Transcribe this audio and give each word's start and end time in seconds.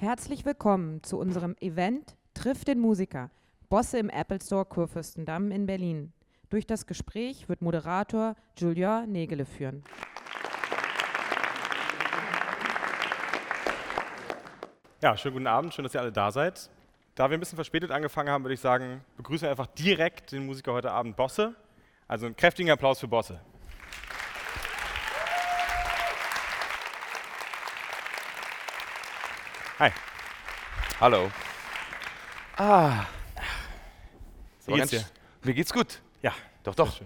Herzlich 0.00 0.46
willkommen 0.46 1.02
zu 1.02 1.18
unserem 1.18 1.54
Event 1.60 2.16
Trifft 2.32 2.68
den 2.68 2.80
Musiker, 2.80 3.30
Bosse 3.68 3.98
im 3.98 4.08
Apple 4.08 4.38
Store 4.42 4.64
Kurfürstendamm 4.64 5.50
in 5.50 5.66
Berlin. 5.66 6.14
Durch 6.48 6.66
das 6.66 6.86
Gespräch 6.86 7.50
wird 7.50 7.60
Moderator 7.60 8.34
Julien 8.56 9.12
Nägele 9.12 9.44
führen. 9.44 9.84
Ja, 15.02 15.18
schönen 15.18 15.34
guten 15.34 15.46
Abend, 15.46 15.74
schön, 15.74 15.82
dass 15.82 15.94
ihr 15.94 16.00
alle 16.00 16.12
da 16.12 16.30
seid. 16.30 16.70
Da 17.14 17.28
wir 17.28 17.36
ein 17.36 17.40
bisschen 17.40 17.56
verspätet 17.56 17.90
angefangen 17.90 18.30
haben, 18.30 18.42
würde 18.42 18.54
ich 18.54 18.60
sagen, 18.60 19.04
begrüßen 19.18 19.42
wir 19.42 19.50
einfach 19.50 19.66
direkt 19.66 20.32
den 20.32 20.46
Musiker 20.46 20.72
heute 20.72 20.92
Abend 20.92 21.14
Bosse. 21.14 21.54
Also 22.08 22.24
einen 22.24 22.36
kräftigen 22.36 22.70
Applaus 22.70 23.00
für 23.00 23.08
Bosse. 23.08 23.38
Hallo. 31.00 31.30
Ah. 32.58 33.06
Wie 34.66 34.74
geht's 34.74 34.90
dir? 34.90 35.02
Mir 35.42 35.54
geht's 35.54 35.72
gut. 35.72 36.02
Ja, 36.20 36.34
Doch, 36.62 36.74
doch. 36.74 37.00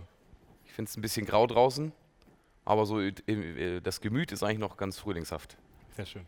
Ich 0.64 0.72
finde 0.72 0.88
es 0.88 0.96
ein 0.96 1.00
bisschen 1.00 1.24
grau 1.24 1.46
draußen, 1.46 1.92
aber 2.64 2.86
so 2.86 2.98
äh, 3.00 3.80
das 3.80 4.00
Gemüt 4.00 4.32
ist 4.32 4.42
eigentlich 4.42 4.58
noch 4.58 4.76
ganz 4.76 4.98
frühlingshaft. 4.98 5.56
Sehr 5.94 6.06
schön. 6.06 6.26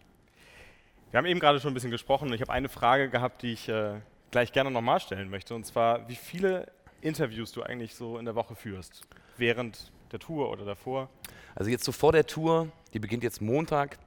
Wir 1.11 1.19
haben 1.19 1.27
eben 1.27 1.41
gerade 1.41 1.59
schon 1.59 1.73
ein 1.73 1.75
bisschen 1.75 1.91
gesprochen 1.91 2.29
und 2.29 2.35
ich 2.35 2.41
habe 2.41 2.53
eine 2.53 2.69
Frage 2.69 3.11
gehabt, 3.11 3.43
die 3.43 3.55
ich 3.55 3.69
äh, 3.69 4.01
gleich 4.31 4.53
gerne 4.53 4.71
nochmal 4.71 5.01
stellen 5.01 5.29
möchte. 5.29 5.53
Und 5.57 5.67
zwar, 5.67 6.09
wie 6.09 6.15
viele 6.15 6.71
Interviews 7.01 7.51
du 7.51 7.65
eigentlich 7.65 7.97
so 7.97 8.17
in 8.19 8.27
der 8.27 8.37
Woche 8.37 8.55
führst? 8.55 9.03
Während 9.39 9.91
der 10.13 10.21
Tour 10.21 10.51
oder 10.51 10.65
davor? 10.65 11.09
Also 11.57 11.69
jetzt 11.69 11.83
so 11.83 11.91
vor 11.91 12.13
der 12.13 12.29
Tour, 12.29 12.69
die 12.93 13.01
beginnt 13.01 13.25
jetzt 13.25 13.43
Montag, 13.43 13.99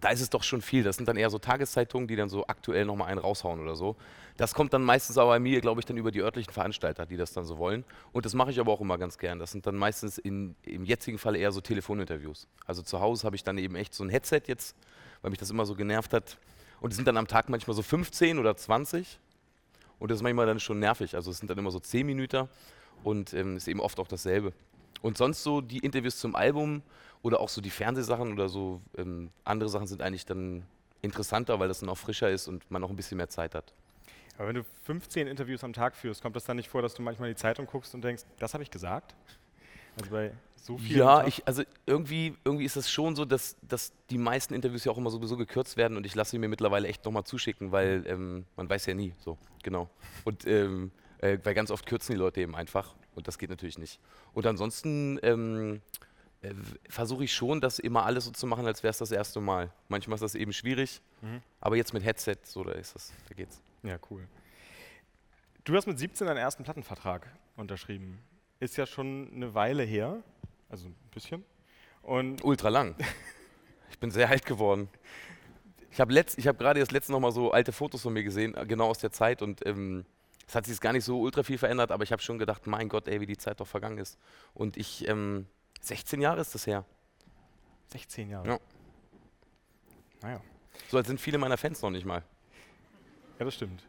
da 0.00 0.10
ist 0.10 0.20
es 0.20 0.30
doch 0.30 0.42
schon 0.42 0.62
viel. 0.62 0.82
Das 0.82 0.96
sind 0.96 1.08
dann 1.08 1.16
eher 1.16 1.30
so 1.30 1.38
Tageszeitungen, 1.38 2.08
die 2.08 2.16
dann 2.16 2.28
so 2.28 2.46
aktuell 2.46 2.84
nochmal 2.84 3.08
einen 3.08 3.18
raushauen 3.18 3.60
oder 3.60 3.74
so. 3.74 3.96
Das 4.36 4.54
kommt 4.54 4.72
dann 4.72 4.82
meistens 4.82 5.18
aber 5.18 5.30
bei 5.30 5.38
mir, 5.40 5.60
glaube 5.60 5.80
ich, 5.80 5.86
dann 5.86 5.96
über 5.96 6.10
die 6.10 6.20
örtlichen 6.20 6.52
Veranstalter, 6.52 7.06
die 7.06 7.16
das 7.16 7.32
dann 7.32 7.44
so 7.44 7.58
wollen. 7.58 7.84
Und 8.12 8.24
das 8.24 8.34
mache 8.34 8.50
ich 8.50 8.60
aber 8.60 8.72
auch 8.72 8.80
immer 8.80 8.98
ganz 8.98 9.18
gern. 9.18 9.38
Das 9.38 9.50
sind 9.50 9.66
dann 9.66 9.74
meistens 9.74 10.18
in, 10.18 10.54
im 10.62 10.84
jetzigen 10.84 11.18
Fall 11.18 11.34
eher 11.34 11.50
so 11.50 11.60
Telefoninterviews. 11.60 12.46
Also 12.66 12.82
zu 12.82 13.00
Hause 13.00 13.24
habe 13.24 13.36
ich 13.36 13.42
dann 13.42 13.58
eben 13.58 13.74
echt 13.74 13.94
so 13.94 14.04
ein 14.04 14.10
Headset 14.10 14.42
jetzt, 14.46 14.76
weil 15.22 15.30
mich 15.30 15.40
das 15.40 15.50
immer 15.50 15.66
so 15.66 15.74
genervt 15.74 16.12
hat. 16.12 16.38
Und 16.80 16.90
es 16.90 16.96
sind 16.96 17.08
dann 17.08 17.16
am 17.16 17.26
Tag 17.26 17.48
manchmal 17.48 17.74
so 17.74 17.82
15 17.82 18.38
oder 18.38 18.56
20. 18.56 19.18
Und 19.98 20.10
das 20.10 20.18
ist 20.18 20.22
manchmal 20.22 20.46
dann 20.46 20.60
schon 20.60 20.78
nervig. 20.78 21.16
Also 21.16 21.32
es 21.32 21.38
sind 21.38 21.50
dann 21.50 21.58
immer 21.58 21.72
so 21.72 21.80
10 21.80 22.06
Minuten 22.06 22.48
und 23.02 23.34
ähm, 23.34 23.56
ist 23.56 23.66
eben 23.66 23.80
oft 23.80 23.98
auch 23.98 24.08
dasselbe. 24.08 24.52
Und 25.02 25.18
sonst 25.18 25.42
so 25.42 25.60
die 25.60 25.78
Interviews 25.78 26.18
zum 26.18 26.34
Album 26.34 26.82
oder 27.22 27.40
auch 27.40 27.48
so 27.48 27.60
die 27.60 27.70
Fernsehsachen 27.70 28.32
oder 28.32 28.48
so 28.48 28.80
ähm, 28.96 29.30
andere 29.44 29.68
Sachen 29.68 29.86
sind 29.86 30.02
eigentlich 30.02 30.26
dann 30.26 30.64
interessanter, 31.02 31.58
weil 31.60 31.68
das 31.68 31.80
dann 31.80 31.88
auch 31.88 31.98
frischer 31.98 32.30
ist 32.30 32.48
und 32.48 32.70
man 32.70 32.82
noch 32.82 32.90
ein 32.90 32.96
bisschen 32.96 33.16
mehr 33.16 33.28
Zeit 33.28 33.54
hat. 33.54 33.72
Aber 34.36 34.48
wenn 34.48 34.54
du 34.54 34.64
15 34.84 35.26
Interviews 35.26 35.64
am 35.64 35.72
Tag 35.72 35.96
führst, 35.96 36.22
kommt 36.22 36.36
das 36.36 36.44
dann 36.44 36.56
nicht 36.56 36.68
vor, 36.68 36.80
dass 36.80 36.94
du 36.94 37.02
manchmal 37.02 37.28
die 37.28 37.34
Zeitung 37.34 37.66
guckst 37.66 37.94
und 37.94 38.02
denkst, 38.02 38.22
das 38.38 38.54
habe 38.54 38.62
ich 38.62 38.70
gesagt? 38.70 39.14
Also 40.00 40.10
bei 40.12 40.32
so 40.54 40.78
vielen. 40.78 41.00
Ja, 41.00 41.26
ich, 41.26 41.46
also 41.46 41.64
irgendwie, 41.86 42.36
irgendwie 42.44 42.64
ist 42.64 42.76
es 42.76 42.90
schon 42.90 43.16
so, 43.16 43.24
dass, 43.24 43.56
dass 43.62 43.92
die 44.10 44.18
meisten 44.18 44.54
Interviews 44.54 44.84
ja 44.84 44.92
auch 44.92 44.98
immer 44.98 45.10
sowieso 45.10 45.36
gekürzt 45.36 45.76
werden 45.76 45.96
und 45.96 46.06
ich 46.06 46.14
lasse 46.14 46.32
sie 46.32 46.38
mir 46.38 46.48
mittlerweile 46.48 46.86
echt 46.86 47.04
nochmal 47.04 47.24
zuschicken, 47.24 47.72
weil 47.72 48.04
ähm, 48.06 48.44
man 48.56 48.70
weiß 48.70 48.86
ja 48.86 48.94
nie, 48.94 49.12
so, 49.18 49.38
genau. 49.62 49.90
Und 50.24 50.46
ähm, 50.46 50.92
äh, 51.18 51.38
weil 51.42 51.54
ganz 51.54 51.72
oft 51.72 51.86
kürzen 51.86 52.12
die 52.12 52.18
Leute 52.18 52.40
eben 52.40 52.54
einfach 52.54 52.94
und 53.16 53.26
das 53.26 53.38
geht 53.38 53.50
natürlich 53.50 53.78
nicht. 53.78 53.98
Und 54.34 54.46
ansonsten 54.46 55.18
ähm, 55.22 55.80
äh, 56.42 56.52
versuche 56.88 57.24
ich 57.24 57.32
schon, 57.32 57.60
das 57.60 57.78
immer 57.78 58.04
alles 58.04 58.24
so 58.26 58.30
zu 58.30 58.46
machen, 58.46 58.66
als 58.66 58.82
wäre 58.82 58.90
es 58.90 58.98
das 58.98 59.10
erste 59.12 59.40
Mal. 59.40 59.72
Manchmal 59.88 60.14
ist 60.16 60.20
das 60.22 60.34
eben 60.34 60.52
schwierig, 60.52 61.00
Mhm. 61.20 61.42
aber 61.60 61.76
jetzt 61.76 61.92
mit 61.92 62.04
Headset, 62.04 62.36
so, 62.44 62.62
da 62.64 62.72
ist 62.72 62.94
das, 62.94 63.12
da 63.28 63.34
geht's. 63.34 63.60
Ja, 63.82 63.98
cool. 64.10 64.26
Du 65.64 65.74
hast 65.76 65.86
mit 65.86 65.98
17 65.98 66.26
deinen 66.26 66.36
ersten 66.38 66.64
Plattenvertrag 66.64 67.26
unterschrieben. 67.56 68.18
Ist 68.60 68.76
ja 68.76 68.86
schon 68.86 69.30
eine 69.34 69.54
Weile 69.54 69.82
her, 69.82 70.22
also 70.68 70.86
ein 70.88 70.94
bisschen. 71.12 71.44
Und 72.02 72.42
Ultra 72.44 72.68
lang. 72.68 72.94
Ich 73.90 73.98
bin 73.98 74.10
sehr 74.12 74.28
alt 74.28 74.44
geworden. 74.46 74.88
Ich 75.90 75.98
habe 75.98 76.14
hab 76.14 76.58
gerade 76.58 76.78
das 76.78 76.90
letzte 76.92 77.10
noch 77.10 77.18
mal 77.20 77.32
so 77.32 77.50
alte 77.50 77.72
Fotos 77.72 78.02
von 78.02 78.12
mir 78.12 78.22
gesehen, 78.22 78.54
äh, 78.54 78.64
genau 78.66 78.88
aus 78.90 78.98
der 78.98 79.10
Zeit. 79.10 79.42
Und 79.42 79.66
ähm, 79.66 80.04
es 80.46 80.54
hat 80.54 80.66
sich 80.66 80.74
jetzt 80.74 80.80
gar 80.82 80.92
nicht 80.92 81.04
so 81.04 81.18
ultra 81.20 81.42
viel 81.42 81.58
verändert, 81.58 81.90
aber 81.90 82.04
ich 82.04 82.12
habe 82.12 82.22
schon 82.22 82.38
gedacht, 82.38 82.66
mein 82.68 82.88
Gott, 82.88 83.08
ey, 83.08 83.20
wie 83.20 83.26
die 83.26 83.38
Zeit 83.38 83.58
doch 83.60 83.66
vergangen 83.66 83.98
ist. 83.98 84.16
Und 84.54 84.76
ich, 84.76 85.08
ähm, 85.08 85.46
16 85.80 86.20
Jahre 86.20 86.40
ist 86.40 86.54
das 86.54 86.66
her. 86.66 86.84
16 87.88 88.30
Jahre. 88.30 88.48
Ja. 88.48 88.58
Naja, 90.22 90.40
So 90.88 90.96
alt 90.96 91.06
sind 91.06 91.20
viele 91.20 91.38
meiner 91.38 91.56
Fans 91.56 91.80
noch 91.82 91.90
nicht 91.90 92.04
mal. 92.04 92.22
ja, 93.38 93.44
das 93.44 93.54
stimmt. 93.54 93.82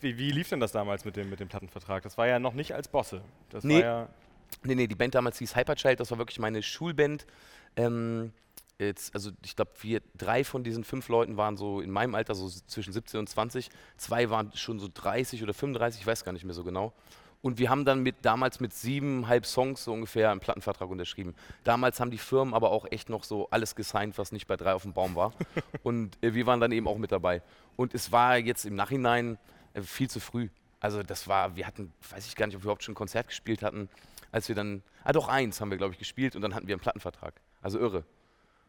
Wie, 0.00 0.18
wie 0.18 0.32
lief 0.32 0.48
denn 0.48 0.58
das 0.60 0.72
damals 0.72 1.04
mit 1.04 1.14
dem, 1.16 1.30
mit 1.30 1.38
dem 1.40 1.48
Plattenvertrag? 1.48 2.02
Das 2.02 2.18
war 2.18 2.26
ja 2.26 2.38
noch 2.38 2.54
nicht 2.54 2.74
als 2.74 2.88
Bosse. 2.88 3.22
Das 3.50 3.62
Nee. 3.64 3.74
war 3.76 3.80
ja. 3.82 4.08
Nee, 4.64 4.74
nee, 4.74 4.86
die 4.86 4.94
Band 4.94 5.14
damals 5.14 5.38
hieß 5.38 5.56
Hyperchild, 5.56 5.98
das 6.00 6.10
war 6.10 6.18
wirklich 6.18 6.38
meine 6.38 6.62
Schulband. 6.62 7.26
Ähm, 7.76 8.32
jetzt, 8.78 9.14
also 9.14 9.30
ich 9.44 9.56
glaube, 9.56 9.70
wir 9.80 10.02
drei 10.16 10.44
von 10.44 10.62
diesen 10.64 10.84
fünf 10.84 11.08
Leuten 11.08 11.36
waren 11.36 11.56
so 11.56 11.80
in 11.80 11.90
meinem 11.90 12.14
Alter, 12.14 12.34
so 12.34 12.48
zwischen 12.48 12.92
17 12.92 13.20
und 13.20 13.28
20. 13.28 13.70
Zwei 13.96 14.28
waren 14.28 14.52
schon 14.54 14.78
so 14.78 14.88
30 14.92 15.42
oder 15.42 15.54
35, 15.54 16.00
ich 16.02 16.06
weiß 16.06 16.24
gar 16.24 16.32
nicht 16.32 16.44
mehr 16.44 16.54
so 16.54 16.64
genau. 16.64 16.92
Und 17.42 17.58
wir 17.58 17.70
haben 17.70 17.84
dann 17.84 18.04
mit, 18.04 18.16
damals 18.22 18.60
mit 18.60 18.72
siebeneinhalb 18.72 19.46
Songs 19.46 19.82
so 19.82 19.92
ungefähr 19.92 20.30
einen 20.30 20.38
Plattenvertrag 20.38 20.88
unterschrieben. 20.88 21.34
Damals 21.64 21.98
haben 21.98 22.12
die 22.12 22.18
Firmen 22.18 22.54
aber 22.54 22.70
auch 22.70 22.86
echt 22.90 23.10
noch 23.10 23.24
so 23.24 23.48
alles 23.50 23.74
gesigned, 23.74 24.16
was 24.16 24.30
nicht 24.30 24.46
bei 24.46 24.56
drei 24.56 24.74
auf 24.74 24.82
dem 24.82 24.92
Baum 24.92 25.16
war. 25.16 25.32
und 25.82 26.16
äh, 26.22 26.34
wir 26.34 26.46
waren 26.46 26.60
dann 26.60 26.70
eben 26.70 26.86
auch 26.86 26.98
mit 26.98 27.10
dabei. 27.10 27.42
Und 27.76 27.94
es 27.94 28.12
war 28.12 28.38
jetzt 28.38 28.64
im 28.64 28.76
Nachhinein 28.76 29.38
äh, 29.74 29.82
viel 29.82 30.08
zu 30.08 30.20
früh. 30.20 30.48
Also 30.78 31.02
das 31.02 31.26
war, 31.26 31.56
wir 31.56 31.66
hatten, 31.66 31.92
weiß 32.10 32.26
ich 32.28 32.36
gar 32.36 32.46
nicht, 32.46 32.54
ob 32.54 32.62
wir 32.62 32.66
überhaupt 32.66 32.84
schon 32.84 32.92
ein 32.92 32.96
Konzert 32.96 33.26
gespielt 33.26 33.62
hatten, 33.62 33.88
als 34.30 34.48
wir 34.48 34.54
dann, 34.54 34.82
ah 35.02 35.12
doch 35.12 35.28
eins 35.28 35.60
haben 35.60 35.70
wir 35.70 35.78
glaube 35.78 35.94
ich 35.94 35.98
gespielt 35.98 36.36
und 36.36 36.42
dann 36.42 36.54
hatten 36.54 36.68
wir 36.68 36.74
einen 36.74 36.80
Plattenvertrag. 36.80 37.34
Also 37.60 37.78
irre. 37.78 38.04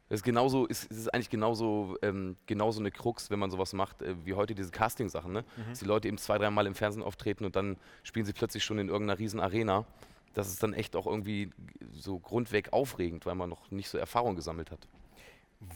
Das 0.09 0.19
ist 0.19 0.24
genauso, 0.24 0.66
ist, 0.66 0.91
ist 0.91 1.14
eigentlich 1.14 1.30
genauso, 1.30 1.97
ähm, 2.02 2.36
genauso 2.46 2.80
eine 2.80 2.91
Krux, 2.91 3.30
wenn 3.31 3.40
man 3.40 3.50
sowas 3.50 3.74
macht, 3.74 4.02
äh, 4.02 4.16
wie 4.25 4.34
heute 4.34 4.53
diese 4.53 4.69
Casting-Sachen, 4.69 5.31
ne? 5.31 5.44
Dass 5.69 5.80
die 5.80 5.86
Leute 5.86 6.08
eben 6.08 6.18
zwei, 6.18 6.38
dreimal 6.38 6.68
im 6.68 6.75
Fernsehen 6.75 7.03
auftreten 7.03 7.46
und 7.46 7.56
dann 7.56 7.78
spielen 8.03 8.25
sie 8.25 8.34
plötzlich 8.34 8.63
schon 8.63 8.80
in 8.80 8.90
irgendeiner 8.90 9.18
riesen 9.18 9.40
Arena. 9.40 9.86
Das 10.34 10.47
ist 10.47 10.62
dann 10.62 10.74
echt 10.74 10.96
auch 10.96 11.06
irgendwie 11.06 11.52
so 11.92 12.19
grundweg 12.19 12.74
aufregend, 12.74 13.25
weil 13.25 13.36
man 13.36 13.50
noch 13.50 13.72
nicht 13.72 13.90
so 13.90 13.97
Erfahrung 13.97 14.36
gesammelt 14.36 14.72
hat. 14.72 14.88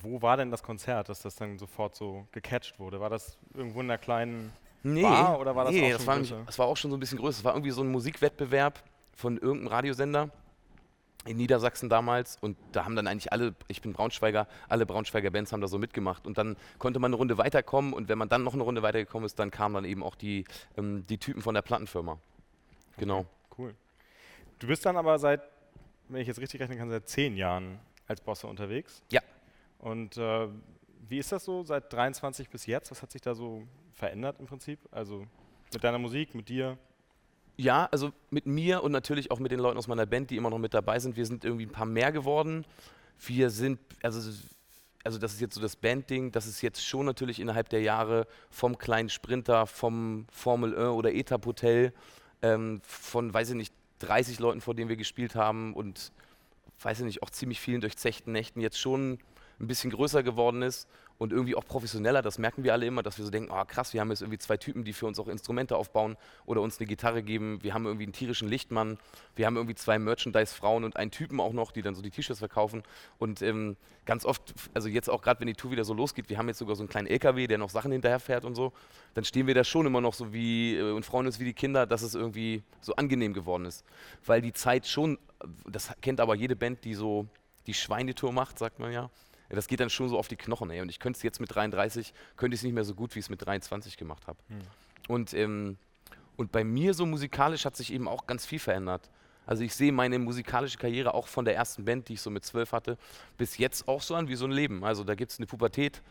Wo 0.02 0.22
war 0.22 0.36
denn 0.36 0.52
das 0.52 0.64
Konzert, 0.64 1.10
dass 1.10 1.22
das 1.22 1.36
dann 1.36 1.58
sofort 1.58 1.96
so 1.96 2.28
gecatcht 2.32 2.80
wurde? 2.80 3.00
War 3.00 3.10
das 3.10 3.38
irgendwo 3.54 3.80
in 3.80 3.86
einer 3.86 3.98
kleinen. 3.98 4.52
Nee, 4.84 5.02
Bar 5.02 5.40
oder 5.40 5.56
war 5.56 5.66
das 5.66 5.74
nee, 5.74 5.86
auch 5.86 5.92
das 5.94 5.98
schon 5.98 6.08
war, 6.08 6.16
nämlich, 6.16 6.46
das 6.46 6.60
war 6.60 6.68
auch 6.68 6.78
schon 6.78 6.92
so 6.92 6.98
ein 6.98 7.00
bisschen 7.00 7.18
größer. 7.18 7.40
Das 7.40 7.44
war 7.44 7.54
irgendwie 7.54 7.72
so 7.72 7.82
ein 7.82 7.92
Musikwettbewerb 7.92 8.84
von 9.16 9.38
irgendeinem 9.38 9.68
Radiosender 9.68 10.30
in 11.28 11.38
Niedersachsen 11.38 11.90
damals 11.90 12.38
und 12.42 12.58
da 12.72 12.86
haben 12.86 12.96
dann 12.96 13.08
eigentlich 13.08 13.32
alle, 13.32 13.56
ich 13.68 13.82
bin 13.82 13.94
Braunschweiger, 13.94 14.48
alle 14.68 14.86
Braunschweiger 14.86 15.32
Bands 15.32 15.52
haben 15.52 15.62
da 15.62 15.68
so 15.68 15.78
mitgemacht 15.78 16.26
und 16.26 16.38
dann 16.38 16.58
konnte 16.80 17.00
man 17.00 17.10
eine 17.10 17.18
Runde 17.18 17.38
weiterkommen 17.38 17.94
und 17.94 18.10
wenn 18.10 18.18
man 18.18 18.30
dann 18.30 18.44
noch 18.44 18.54
eine 18.54 18.64
Runde 18.64 18.82
weitergekommen 18.82 19.26
ist, 19.26 19.38
dann 19.40 19.52
kamen 19.52 19.76
dann 19.76 19.86
eben 19.86 20.04
auch 20.04 20.16
die, 20.16 20.46
ähm, 20.78 21.06
die 21.08 21.18
Typen 21.18 21.42
von 21.42 21.54
der 21.54 21.62
Plattenfirma. 21.62 22.18
Genau. 22.98 23.26
Cool. 23.58 23.76
Du 24.60 24.68
bist 24.68 24.86
dann 24.86 24.98
aber 24.98 25.20
seit, 25.20 25.42
wenn 26.10 26.22
ich 26.22 26.28
jetzt 26.28 26.40
richtig 26.40 26.62
rechnen 26.62 26.78
kann, 26.78 26.90
seit 26.90 27.08
zehn 27.08 27.36
Jahren 27.36 27.80
als 28.08 28.22
Bosse 28.22 28.48
unterwegs. 28.48 29.04
Ja. 29.12 29.22
Und 29.80 30.18
äh, 30.18 30.48
wie 31.08 31.20
ist 31.20 31.32
das 31.32 31.46
so 31.46 31.64
seit 31.64 31.92
23 31.94 32.50
bis 32.50 32.66
jetzt? 32.66 32.92
Was 32.92 33.02
hat 33.02 33.12
sich 33.12 33.22
da 33.22 33.36
so 33.36 33.64
verändert 33.94 34.40
im 34.40 34.48
Prinzip? 34.48 34.80
Also 34.92 35.26
mit 35.74 35.84
deiner 35.84 36.00
Musik, 36.00 36.34
mit 36.34 36.50
dir? 36.50 36.78
Ja, 37.60 37.90
also 37.92 38.12
mit 38.30 38.46
mir 38.46 38.84
und 38.84 38.92
natürlich 38.92 39.32
auch 39.32 39.40
mit 39.40 39.52
den 39.52 39.60
Leuten 39.60 39.80
aus 39.80 39.88
meiner 39.88 40.06
Band, 40.06 40.30
die 40.30 40.38
immer 40.38 40.52
noch 40.52 40.60
mit 40.60 40.76
dabei 40.76 41.00
sind. 41.00 41.18
Wir 41.18 41.26
sind 41.26 41.44
irgendwie 41.44 41.66
ein 41.66 41.72
paar 41.72 41.88
mehr 41.88 42.12
geworden. 42.12 42.66
Wir 43.26 43.50
sind, 43.50 43.80
also, 44.04 44.32
also 45.04 45.18
das 45.18 45.34
ist 45.34 45.42
jetzt 45.42 45.56
so 45.56 45.62
das 45.62 45.76
Bandding, 45.76 46.32
das 46.32 46.46
ist 46.46 46.62
jetzt 46.62 46.86
schon 46.86 47.08
natürlich 47.08 47.40
innerhalb 47.40 47.70
der 47.70 47.82
Jahre 47.82 48.28
vom 48.52 48.78
kleinen 48.78 49.10
Sprinter, 49.10 49.66
vom 49.66 50.28
Formel 50.32 50.78
1 50.78 50.90
oder 50.90 51.12
Etap 51.12 51.48
Hotel, 51.48 51.94
ähm, 52.44 52.80
von, 52.84 53.34
weiß 53.34 53.50
ich 53.50 53.56
nicht, 53.56 53.74
30 54.00 54.38
Leuten, 54.38 54.62
vor 54.62 54.76
denen 54.76 54.90
wir 54.90 54.96
gespielt 54.96 55.34
haben 55.34 55.74
und, 55.74 56.12
weiß 56.82 57.00
ich 57.00 57.06
nicht, 57.06 57.24
auch 57.24 57.32
ziemlich 57.32 57.60
vielen 57.60 57.82
durchzechten 57.82 58.32
Nächten 58.32 58.62
jetzt 58.62 58.80
schon 58.80 59.18
ein 59.60 59.68
bisschen 59.68 59.90
größer 59.90 60.22
geworden 60.22 60.62
ist 60.62 60.88
und 61.18 61.32
irgendwie 61.32 61.56
auch 61.56 61.66
professioneller. 61.66 62.22
Das 62.22 62.38
merken 62.38 62.64
wir 62.64 62.74
alle 62.74 62.86
immer, 62.86 63.04
dass 63.04 63.18
wir 63.18 63.26
so 63.26 63.32
denken, 63.32 63.52
ah 63.52 63.66
krass, 63.66 63.94
wir 63.94 64.02
haben 64.02 64.10
jetzt 64.10 64.22
irgendwie 64.22 64.38
zwei 64.38 64.58
Typen, 64.58 64.84
die 64.84 64.94
für 64.94 65.06
uns 65.06 65.20
auch 65.20 65.28
Instrumente 65.28 65.76
aufbauen 65.76 66.16
oder 66.46 66.62
uns 66.62 66.80
eine 66.80 66.88
Gitarre 66.88 67.24
geben. 67.24 67.60
Wir 67.64 67.74
haben 67.74 67.86
irgendwie 67.86 68.06
einen 68.06 68.14
tierischen 68.14 68.48
Lichtmann. 68.48 68.98
Wir 69.36 69.46
haben 69.46 69.56
irgendwie 69.56 69.76
zwei 69.76 69.98
Merchandise-Frauen 70.00 70.84
und 70.84 70.96
einen 70.98 71.12
Typen 71.12 71.40
auch 71.40 71.54
noch, 71.54 71.72
die 71.72 71.82
dann 71.82 71.96
so 71.96 72.02
die 72.02 72.12
T-Shirts 72.12 72.40
verkaufen. 72.40 72.84
Und 73.18 73.42
ähm, 73.42 73.78
ganz 74.06 74.26
oft, 74.26 74.54
also 74.74 74.90
jetzt 74.90 75.10
auch 75.10 75.22
gerade, 75.22 75.40
wenn 75.40 75.48
die 75.48 75.54
Tour 75.54 75.72
wieder 75.72 75.84
so 75.84 75.94
losgeht, 75.94 76.30
wir 76.30 76.38
haben 76.38 76.48
jetzt 76.48 76.60
sogar 76.60 76.76
so 76.76 76.84
einen 76.84 76.90
kleinen 76.90 77.08
LKW, 77.08 77.48
der 77.48 77.58
noch 77.58 77.70
Sachen 77.70 77.92
hinterherfährt 77.92 78.46
und 78.46 78.56
so, 78.56 78.72
dann 79.16 79.24
stehen 79.24 79.48
wir 79.48 79.56
da 79.56 79.64
schon 79.64 79.86
immer 79.86 80.02
noch 80.02 80.14
so 80.14 80.34
wie 80.34 80.78
äh, 80.78 80.92
und 80.92 81.06
freuen 81.06 81.26
uns 81.26 81.40
wie 81.40 81.46
die 81.46 81.54
Kinder, 81.54 81.86
dass 81.88 82.04
es 82.04 82.14
irgendwie 82.14 82.64
so 82.82 82.96
angenehm 82.96 83.34
geworden 83.34 83.66
ist. 83.66 83.84
Weil 84.26 84.42
die 84.42 84.54
Zeit 84.54 84.88
schon, 84.88 85.18
das 85.68 85.92
kennt 86.02 86.20
aber 86.20 86.36
jede 86.36 86.56
Band, 86.56 86.84
die 86.86 86.94
so 86.94 87.28
die 87.66 87.74
Schweinetour 87.74 88.32
macht, 88.32 88.60
sagt 88.60 88.80
man 88.80 88.92
Ja, 88.92 89.10
das 89.56 89.68
geht 89.68 89.80
dann 89.80 89.90
schon 89.90 90.10
so 90.10 90.18
auf 90.18 90.28
die 90.28 90.36
Knochen, 90.36 90.70
ey. 90.70 90.82
Und 90.82 90.90
ich 90.90 91.00
könnte 91.00 91.18
es 91.18 91.24
jetzt 91.24 91.40
mit 91.40 91.54
33, 91.54 92.14
könnte 92.36 92.56
ich 92.56 92.60
es 92.60 92.64
nicht 92.64 92.74
mehr 92.74 92.84
so 92.84 92.96
gut, 92.96 93.16
wie 93.16 93.20
ich 93.20 93.26
es 93.26 93.30
mit 93.30 93.46
23 93.46 93.98
gemacht 93.98 94.28
habe. 94.28 94.40
Hm. 94.50 94.60
Und, 95.08 95.34
ähm, 95.34 95.78
und 96.36 96.52
bei 96.52 96.64
mir 96.64 96.94
so 96.94 97.06
musikalisch 97.06 97.66
hat 97.66 97.76
sich 97.76 97.94
eben 97.94 98.08
auch 98.08 98.28
ganz 98.28 98.46
viel 98.46 98.60
verändert. 98.60 99.10
Also 99.46 99.64
ich 99.64 99.74
sehe 99.74 99.94
meine 99.94 100.20
musikalische 100.20 100.78
Karriere 100.78 101.14
auch 101.14 101.28
von 101.28 101.46
der 101.46 101.56
ersten 101.56 101.86
Band, 101.86 102.10
die 102.10 102.14
ich 102.14 102.22
so 102.22 102.30
mit 102.30 102.44
zwölf 102.44 102.74
hatte, 102.74 102.98
bis 103.38 103.58
jetzt 103.58 103.88
auch 103.88 104.02
so 104.02 104.14
an 104.14 104.28
wie 104.28 104.36
so 104.36 104.46
ein 104.46 104.52
Leben. 104.52 104.84
Also 104.84 105.06
da 105.06 105.16
gibt 105.16 105.32
es 105.32 105.40
eine 105.40 105.48
Pubertät, 105.48 106.02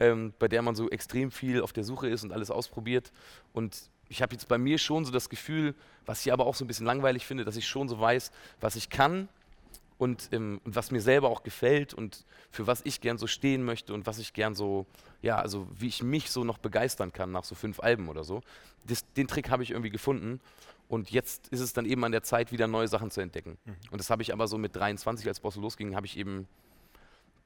ähm, 0.00 0.34
bei 0.40 0.48
der 0.48 0.60
man 0.60 0.74
so 0.74 0.90
extrem 0.90 1.30
viel 1.30 1.62
auf 1.62 1.72
der 1.72 1.84
Suche 1.84 2.08
ist 2.08 2.24
und 2.24 2.32
alles 2.32 2.50
ausprobiert. 2.50 3.12
Und 3.52 3.80
ich 4.08 4.22
habe 4.22 4.32
jetzt 4.34 4.48
bei 4.48 4.58
mir 4.58 4.76
schon 4.78 5.04
so 5.04 5.12
das 5.12 5.28
Gefühl, 5.28 5.76
was 6.04 6.26
ich 6.26 6.32
aber 6.32 6.46
auch 6.46 6.56
so 6.56 6.64
ein 6.64 6.68
bisschen 6.68 6.84
langweilig 6.84 7.24
finde, 7.24 7.44
dass 7.44 7.56
ich 7.56 7.68
schon 7.68 7.88
so 7.88 8.00
weiß, 8.00 8.32
was 8.60 8.74
ich 8.74 8.90
kann 8.90 9.28
und, 10.00 10.30
ähm, 10.32 10.62
und 10.64 10.74
was 10.76 10.90
mir 10.90 11.02
selber 11.02 11.28
auch 11.28 11.42
gefällt 11.42 11.92
und 11.92 12.24
für 12.50 12.66
was 12.66 12.80
ich 12.84 13.02
gern 13.02 13.18
so 13.18 13.26
stehen 13.26 13.62
möchte 13.62 13.92
und 13.92 14.06
was 14.06 14.18
ich 14.18 14.32
gern 14.32 14.54
so, 14.54 14.86
ja, 15.20 15.36
also 15.38 15.68
wie 15.78 15.88
ich 15.88 16.02
mich 16.02 16.30
so 16.30 16.42
noch 16.42 16.56
begeistern 16.56 17.12
kann 17.12 17.30
nach 17.32 17.44
so 17.44 17.54
fünf 17.54 17.80
Alben 17.80 18.08
oder 18.08 18.24
so. 18.24 18.40
Das, 18.86 19.04
den 19.12 19.28
Trick 19.28 19.50
habe 19.50 19.62
ich 19.62 19.72
irgendwie 19.72 19.90
gefunden. 19.90 20.40
Und 20.88 21.10
jetzt 21.10 21.48
ist 21.48 21.60
es 21.60 21.74
dann 21.74 21.84
eben 21.84 22.02
an 22.02 22.12
der 22.12 22.22
Zeit, 22.22 22.50
wieder 22.50 22.66
neue 22.66 22.88
Sachen 22.88 23.10
zu 23.10 23.20
entdecken. 23.20 23.58
Mhm. 23.66 23.76
Und 23.90 23.98
das 23.98 24.08
habe 24.08 24.22
ich 24.22 24.32
aber 24.32 24.48
so 24.48 24.56
mit 24.56 24.74
23, 24.74 25.28
als 25.28 25.40
Bosse 25.40 25.60
losging, 25.60 25.94
habe 25.94 26.06
ich 26.06 26.16
eben, 26.16 26.48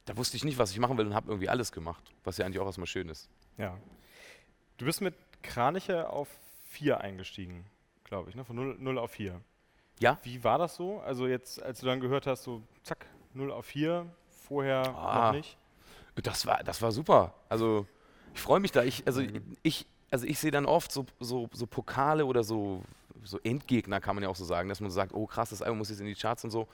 da 0.05 0.17
wusste 0.17 0.37
ich 0.37 0.45
nicht, 0.45 0.57
was 0.57 0.71
ich 0.71 0.79
machen 0.79 0.97
will 0.97 1.07
und 1.07 1.15
habe 1.15 1.31
irgendwie 1.31 1.49
alles 1.49 1.73
gemacht, 1.73 2.05
was 2.23 2.39
ja 2.39 2.47
eigentlich 2.47 2.61
auch 2.61 2.67
erstmal 2.67 2.87
schön 2.87 3.09
ist. 3.09 3.29
Ja. 3.59 3.77
Du 4.77 4.85
bist 4.85 5.01
mit 5.01 5.17
Kraniche 5.43 6.09
auf 6.09 6.29
4 6.67 7.01
eingestiegen, 7.01 7.67
glaube 8.05 8.31
ich, 8.31 8.37
ne? 8.37 8.45
von 8.45 8.55
0, 8.55 8.77
0 8.79 8.99
auf 8.99 9.11
4. 9.11 9.41
Ja? 10.01 10.19
Wie 10.23 10.43
war 10.45 10.59
das 10.59 10.75
so? 10.77 11.01
Also 11.01 11.27
jetzt, 11.27 11.63
als 11.63 11.81
du 11.81 11.87
dann 11.87 12.01
gehört 12.01 12.27
hast, 12.27 12.43
so 12.45 12.63
zack, 12.83 13.07
0 13.35 13.51
auf 13.53 13.67
4, 13.67 14.07
vorher 14.47 14.95
Ah. 14.97 15.27
noch 15.29 15.33
nicht? 15.37 15.57
Das 16.23 16.47
war, 16.47 16.63
das 16.63 16.81
war 16.83 16.93
super. 16.93 17.35
Also 17.49 17.87
ich 18.35 18.41
freue 18.41 18.61
mich 18.61 18.73
da. 18.73 18.83
Ich, 18.85 19.07
also 19.07 19.21
Mhm. 19.23 19.57
ich, 19.63 19.87
also 20.11 20.27
ich 20.27 20.39
sehe 20.39 20.51
dann 20.51 20.67
oft 20.67 20.93
so, 20.93 21.07
so, 21.21 21.49
so 21.53 21.67
Pokale 21.67 22.25
oder 22.27 22.45
so, 22.45 22.83
so 23.25 23.39
Endgegner, 23.43 24.01
kann 24.01 24.15
man 24.17 24.23
ja 24.23 24.29
auch 24.29 24.37
so 24.37 24.45
sagen, 24.45 24.69
dass 24.69 24.81
man 24.81 24.91
sagt, 24.91 25.15
oh 25.15 25.27
krass, 25.27 25.51
das 25.51 25.63
Album 25.63 25.79
muss 25.79 25.89
jetzt 25.91 26.01
in 26.01 26.07
die 26.07 26.15
Charts 26.15 26.45
und 26.45 26.51
so. 26.51 26.69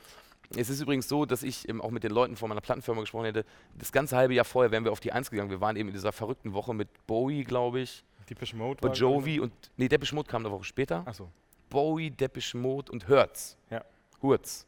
Es 0.57 0.69
ist 0.69 0.81
übrigens 0.81 1.09
so, 1.09 1.27
dass 1.27 1.45
ich 1.45 1.69
ähm, 1.69 1.81
auch 1.81 1.91
mit 1.91 2.03
den 2.03 2.11
Leuten 2.11 2.35
von 2.37 2.49
meiner 2.49 2.61
Plattenfirma 2.61 3.01
gesprochen 3.03 3.27
hätte. 3.27 3.45
Das 3.79 3.93
ganze 3.93 4.17
halbe 4.17 4.35
Jahr 4.35 4.45
vorher 4.45 4.73
wären 4.73 4.83
wir 4.85 4.91
auf 4.91 4.99
die 5.01 5.13
Eins 5.13 5.31
gegangen. 5.31 5.49
Wir 5.49 5.61
waren 5.61 5.77
eben 5.77 5.89
in 5.91 5.95
dieser 5.95 6.11
verrückten 6.13 6.53
Woche 6.55 6.75
mit 6.75 6.89
Bowie, 7.07 7.45
glaube 7.45 7.81
ich, 7.81 8.05
Depeche 8.29 8.57
Mode 8.57 8.81
Bon 8.81 8.93
Jovi 8.93 9.39
und 9.41 9.53
nee, 9.77 9.89
Depeche 9.89 10.15
Mode 10.15 10.29
kam 10.29 10.43
eine 10.45 10.53
Woche 10.53 10.65
später. 10.65 11.03
Achso, 11.07 11.29
Bowie, 11.71 12.11
Depeche 12.11 12.57
Mode 12.59 12.93
und 12.93 13.09
Hertz. 13.09 13.57
Ja. 13.71 13.83
Hurz. 14.21 14.67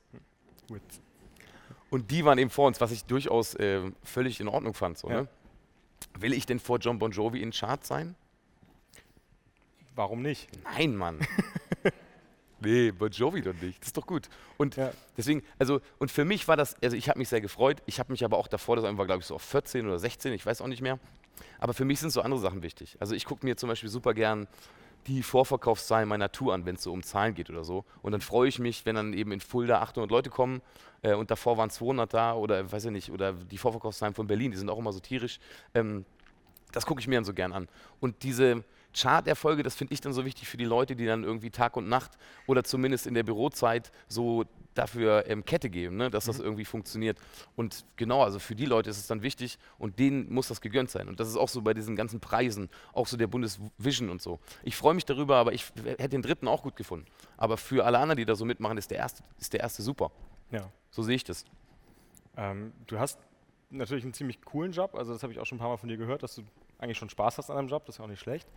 gut. 0.69 0.81
Und 1.91 2.11
die 2.11 2.25
waren 2.25 2.39
eben 2.39 2.49
vor 2.49 2.67
uns, 2.69 2.81
was 2.81 2.91
ich 2.91 3.05
durchaus 3.05 3.55
äh, 3.57 3.83
völlig 4.03 4.41
in 4.41 4.49
Ordnung 4.49 4.73
fand. 4.73 4.97
So, 4.97 5.11
Ja. 5.11 5.23
ne? 5.23 5.29
Will 6.19 6.33
ich 6.33 6.47
denn 6.47 6.59
vor 6.59 6.79
John 6.79 6.99
Bon 6.99 7.11
Jovi 7.11 7.43
in 7.43 7.51
Chart 7.51 7.85
sein? 7.85 8.15
Warum 9.95 10.23
nicht? 10.23 10.49
Nein, 10.65 10.97
Mann. 10.97 11.19
nee, 12.61 12.91
Bon 12.93 13.11
Jovi 13.11 13.43
doch 13.43 13.55
nicht. 13.61 13.79
Das 13.81 13.89
ist 13.89 13.97
doch 13.97 14.07
gut. 14.07 14.29
Und 14.57 14.77
Ja. 14.77 14.93
deswegen, 15.17 15.43
also, 15.59 15.81
und 15.99 16.11
für 16.11 16.25
mich 16.25 16.49
war 16.49 16.57
das, 16.57 16.81
also 16.83 16.97
ich 16.97 17.09
habe 17.09 17.19
mich 17.19 17.29
sehr 17.29 17.41
gefreut. 17.43 17.83
Ich 17.87 17.99
habe 17.99 18.11
mich 18.13 18.25
aber 18.25 18.39
auch 18.39 18.49
davor, 18.49 18.77
das 18.77 18.85
war, 18.85 19.07
glaube 19.07 19.21
ich, 19.21 19.27
so 19.27 19.35
auf 19.35 19.43
14 19.43 19.87
oder 19.87 19.99
16, 19.99 20.33
ich 20.33 20.47
weiß 20.47 20.61
auch 20.63 20.67
nicht 20.69 20.81
mehr. 20.81 20.99
Aber 21.59 21.75
für 21.75 21.85
mich 21.85 22.01
sind 22.01 22.11
so 22.11 22.23
andere 22.23 22.41
Sachen 22.41 22.63
wichtig. 22.63 22.97
Also 23.01 23.15
ich 23.15 23.25
gucke 23.27 23.45
mir 23.45 23.57
zum 23.57 23.69
Beispiel 23.69 23.89
super 23.91 24.15
gern 24.15 24.49
die 25.07 25.23
Vorverkaufszahlen 25.23 26.09
meiner 26.09 26.31
Tour 26.31 26.55
an, 26.55 26.65
wenn 26.65 26.77
es 26.77 26.83
so 26.83 26.93
um 26.93 27.03
Zahlen 27.03 27.35
geht 27.35 27.51
oder 27.51 27.65
so. 27.65 27.85
Und 28.03 28.13
dann 28.13 28.21
freue 28.21 28.49
ich 28.49 28.59
mich, 28.59 28.87
wenn 28.87 28.95
dann 28.95 29.13
eben 29.13 29.33
in 29.33 29.41
Fulda 29.41 29.81
800 29.81 30.11
Leute 30.11 30.31
kommen 30.31 30.63
äh, 31.03 31.15
und 31.15 31.31
davor 31.31 31.57
waren 31.57 31.71
200 31.71 32.13
da 32.13 32.35
oder 32.35 32.71
weiß 32.71 32.87
ich 32.87 32.91
nicht, 32.91 33.11
oder 33.11 33.33
die 33.33 33.59
Vorverkaufszahlen 33.59 34.15
von 34.15 34.27
Berlin, 34.27 34.51
die 34.51 34.57
sind 34.57 34.71
auch 34.71 34.79
immer 34.79 34.93
so 34.93 35.01
tierisch. 35.01 35.41
Ähm, 35.75 36.05
das 36.73 36.87
gucke 36.87 37.01
ich 37.01 37.09
mir 37.09 37.17
dann 37.17 37.25
so 37.25 37.35
gern 37.35 37.53
an. 37.53 37.69
Und 38.01 38.23
diese 38.23 38.65
Chart-Erfolge, 38.95 39.63
das 39.63 39.75
finde 39.75 39.95
ich 39.95 40.01
dann 40.01 40.13
so 40.13 40.25
wichtig 40.25 40.49
für 40.49 40.57
die 40.57 40.65
Leute, 40.65 40.97
die 40.97 41.07
dann 41.07 41.25
irgendwie 41.25 41.51
Tag 41.51 41.77
und 41.77 41.89
Nacht 41.89 42.13
oder 42.47 42.65
zumindest 42.65 43.07
in 43.07 43.15
der 43.15 43.23
Bürozeit 43.23 43.91
so 44.09 44.45
dafür 44.75 45.25
ähm, 45.27 45.45
Kette 45.45 45.71
geben, 45.71 45.97
ne, 45.97 46.11
dass 46.11 46.27
das 46.27 46.39
irgendwie 46.39 46.65
funktioniert. 46.65 47.19
Und 47.57 47.85
genau, 47.97 48.23
also 48.23 48.39
für 48.39 48.55
die 48.55 48.65
Leute 48.65 48.91
ist 48.91 48.99
es 48.99 49.07
dann 49.07 49.23
wichtig 49.23 49.59
und 49.79 49.99
denen 49.99 50.33
muss 50.33 50.49
das 50.49 50.61
gegönnt 50.61 50.91
sein. 50.91 51.09
Und 51.09 51.21
das 51.21 51.29
ist 51.29 51.37
auch 51.37 51.49
so 51.49 51.63
bei 51.63 51.75
diesen 51.75 51.97
ganzen 51.97 52.21
Preisen, 52.21 52.69
auch 52.93 53.07
so 53.07 53.17
der 53.17 53.27
Bundesvision 53.27 54.11
und 54.11 54.23
so. 54.23 54.39
Ich 54.63 54.77
freue 54.77 54.95
mich 54.95 55.05
darüber, 55.05 55.37
aber 55.37 55.53
ich 55.53 55.73
hätte 55.85 56.11
den 56.11 56.23
dritten 56.23 56.49
auch 56.49 56.63
gut 56.63 56.77
gefunden. 56.77 57.07
Aber 57.37 57.57
für 57.57 57.85
alle 57.85 57.99
anderen, 57.99 58.17
die 58.17 58.25
da 58.25 58.35
so 58.35 58.45
mitmachen, 58.45 58.79
ist 58.79 58.91
der 58.91 58.99
erste, 58.99 59.23
ist 59.39 59.53
der 59.53 59.61
erste 59.61 59.83
super. 59.83 60.11
Ja. 60.51 60.71
So 60.91 61.03
sehe 61.03 61.17
ich 61.17 61.25
das. 61.25 61.45
Ähm, 62.37 62.73
du 62.87 62.99
hast 62.99 63.19
natürlich 63.71 64.05
einen 64.05 64.15
ziemlich 64.15 64.41
coolen 64.43 64.73
Job, 64.73 64.95
also 64.95 65.13
das 65.13 65.23
habe 65.23 65.33
ich 65.33 65.39
auch 65.39 65.47
schon 65.47 65.57
ein 65.57 65.61
paar 65.61 65.69
Mal 65.69 65.77
von 65.77 65.89
dir 65.89 65.97
gehört, 65.97 66.23
dass 66.23 66.35
du 66.35 66.43
eigentlich 66.79 66.99
schon 66.99 67.09
Spaß 67.09 67.39
hast 67.39 67.51
an 67.51 67.57
deinem 67.57 67.69
Job, 67.69 67.85
das 67.87 67.95
ist 67.95 67.99
ja 67.99 68.05
auch 68.05 68.09
nicht 68.09 68.21
schlecht. 68.21 68.49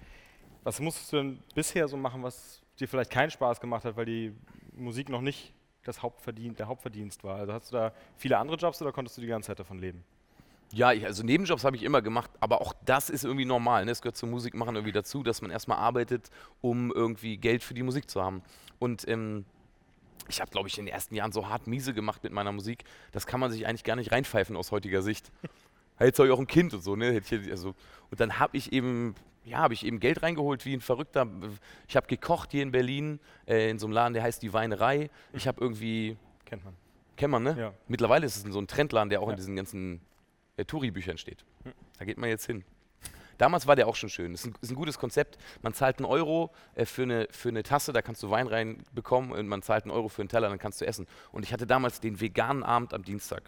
Was 0.63 0.79
musstest 0.79 1.13
du 1.13 1.17
denn 1.17 1.39
bisher 1.53 1.87
so 1.87 1.95
machen, 1.95 2.23
was 2.23 2.61
dir 2.79 2.87
vielleicht 2.87 3.11
keinen 3.11 3.31
Spaß 3.31 3.59
gemacht 3.59 3.85
hat, 3.85 3.95
weil 3.95 4.05
die 4.05 4.33
Musik 4.73 5.09
noch 5.09 5.21
nicht 5.21 5.53
das 5.87 6.01
Hauptverdien 6.01 6.55
der 6.55 6.67
Hauptverdienst 6.67 7.23
war? 7.23 7.37
Also 7.37 7.53
hast 7.53 7.71
du 7.71 7.77
da 7.77 7.93
viele 8.17 8.37
andere 8.37 8.57
Jobs 8.57 8.81
oder 8.81 8.91
konntest 8.91 9.17
du 9.17 9.21
die 9.21 9.27
ganze 9.27 9.47
Zeit 9.47 9.59
davon 9.59 9.79
leben? 9.79 10.03
Ja, 10.71 10.91
ich, 10.91 11.05
also 11.05 11.23
Nebenjobs 11.23 11.63
habe 11.63 11.75
ich 11.75 11.83
immer 11.83 12.01
gemacht, 12.01 12.31
aber 12.39 12.59
auch 12.59 12.73
das 12.85 13.09
ist 13.09 13.23
irgendwie 13.23 13.45
normal. 13.45 13.85
Ne? 13.85 13.91
Es 13.91 14.01
gehört 14.01 14.17
zum 14.17 14.31
Musikmachen 14.31 14.75
irgendwie 14.75 14.91
dazu, 14.91 15.23
dass 15.23 15.41
man 15.41 15.51
erstmal 15.51 15.77
arbeitet, 15.77 16.29
um 16.61 16.91
irgendwie 16.91 17.37
Geld 17.37 17.63
für 17.63 17.73
die 17.73 17.83
Musik 17.83 18.09
zu 18.09 18.21
haben. 18.21 18.41
Und 18.79 19.07
ähm, 19.07 19.45
ich 20.27 20.41
habe, 20.41 20.51
glaube 20.51 20.67
ich, 20.67 20.77
in 20.77 20.85
den 20.85 20.93
ersten 20.93 21.15
Jahren 21.15 21.31
so 21.31 21.47
hart 21.47 21.67
miese 21.67 21.93
gemacht 21.93 22.23
mit 22.23 22.33
meiner 22.33 22.51
Musik, 22.51 22.83
das 23.11 23.27
kann 23.27 23.39
man 23.39 23.51
sich 23.51 23.67
eigentlich 23.67 23.83
gar 23.83 23.95
nicht 23.95 24.11
reinpfeifen 24.11 24.55
aus 24.55 24.71
heutiger 24.71 25.01
Sicht. 25.01 25.31
Jetzt 25.99 26.19
habe 26.19 26.27
ich 26.27 26.33
auch 26.33 26.39
ein 26.39 26.47
Kind 26.47 26.73
und 26.73 26.81
so, 26.83 26.95
ne? 26.95 27.21
Also, 27.51 27.73
und 28.11 28.19
dann 28.19 28.39
habe 28.39 28.57
ich 28.57 28.73
eben, 28.73 29.15
ja, 29.45 29.59
habe 29.59 29.73
ich 29.73 29.85
eben 29.85 29.99
Geld 29.99 30.23
reingeholt 30.23 30.65
wie 30.65 30.73
ein 30.73 30.81
Verrückter. 30.81 31.27
Ich 31.87 31.95
habe 31.95 32.07
gekocht 32.07 32.51
hier 32.51 32.63
in 32.63 32.71
Berlin, 32.71 33.19
äh, 33.47 33.69
in 33.69 33.79
so 33.79 33.85
einem 33.87 33.93
Laden, 33.93 34.13
der 34.13 34.23
heißt 34.23 34.41
Die 34.43 34.51
Weinerei. 34.53 35.09
Ich 35.33 35.47
habe 35.47 35.61
irgendwie, 35.61 36.17
Kennt 36.45 36.65
man. 36.65 36.73
kennt 37.15 37.31
man, 37.31 37.43
ne? 37.43 37.55
Ja. 37.57 37.73
Mittlerweile 37.87 38.25
ist 38.25 38.35
es 38.45 38.51
so 38.53 38.59
ein 38.59 38.67
Trendladen, 38.67 39.09
der 39.09 39.21
auch 39.21 39.27
Ja. 39.27 39.31
in 39.31 39.37
diesen 39.37 39.55
ganzen 39.55 40.01
äh, 40.57 40.65
Touri-Büchern 40.65 41.17
steht. 41.17 41.45
Hm. 41.63 41.71
Da 41.97 42.05
geht 42.05 42.17
man 42.17 42.29
jetzt 42.29 42.45
hin. 42.45 42.63
Damals 43.37 43.67
war 43.67 43.75
der 43.75 43.87
auch 43.87 43.95
schon 43.95 44.07
schön. 44.09 44.31
Das 44.31 44.41
ist 44.41 44.47
ein, 44.47 44.55
ist 44.61 44.71
ein 44.71 44.75
gutes 44.75 44.97
Konzept. 44.97 45.37
Man 45.61 45.73
zahlt 45.73 45.97
einen 45.97 46.05
Euro 46.05 46.51
äh, 46.75 46.85
für, 46.85 47.03
eine, 47.03 47.27
für 47.31 47.49
eine 47.49 47.63
Tasse, 47.63 47.91
da 47.93 48.01
kannst 48.01 48.23
du 48.23 48.29
Wein 48.29 48.47
reinbekommen 48.47 49.31
und 49.31 49.47
man 49.47 49.61
zahlt 49.61 49.83
einen 49.83 49.91
Euro 49.91 50.07
für 50.09 50.21
einen 50.21 50.29
Teller, 50.29 50.47
dann 50.49 50.57
kannst 50.59 50.79
du 50.81 50.85
essen. 50.87 51.05
Und 51.31 51.43
ich 51.43 51.51
hatte 51.53 51.67
damals 51.67 51.99
den 51.99 52.19
veganen 52.21 52.63
Abend 52.63 52.93
am 52.93 53.03
Dienstag. 53.03 53.43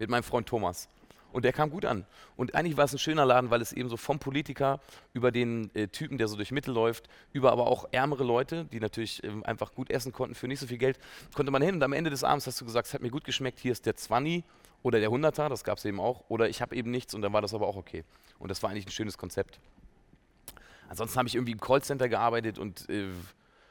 Mit 0.00 0.10
meinem 0.10 0.24
Freund 0.24 0.48
Thomas. 0.48 0.88
Und 1.32 1.44
der 1.44 1.52
kam 1.52 1.70
gut 1.70 1.84
an. 1.84 2.06
Und 2.36 2.54
eigentlich 2.54 2.76
war 2.76 2.84
es 2.84 2.92
ein 2.92 2.98
schöner 2.98 3.24
Laden, 3.24 3.50
weil 3.50 3.60
es 3.60 3.72
eben 3.72 3.88
so 3.88 3.96
vom 3.96 4.18
Politiker 4.18 4.80
über 5.12 5.30
den 5.30 5.70
äh, 5.74 5.86
Typen, 5.86 6.18
der 6.18 6.26
so 6.26 6.36
durch 6.36 6.50
Mittel 6.50 6.74
läuft, 6.74 7.08
über 7.32 7.52
aber 7.52 7.68
auch 7.68 7.86
ärmere 7.92 8.24
Leute, 8.24 8.64
die 8.64 8.80
natürlich 8.80 9.22
ähm, 9.22 9.44
einfach 9.44 9.74
gut 9.74 9.90
essen 9.90 10.10
konnten 10.12 10.34
für 10.34 10.48
nicht 10.48 10.58
so 10.58 10.66
viel 10.66 10.78
Geld, 10.78 10.98
konnte 11.34 11.52
man 11.52 11.62
hin. 11.62 11.76
Und 11.76 11.82
am 11.84 11.92
Ende 11.92 12.10
des 12.10 12.24
Abends 12.24 12.46
hast 12.48 12.60
du 12.60 12.64
gesagt, 12.64 12.88
es 12.88 12.94
hat 12.94 13.02
mir 13.02 13.10
gut 13.10 13.24
geschmeckt, 13.24 13.60
hier 13.60 13.72
ist 13.72 13.86
der 13.86 13.94
20 13.94 14.42
oder 14.82 14.98
der 14.98 15.10
100er, 15.10 15.48
das 15.48 15.62
gab 15.62 15.78
es 15.78 15.84
eben 15.84 16.00
auch. 16.00 16.24
Oder 16.28 16.48
ich 16.48 16.62
habe 16.62 16.74
eben 16.74 16.90
nichts 16.90 17.14
und 17.14 17.22
dann 17.22 17.32
war 17.32 17.42
das 17.42 17.54
aber 17.54 17.68
auch 17.68 17.76
okay. 17.76 18.04
Und 18.38 18.48
das 18.48 18.62
war 18.62 18.70
eigentlich 18.70 18.86
ein 18.86 18.92
schönes 18.92 19.18
Konzept. 19.18 19.60
Ansonsten 20.88 21.18
habe 21.18 21.28
ich 21.28 21.36
irgendwie 21.36 21.52
im 21.52 21.60
Callcenter 21.60 22.08
gearbeitet 22.08 22.58
und 22.58 22.88
äh, 22.88 23.06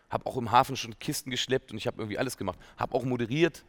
habe 0.10 0.26
auch 0.26 0.38
im 0.38 0.52
Hafen 0.52 0.78
schon 0.78 0.98
Kisten 1.00 1.30
geschleppt 1.32 1.72
und 1.72 1.78
ich 1.78 1.88
habe 1.88 1.98
irgendwie 2.02 2.18
alles 2.18 2.38
gemacht. 2.38 2.58
Habe 2.78 2.96
auch 2.96 3.04
moderiert. 3.04 3.66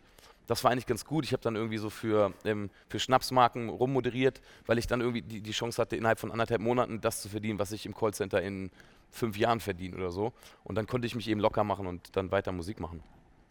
Das 0.51 0.65
war 0.65 0.73
eigentlich 0.73 0.87
ganz 0.87 1.05
gut. 1.05 1.25
Ich 1.25 1.33
habe 1.33 1.45
dann 1.45 1.55
irgendwie 1.55 1.79
so 1.79 1.91
für, 1.91 2.35
ähm, 2.45 2.71
für 2.89 2.99
Schnapsmarken 2.99 3.69
rummoderiert, 3.69 4.41
weil 4.67 4.79
ich 4.79 4.89
dann 4.89 5.01
irgendwie 5.01 5.23
die, 5.23 5.41
die 5.41 5.53
Chance 5.53 5.81
hatte, 5.81 5.95
innerhalb 5.95 6.19
von 6.19 6.33
anderthalb 6.33 6.61
Monaten 6.61 7.01
das 7.01 7.23
zu 7.23 7.29
verdienen, 7.29 7.61
was 7.61 7.71
ich 7.71 7.87
im 7.87 7.95
Callcenter 7.95 8.43
in 8.43 8.73
fünf 9.13 9.39
Jahren 9.39 9.61
verdiene 9.61 9.95
oder 9.95 10.11
so. 10.11 10.33
Und 10.65 10.75
dann 10.75 10.89
konnte 10.89 11.07
ich 11.07 11.15
mich 11.15 11.29
eben 11.29 11.39
locker 11.39 11.63
machen 11.63 11.87
und 11.87 12.17
dann 12.17 12.33
weiter 12.33 12.51
Musik 12.51 12.81
machen. 12.81 13.01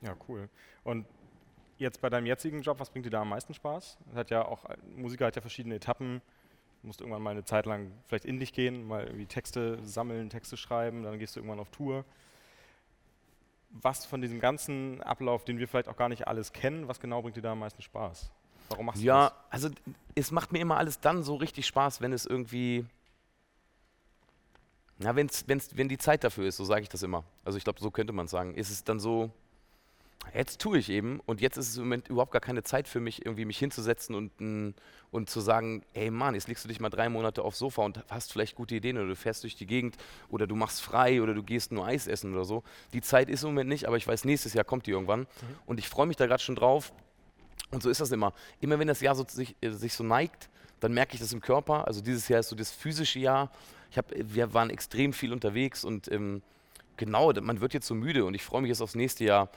Ja, 0.01 0.13
cool. 0.27 0.49
Und 0.83 1.05
jetzt 1.77 2.01
bei 2.01 2.09
deinem 2.09 2.25
jetzigen 2.25 2.63
Job, 2.63 2.81
was 2.81 2.89
bringt 2.89 3.05
dir 3.05 3.11
da 3.11 3.21
am 3.21 3.29
meisten 3.29 3.53
Spaß? 3.53 3.97
Hat 4.13 4.29
ja 4.29 4.43
auch, 4.43 4.65
Musiker 4.97 5.27
hat 5.27 5.37
ja 5.37 5.41
verschiedene 5.41 5.75
Etappen. 5.75 6.21
Du 6.81 6.87
musst 6.87 6.99
irgendwann 6.99 7.21
mal 7.21 7.31
eine 7.31 7.45
Zeit 7.45 7.65
lang 7.65 7.93
vielleicht 8.07 8.25
in 8.25 8.41
dich 8.41 8.51
gehen, 8.51 8.85
mal 8.85 9.05
irgendwie 9.05 9.25
Texte 9.25 9.79
sammeln, 9.83 10.29
Texte 10.29 10.57
schreiben, 10.57 11.03
dann 11.03 11.17
gehst 11.17 11.37
du 11.37 11.39
irgendwann 11.39 11.61
auf 11.61 11.69
Tour. 11.69 12.03
Was 13.71 14.05
von 14.05 14.21
diesem 14.21 14.39
ganzen 14.39 15.01
Ablauf, 15.03 15.45
den 15.45 15.59
wir 15.59 15.67
vielleicht 15.67 15.88
auch 15.89 15.95
gar 15.97 16.09
nicht 16.09 16.27
alles 16.27 16.53
kennen, 16.53 16.88
was 16.88 16.99
genau 16.99 17.21
bringt 17.21 17.38
dir 17.38 17.41
da 17.41 17.51
am 17.51 17.59
meisten 17.59 17.81
Spaß? 17.81 18.31
Warum 18.69 18.88
machst 18.88 19.01
du 19.01 19.05
Ja, 19.05 19.29
das? 19.29 19.38
also 19.49 19.69
es 20.15 20.31
macht 20.31 20.51
mir 20.51 20.59
immer 20.59 20.77
alles 20.77 20.99
dann 20.99 21.23
so 21.23 21.35
richtig 21.35 21.67
Spaß, 21.67 22.01
wenn 22.01 22.11
es 22.13 22.25
irgendwie. 22.25 22.85
Na, 24.97 25.15
wenn's, 25.15 25.45
wenn's, 25.47 25.77
wenn 25.77 25.88
die 25.88 25.97
Zeit 25.97 26.23
dafür 26.23 26.45
ist, 26.47 26.57
so 26.57 26.65
sage 26.65 26.81
ich 26.81 26.89
das 26.89 27.03
immer. 27.03 27.23
Also 27.45 27.57
ich 27.57 27.63
glaube, 27.63 27.79
so 27.79 27.89
könnte 27.89 28.11
man 28.11 28.25
es 28.25 28.31
sagen. 28.31 28.53
Ist 28.55 28.69
es 28.69 28.83
dann 28.83 28.99
so, 28.99 29.31
jetzt 30.33 30.61
tue 30.61 30.77
ich 30.77 30.89
eben 30.89 31.19
und 31.25 31.41
jetzt 31.41 31.57
ist 31.57 31.69
es 31.69 31.77
im 31.77 31.83
Moment 31.83 32.07
überhaupt 32.07 32.31
gar 32.31 32.41
keine 32.41 32.63
Zeit 32.63 32.88
für 32.88 32.99
mich, 32.99 33.25
irgendwie 33.25 33.45
mich 33.45 33.57
hinzusetzen 33.57 34.15
und, 34.15 34.75
und 35.11 35.29
zu 35.29 35.39
sagen, 35.39 35.83
ey 35.93 36.11
Mann, 36.11 36.35
jetzt 36.35 36.47
legst 36.47 36.63
du 36.63 36.67
dich 36.67 36.79
mal 36.79 36.89
drei 36.89 37.09
Monate 37.09 37.43
aufs 37.43 37.59
Sofa 37.59 37.83
und 37.83 38.03
hast 38.09 38.31
vielleicht 38.31 38.55
gute 38.55 38.75
Ideen 38.75 38.97
oder 38.97 39.07
du 39.07 39.15
fährst 39.15 39.43
durch 39.43 39.55
die 39.55 39.65
Gegend 39.65 39.97
oder 40.29 40.45
du 40.45 40.55
machst 40.55 40.81
frei 40.81 41.21
oder 41.21 41.33
du 41.33 41.43
gehst 41.43 41.71
nur 41.71 41.85
Eis 41.85 42.07
essen 42.07 42.33
oder 42.33 42.45
so. 42.45 42.63
Die 42.93 43.01
Zeit 43.01 43.29
ist 43.29 43.43
im 43.43 43.49
Moment 43.49 43.69
nicht, 43.69 43.88
aber 43.88 43.97
ich 43.97 44.07
weiß, 44.07 44.25
nächstes 44.25 44.53
Jahr 44.53 44.65
kommt 44.65 44.85
die 44.88 44.91
irgendwann 44.91 45.27
und 45.65 45.79
ich 45.79 45.89
freue 45.89 46.05
mich 46.05 46.17
da 46.17 46.27
gerade 46.27 46.43
schon 46.43 46.55
drauf. 46.55 46.91
Und 47.71 47.83
so 47.83 47.89
ist 47.89 48.01
das 48.01 48.11
immer. 48.11 48.33
Immer 48.61 48.79
wenn 48.79 48.88
das 48.88 49.01
Jahr 49.01 49.15
so 49.15 49.25
sich, 49.27 49.55
äh, 49.61 49.69
sich 49.69 49.93
so 49.93 50.03
neigt, 50.03 50.49
dann 50.79 50.93
merke 50.93 51.13
ich 51.13 51.19
das 51.19 51.33
im 51.33 51.41
Körper. 51.41 51.88
Also 51.88 52.01
dieses 52.01 52.27
Jahr 52.27 52.39
ist 52.39 52.49
so 52.49 52.55
das 52.55 52.71
physische 52.71 53.19
Jahr. 53.19 53.51
Ich 53.91 53.97
hab, 53.97 54.11
wir 54.15 54.53
waren 54.53 54.69
extrem 54.69 55.13
viel 55.13 55.33
unterwegs 55.33 55.83
und 55.83 56.11
ähm, 56.11 56.41
genau, 56.97 57.33
man 57.33 57.61
wird 57.61 57.73
jetzt 57.73 57.88
so 57.88 57.95
müde 57.95 58.25
und 58.25 58.33
ich 58.33 58.43
freue 58.43 58.61
mich 58.61 58.69
jetzt 58.69 58.81
aufs 58.81 58.95
nächste 58.95 59.25
Jahr. 59.25 59.49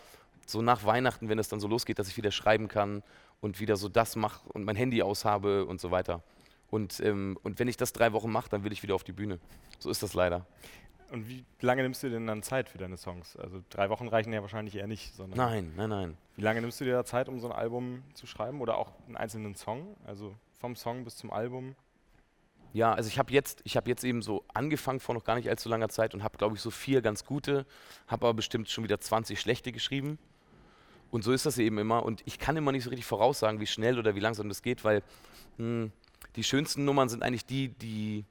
So 0.47 0.63
nach 0.63 0.85
Weihnachten, 0.85 1.29
wenn 1.29 1.39
es 1.39 1.49
dann 1.49 1.61
so 1.61 1.69
losgeht, 1.69 1.99
dass 1.99 2.09
ich 2.09 2.17
wieder 2.17 2.31
schreiben 2.31 2.69
kann 2.69 3.03
und 3.41 3.61
wieder 3.61 3.77
so 3.77 3.89
das 3.89 4.17
mache 4.17 4.49
und 4.51 4.65
mein 4.65 4.77
Handy 4.77 5.03
aushabe 5.03 5.65
und 5.65 5.81
so 5.81 5.91
weiter. 5.91 6.23
Und, 6.71 7.01
ähm, 7.01 7.39
und 7.43 7.59
wenn 7.59 7.69
ich 7.69 7.77
das 7.77 7.93
drei 7.93 8.13
Wochen 8.13 8.31
mache, 8.31 8.49
dann 8.49 8.65
will 8.65 8.73
ich 8.73 8.83
wieder 8.83 8.95
auf 8.95 9.05
die 9.05 9.13
Bühne. 9.13 9.39
So 9.79 9.91
ist 9.91 10.03
das 10.03 10.15
leider. 10.15 10.47
Und 11.11 11.29
wie 11.29 11.45
lange 11.61 11.83
nimmst 11.83 12.03
du 12.03 12.07
dir 12.07 12.15
denn 12.15 12.27
dann 12.27 12.43
Zeit 12.43 12.71
für 12.71 12.79
deine 12.79 12.97
Songs? 12.97 13.37
Also 13.37 13.63
drei 13.69 13.91
Wochen 13.91 14.09
reichen 14.09 14.33
ja 14.33 14.41
wahrscheinlich 14.41 14.77
eher 14.77 14.87
nicht. 14.87 15.15
Sondern 15.15 15.37
nein, 15.37 15.73
nein, 15.77 15.91
nein. 15.91 16.17
Wie 16.37 16.43
lange 16.43 16.63
nimmst 16.63 16.81
du 16.81 16.85
dir 16.85 16.95
da 16.95 17.05
Zeit, 17.05 17.29
um 17.29 17.39
so 17.39 17.49
ein 17.49 17.53
Album 17.53 18.03
zu 18.15 18.27
schreiben 18.27 18.63
oder 18.63 18.79
auch 18.79 18.93
einen 19.07 19.19
einzelnen 19.19 19.55
Song? 19.55 19.95
Also 20.07 20.35
vom 20.59 20.75
Song 20.75 21.05
bis 21.05 21.17
zum 21.17 21.31
Album? 21.31 21.77
Ja, 22.73 22.95
also 22.95 23.09
ich 23.09 23.19
habe 23.19 23.31
jetzt, 23.31 23.61
ich 23.65 23.75
jetzt 23.75 24.05
eben 24.05 24.23
so 24.23 24.45
angefangen 24.55 25.01
vor 25.01 25.15
noch 25.15 25.25
gar 25.25 25.35
nicht 25.35 25.51
allzu 25.51 25.69
langer 25.69 25.91
Zeit 25.91 26.15
und 26.15 26.23
habe, 26.23 26.39
glaube 26.39 26.57
ich, 26.57 26.63
so 26.63 26.71
vier 26.71 27.03
ganz 27.03 27.27
gute, 27.27 27.67
habe 28.07 28.27
aber 28.27 28.35
bestimmt 28.35 28.71
schon 28.71 28.83
wieder 28.83 28.99
20 28.99 29.39
schlechte 29.39 29.73
geschrieben. 29.73 30.19
Und 31.13 31.23
so 31.23 31.33
ist 31.33 31.45
das 31.45 31.59
eben 31.59 31.77
immer. 31.77 32.05
Und 32.05 32.23
ich 32.25 32.39
kann 32.39 32.57
immer 32.57 32.73
nicht 32.73 32.85
so 32.85 32.91
richtig 32.91 33.05
voraussagen, 33.05 33.61
wie 33.61 33.67
schnell 33.67 33.99
oder 33.99 34.15
wie 34.15 34.21
langsam 34.21 34.49
das 34.49 34.63
geht, 34.63 34.83
weil 34.83 35.03
mh, 35.59 35.65
hm, 35.65 35.93
die 36.37 36.43
schönsten 36.43 36.87
Nummern 36.87 37.11
sind 37.11 37.23
eigentlich 37.23 37.45
die, 37.45 37.69
die, 37.69 38.25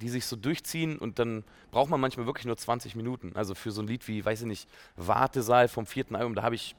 die 0.00 0.08
sich 0.08 0.26
so 0.26 0.34
durchziehen 0.34 0.98
und 0.98 1.20
dann 1.20 1.44
braucht 1.70 1.90
man 1.90 2.00
manchmal 2.00 2.26
wirklich 2.26 2.46
nur 2.46 2.56
20 2.56 2.96
Minuten. 2.96 3.36
Also 3.36 3.54
für 3.54 3.70
so 3.70 3.80
ein 3.80 3.86
Lied 3.86 4.08
wie, 4.08 4.24
weiß 4.24 4.40
ich 4.40 4.48
nicht, 4.48 4.68
Wartesaal 4.96 5.68
vom 5.68 5.86
vierten 5.86 6.16
Album, 6.16 6.34
da 6.34 6.42
habe 6.42 6.56
ich 6.56 6.74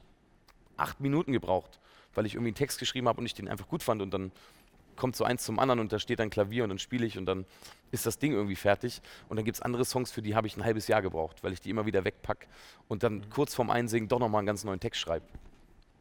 acht 0.76 1.00
Minuten 1.00 1.32
gebraucht, 1.32 1.80
weil 2.14 2.26
ich 2.26 2.34
irgendwie 2.34 2.50
einen 2.50 2.56
Text 2.56 2.78
geschrieben 2.78 3.08
habe 3.08 3.18
und 3.18 3.24
ich 3.24 3.32
den 3.32 3.48
einfach 3.48 3.68
gut 3.68 3.82
fand 3.82 4.02
und 4.02 4.12
dann 4.12 4.32
kommt 4.96 5.16
so 5.16 5.24
eins 5.24 5.44
zum 5.44 5.58
anderen 5.58 5.80
und 5.80 5.92
da 5.92 5.98
steht 5.98 6.20
ein 6.20 6.30
Klavier 6.30 6.64
und 6.64 6.70
dann 6.70 6.78
spiele 6.78 7.06
ich 7.06 7.18
und 7.18 7.26
dann 7.26 7.46
ist 7.90 8.06
das 8.06 8.18
Ding 8.18 8.32
irgendwie 8.32 8.56
fertig. 8.56 9.00
Und 9.28 9.36
dann 9.36 9.44
gibt 9.44 9.56
es 9.56 9.62
andere 9.62 9.84
Songs, 9.84 10.10
für 10.10 10.22
die 10.22 10.34
habe 10.34 10.46
ich 10.46 10.56
ein 10.56 10.64
halbes 10.64 10.88
Jahr 10.88 11.02
gebraucht, 11.02 11.42
weil 11.44 11.52
ich 11.52 11.60
die 11.60 11.70
immer 11.70 11.86
wieder 11.86 12.04
wegpacke 12.04 12.46
und 12.88 13.02
dann 13.02 13.16
mhm. 13.16 13.30
kurz 13.30 13.54
vorm 13.54 13.70
Einsingen 13.70 14.08
doch 14.08 14.18
nochmal 14.18 14.40
einen 14.40 14.46
ganz 14.46 14.64
neuen 14.64 14.80
Text 14.80 15.00
schreibe. 15.00 15.26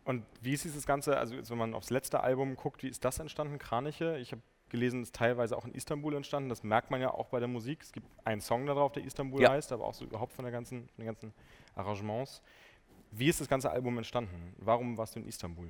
Und 0.06 0.24
wie 0.42 0.54
ist 0.54 0.64
dieses 0.64 0.86
Ganze, 0.86 1.18
also 1.18 1.36
wenn 1.36 1.58
man 1.58 1.74
aufs 1.74 1.90
letzte 1.90 2.22
Album 2.22 2.56
guckt, 2.56 2.84
wie 2.84 2.90
ist 2.90 3.04
das 3.04 3.20
entstanden, 3.20 3.58
Kraniche? 3.58 4.18
Ich 4.20 4.32
habe 4.32 4.42
gelesen, 4.70 5.02
ist 5.02 5.16
teilweise 5.16 5.58
auch 5.58 5.66
in 5.66 5.74
Istanbul 5.74 6.16
entstanden. 6.16 6.50
Das 6.50 6.64
merkt 6.64 6.92
man 6.92 7.02
ja 7.02 7.12
auch 7.12 7.30
bei 7.30 7.40
der 7.40 7.48
Musik. 7.48 7.82
Es 7.82 7.92
gibt 7.92 8.08
einen 8.24 8.42
Song 8.42 8.66
darauf, 8.66 8.92
der 8.92 9.04
Istanbul 9.04 9.42
ja. 9.42 9.52
heißt, 9.52 9.72
aber 9.72 9.86
auch 9.86 9.94
so 9.94 10.06
überhaupt 10.06 10.34
von, 10.34 10.46
der 10.46 10.52
ganzen, 10.52 10.88
von 10.90 11.04
den 11.04 11.06
ganzen 11.08 11.34
Arrangements. 11.76 12.42
Wie 13.12 13.30
ist 13.30 13.42
das 13.42 13.48
ganze 13.48 13.72
Album 13.72 13.98
entstanden? 13.98 14.54
Warum 14.58 14.98
warst 14.98 15.16
du 15.16 15.20
in 15.20 15.28
Istanbul? 15.28 15.70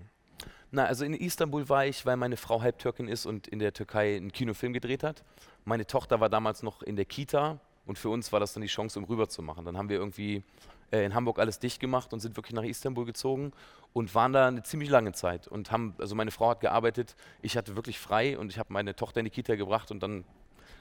Na, 0.71 0.85
also 0.85 1.05
in 1.05 1.13
Istanbul 1.13 1.69
war 1.69 1.85
ich, 1.85 2.05
weil 2.05 2.17
meine 2.17 2.37
Frau 2.37 2.61
Halbtürkin 2.61 3.07
ist 3.07 3.25
und 3.25 3.47
in 3.47 3.59
der 3.59 3.73
Türkei 3.73 4.15
einen 4.15 4.31
Kinofilm 4.31 4.73
gedreht 4.73 5.03
hat. 5.03 5.23
Meine 5.63 5.87
Tochter 5.87 6.19
war 6.19 6.29
damals 6.29 6.63
noch 6.63 6.81
in 6.81 6.95
der 6.95 7.05
Kita 7.05 7.59
und 7.85 7.97
für 7.97 8.09
uns 8.09 8.31
war 8.31 8.39
das 8.39 8.53
dann 8.53 8.61
die 8.61 8.67
Chance, 8.67 8.99
um 8.99 9.05
rüber 9.05 9.29
zu 9.29 9.41
machen. 9.41 9.65
Dann 9.65 9.77
haben 9.77 9.89
wir 9.89 9.97
irgendwie 9.97 10.43
äh, 10.91 11.05
in 11.05 11.13
Hamburg 11.13 11.39
alles 11.39 11.59
dicht 11.59 11.79
gemacht 11.79 12.13
und 12.13 12.19
sind 12.19 12.35
wirklich 12.35 12.53
nach 12.53 12.63
Istanbul 12.63 13.05
gezogen 13.05 13.51
und 13.93 14.13
waren 14.15 14.33
da 14.33 14.47
eine 14.47 14.63
ziemlich 14.63 14.89
lange 14.89 15.13
Zeit. 15.13 15.47
Und 15.47 15.71
haben, 15.71 15.95
also 15.97 16.15
meine 16.15 16.31
Frau 16.31 16.49
hat 16.49 16.59
gearbeitet, 16.59 17.15
ich 17.41 17.57
hatte 17.57 17.75
wirklich 17.75 17.99
frei 17.99 18.37
und 18.37 18.51
ich 18.51 18.59
habe 18.59 18.73
meine 18.73 18.95
Tochter 18.95 19.19
in 19.19 19.25
die 19.25 19.31
Kita 19.31 19.55
gebracht 19.55 19.91
und 19.91 20.01
dann, 20.01 20.25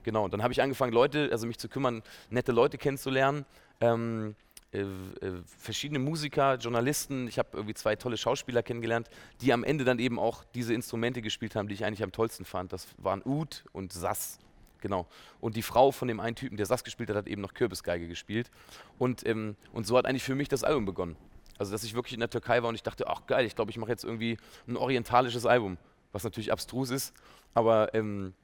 genau, 0.02 0.24
und 0.24 0.34
dann 0.34 0.42
habe 0.42 0.52
ich 0.52 0.62
angefangen, 0.62 0.92
Leute, 0.92 1.28
also 1.30 1.46
mich 1.46 1.58
zu 1.58 1.68
kümmern, 1.68 2.02
nette 2.30 2.52
Leute 2.52 2.78
kennenzulernen. 2.78 3.44
Ähm, 3.80 4.34
äh, 4.74 4.80
äh, 4.80 5.42
verschiedene 5.58 6.00
Musiker, 6.00 6.56
Journalisten, 6.56 7.28
ich 7.28 7.38
habe 7.38 7.50
irgendwie 7.52 7.74
zwei 7.74 7.94
tolle 7.94 8.16
Schauspieler 8.16 8.62
kennengelernt, 8.62 9.08
die 9.40 9.52
am 9.52 9.62
Ende 9.62 9.84
dann 9.84 10.00
eben 10.00 10.18
auch 10.18 10.42
diese 10.54 10.74
Instrumente 10.74 11.22
gespielt 11.22 11.54
haben, 11.54 11.68
die 11.68 11.74
ich 11.74 11.84
eigentlich 11.84 12.02
am 12.02 12.10
tollsten 12.10 12.44
fand. 12.44 12.72
Das 12.72 12.88
waren 12.98 13.22
Ud 13.24 13.64
und 13.72 13.92
Sass. 13.92 14.38
Genau. 14.80 15.06
Und 15.40 15.54
die 15.54 15.62
Frau 15.62 15.92
von 15.92 16.08
dem 16.08 16.18
einen 16.18 16.34
Typen, 16.34 16.56
der 16.56 16.66
Sass 16.66 16.82
gespielt 16.82 17.08
hat, 17.08 17.16
hat 17.16 17.28
eben 17.28 17.40
noch 17.40 17.54
Kürbisgeige 17.54 18.08
gespielt. 18.08 18.50
Und, 18.98 19.24
ähm, 19.26 19.56
und 19.72 19.86
so 19.86 19.96
hat 19.96 20.06
eigentlich 20.06 20.24
für 20.24 20.34
mich 20.34 20.48
das 20.48 20.64
Album 20.64 20.84
begonnen. 20.86 21.16
Also, 21.56 21.70
dass 21.70 21.84
ich 21.84 21.94
wirklich 21.94 22.14
in 22.14 22.20
der 22.20 22.30
Türkei 22.30 22.60
war 22.62 22.68
und 22.68 22.74
ich 22.74 22.82
dachte, 22.82 23.06
ach 23.06 23.26
geil, 23.26 23.46
ich 23.46 23.54
glaube, 23.54 23.70
ich 23.70 23.78
mache 23.78 23.90
jetzt 23.90 24.02
irgendwie 24.02 24.36
ein 24.66 24.76
orientalisches 24.76 25.46
Album, 25.46 25.78
was 26.10 26.24
natürlich 26.24 26.50
abstrus 26.50 26.90
ist, 26.90 27.14
aber 27.54 27.94
ähm, 27.94 28.34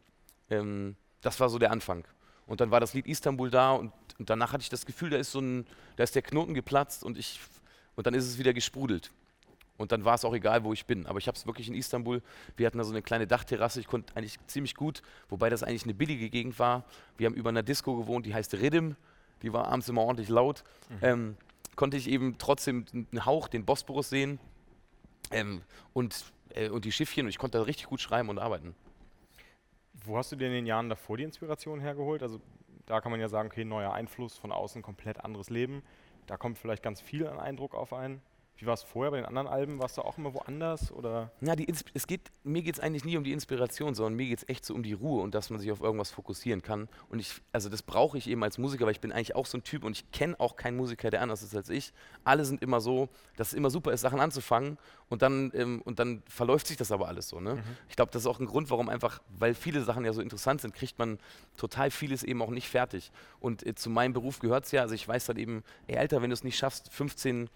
ähm, 0.48 0.94
das 1.20 1.40
war 1.40 1.48
so 1.48 1.58
der 1.58 1.72
Anfang. 1.72 2.04
Und 2.46 2.60
dann 2.60 2.70
war 2.70 2.78
das 2.78 2.94
Lied 2.94 3.06
Istanbul 3.06 3.50
da 3.50 3.72
und, 3.72 3.92
und, 4.20 4.30
danach 4.30 4.52
hatte 4.52 4.62
ich 4.62 4.68
das 4.68 4.86
Gefühl, 4.86 5.10
da 5.10 5.16
ist 5.16 5.32
so 5.32 5.40
ein, 5.40 5.66
da 5.96 6.04
ist 6.04 6.14
der 6.14 6.22
Knoten 6.22 6.54
geplatzt 6.54 7.04
und 7.04 7.18
ich 7.18 7.40
und 7.96 8.06
dann 8.06 8.14
ist 8.14 8.26
es 8.26 8.38
wieder 8.38 8.52
gesprudelt. 8.52 9.10
Und 9.76 9.92
dann 9.92 10.04
war 10.04 10.14
es 10.14 10.24
auch 10.24 10.34
egal, 10.34 10.62
wo 10.62 10.72
ich 10.72 10.84
bin. 10.84 11.06
Aber 11.06 11.18
ich 11.18 11.26
habe 11.26 11.36
es 11.36 11.46
wirklich 11.46 11.68
in 11.68 11.74
Istanbul. 11.74 12.22
Wir 12.56 12.66
hatten 12.66 12.76
da 12.76 12.84
so 12.84 12.92
eine 12.92 13.00
kleine 13.00 13.26
Dachterrasse. 13.26 13.80
Ich 13.80 13.86
konnte 13.86 14.14
eigentlich 14.14 14.38
ziemlich 14.46 14.74
gut, 14.74 15.02
wobei 15.30 15.48
das 15.48 15.62
eigentlich 15.62 15.84
eine 15.84 15.94
billige 15.94 16.28
Gegend 16.28 16.58
war. 16.58 16.84
Wir 17.16 17.26
haben 17.26 17.34
über 17.34 17.48
einer 17.48 17.62
Disco 17.62 17.96
gewohnt, 17.96 18.26
die 18.26 18.34
heißt 18.34 18.54
Riddim. 18.54 18.96
Die 19.42 19.52
war 19.54 19.68
abends 19.68 19.88
immer 19.88 20.02
ordentlich 20.02 20.28
laut. 20.28 20.64
Mhm. 20.90 20.98
Ähm, 21.00 21.36
konnte 21.76 21.96
ich 21.96 22.08
eben 22.08 22.36
trotzdem 22.36 22.84
einen 22.92 23.24
Hauch, 23.24 23.48
den 23.48 23.64
Bosporus 23.64 24.10
sehen 24.10 24.38
ähm, 25.30 25.62
und, 25.94 26.24
äh, 26.50 26.68
und 26.68 26.84
die 26.84 26.92
Schiffchen. 26.92 27.24
Und 27.24 27.30
ich 27.30 27.38
konnte 27.38 27.56
da 27.56 27.64
richtig 27.64 27.86
gut 27.86 28.02
schreiben 28.02 28.28
und 28.28 28.38
arbeiten. 28.38 28.74
Wo 30.04 30.18
hast 30.18 30.30
du 30.30 30.36
dir 30.36 30.48
in 30.48 30.52
den 30.52 30.66
Jahren 30.66 30.90
davor 30.90 31.16
die 31.16 31.24
Inspiration 31.24 31.80
hergeholt? 31.80 32.22
Also 32.22 32.40
da 32.86 33.00
kann 33.00 33.10
man 33.10 33.20
ja 33.20 33.28
sagen, 33.28 33.48
okay, 33.48 33.64
neuer 33.64 33.92
Einfluss 33.92 34.36
von 34.36 34.52
außen, 34.52 34.82
komplett 34.82 35.24
anderes 35.24 35.50
Leben. 35.50 35.82
Da 36.26 36.36
kommt 36.36 36.58
vielleicht 36.58 36.82
ganz 36.82 37.00
viel 37.00 37.26
an 37.26 37.38
Eindruck 37.38 37.74
auf 37.74 37.92
einen. 37.92 38.22
Wie 38.60 38.66
war 38.66 38.74
es 38.74 38.82
vorher 38.82 39.10
bei 39.10 39.16
den 39.16 39.24
anderen 39.24 39.48
Alben? 39.48 39.78
Warst 39.78 39.96
du 39.96 40.02
auch 40.02 40.18
immer 40.18 40.34
woanders? 40.34 40.92
Oder? 40.92 41.30
Ja, 41.40 41.56
die 41.56 41.66
es 41.94 42.06
geht, 42.06 42.30
mir 42.44 42.62
geht 42.62 42.74
es 42.74 42.80
eigentlich 42.80 43.06
nie 43.06 43.16
um 43.16 43.24
die 43.24 43.32
Inspiration, 43.32 43.94
sondern 43.94 44.16
mir 44.16 44.26
geht 44.26 44.40
es 44.40 44.48
echt 44.50 44.66
so 44.66 44.74
um 44.74 44.82
die 44.82 44.92
Ruhe 44.92 45.22
und 45.22 45.34
dass 45.34 45.48
man 45.48 45.58
sich 45.58 45.72
auf 45.72 45.80
irgendwas 45.80 46.10
fokussieren 46.10 46.60
kann. 46.60 46.90
Und 47.08 47.20
ich, 47.20 47.40
also 47.52 47.70
das 47.70 47.80
brauche 47.82 48.18
ich 48.18 48.28
eben 48.28 48.44
als 48.44 48.58
Musiker, 48.58 48.84
weil 48.84 48.92
ich 48.92 49.00
bin 49.00 49.12
eigentlich 49.12 49.34
auch 49.34 49.46
so 49.46 49.56
ein 49.56 49.64
Typ 49.64 49.82
und 49.82 49.92
ich 49.92 50.10
kenne 50.12 50.38
auch 50.38 50.56
keinen 50.56 50.76
Musiker, 50.76 51.08
der 51.08 51.22
anders 51.22 51.42
ist 51.42 51.56
als 51.56 51.70
ich. 51.70 51.94
Alle 52.22 52.44
sind 52.44 52.62
immer 52.62 52.82
so, 52.82 53.08
dass 53.38 53.48
es 53.48 53.54
immer 53.54 53.70
super 53.70 53.92
ist, 53.92 54.02
Sachen 54.02 54.20
anzufangen 54.20 54.76
und 55.08 55.22
dann, 55.22 55.52
ähm, 55.54 55.80
und 55.86 55.98
dann 55.98 56.22
verläuft 56.28 56.66
sich 56.66 56.76
das 56.76 56.92
aber 56.92 57.08
alles 57.08 57.30
so. 57.30 57.40
Ne? 57.40 57.54
Mhm. 57.54 57.62
Ich 57.88 57.96
glaube, 57.96 58.12
das 58.12 58.22
ist 58.22 58.26
auch 58.26 58.40
ein 58.40 58.46
Grund, 58.46 58.68
warum 58.68 58.90
einfach, 58.90 59.22
weil 59.38 59.54
viele 59.54 59.82
Sachen 59.82 60.04
ja 60.04 60.12
so 60.12 60.20
interessant 60.20 60.60
sind, 60.60 60.74
kriegt 60.74 60.98
man 60.98 61.18
total 61.56 61.90
vieles 61.90 62.22
eben 62.22 62.42
auch 62.42 62.50
nicht 62.50 62.68
fertig. 62.68 63.10
Und 63.40 63.66
äh, 63.66 63.74
zu 63.74 63.88
meinem 63.88 64.12
Beruf 64.12 64.38
gehört 64.38 64.66
es 64.66 64.72
ja, 64.72 64.82
also 64.82 64.94
ich 64.94 65.08
weiß 65.08 65.24
dann 65.24 65.38
eben, 65.38 65.64
ey 65.86 65.96
Alter, 65.96 66.20
wenn 66.20 66.28
du 66.28 66.34
es 66.34 66.44
nicht 66.44 66.58
schaffst, 66.58 66.92
15 66.92 67.48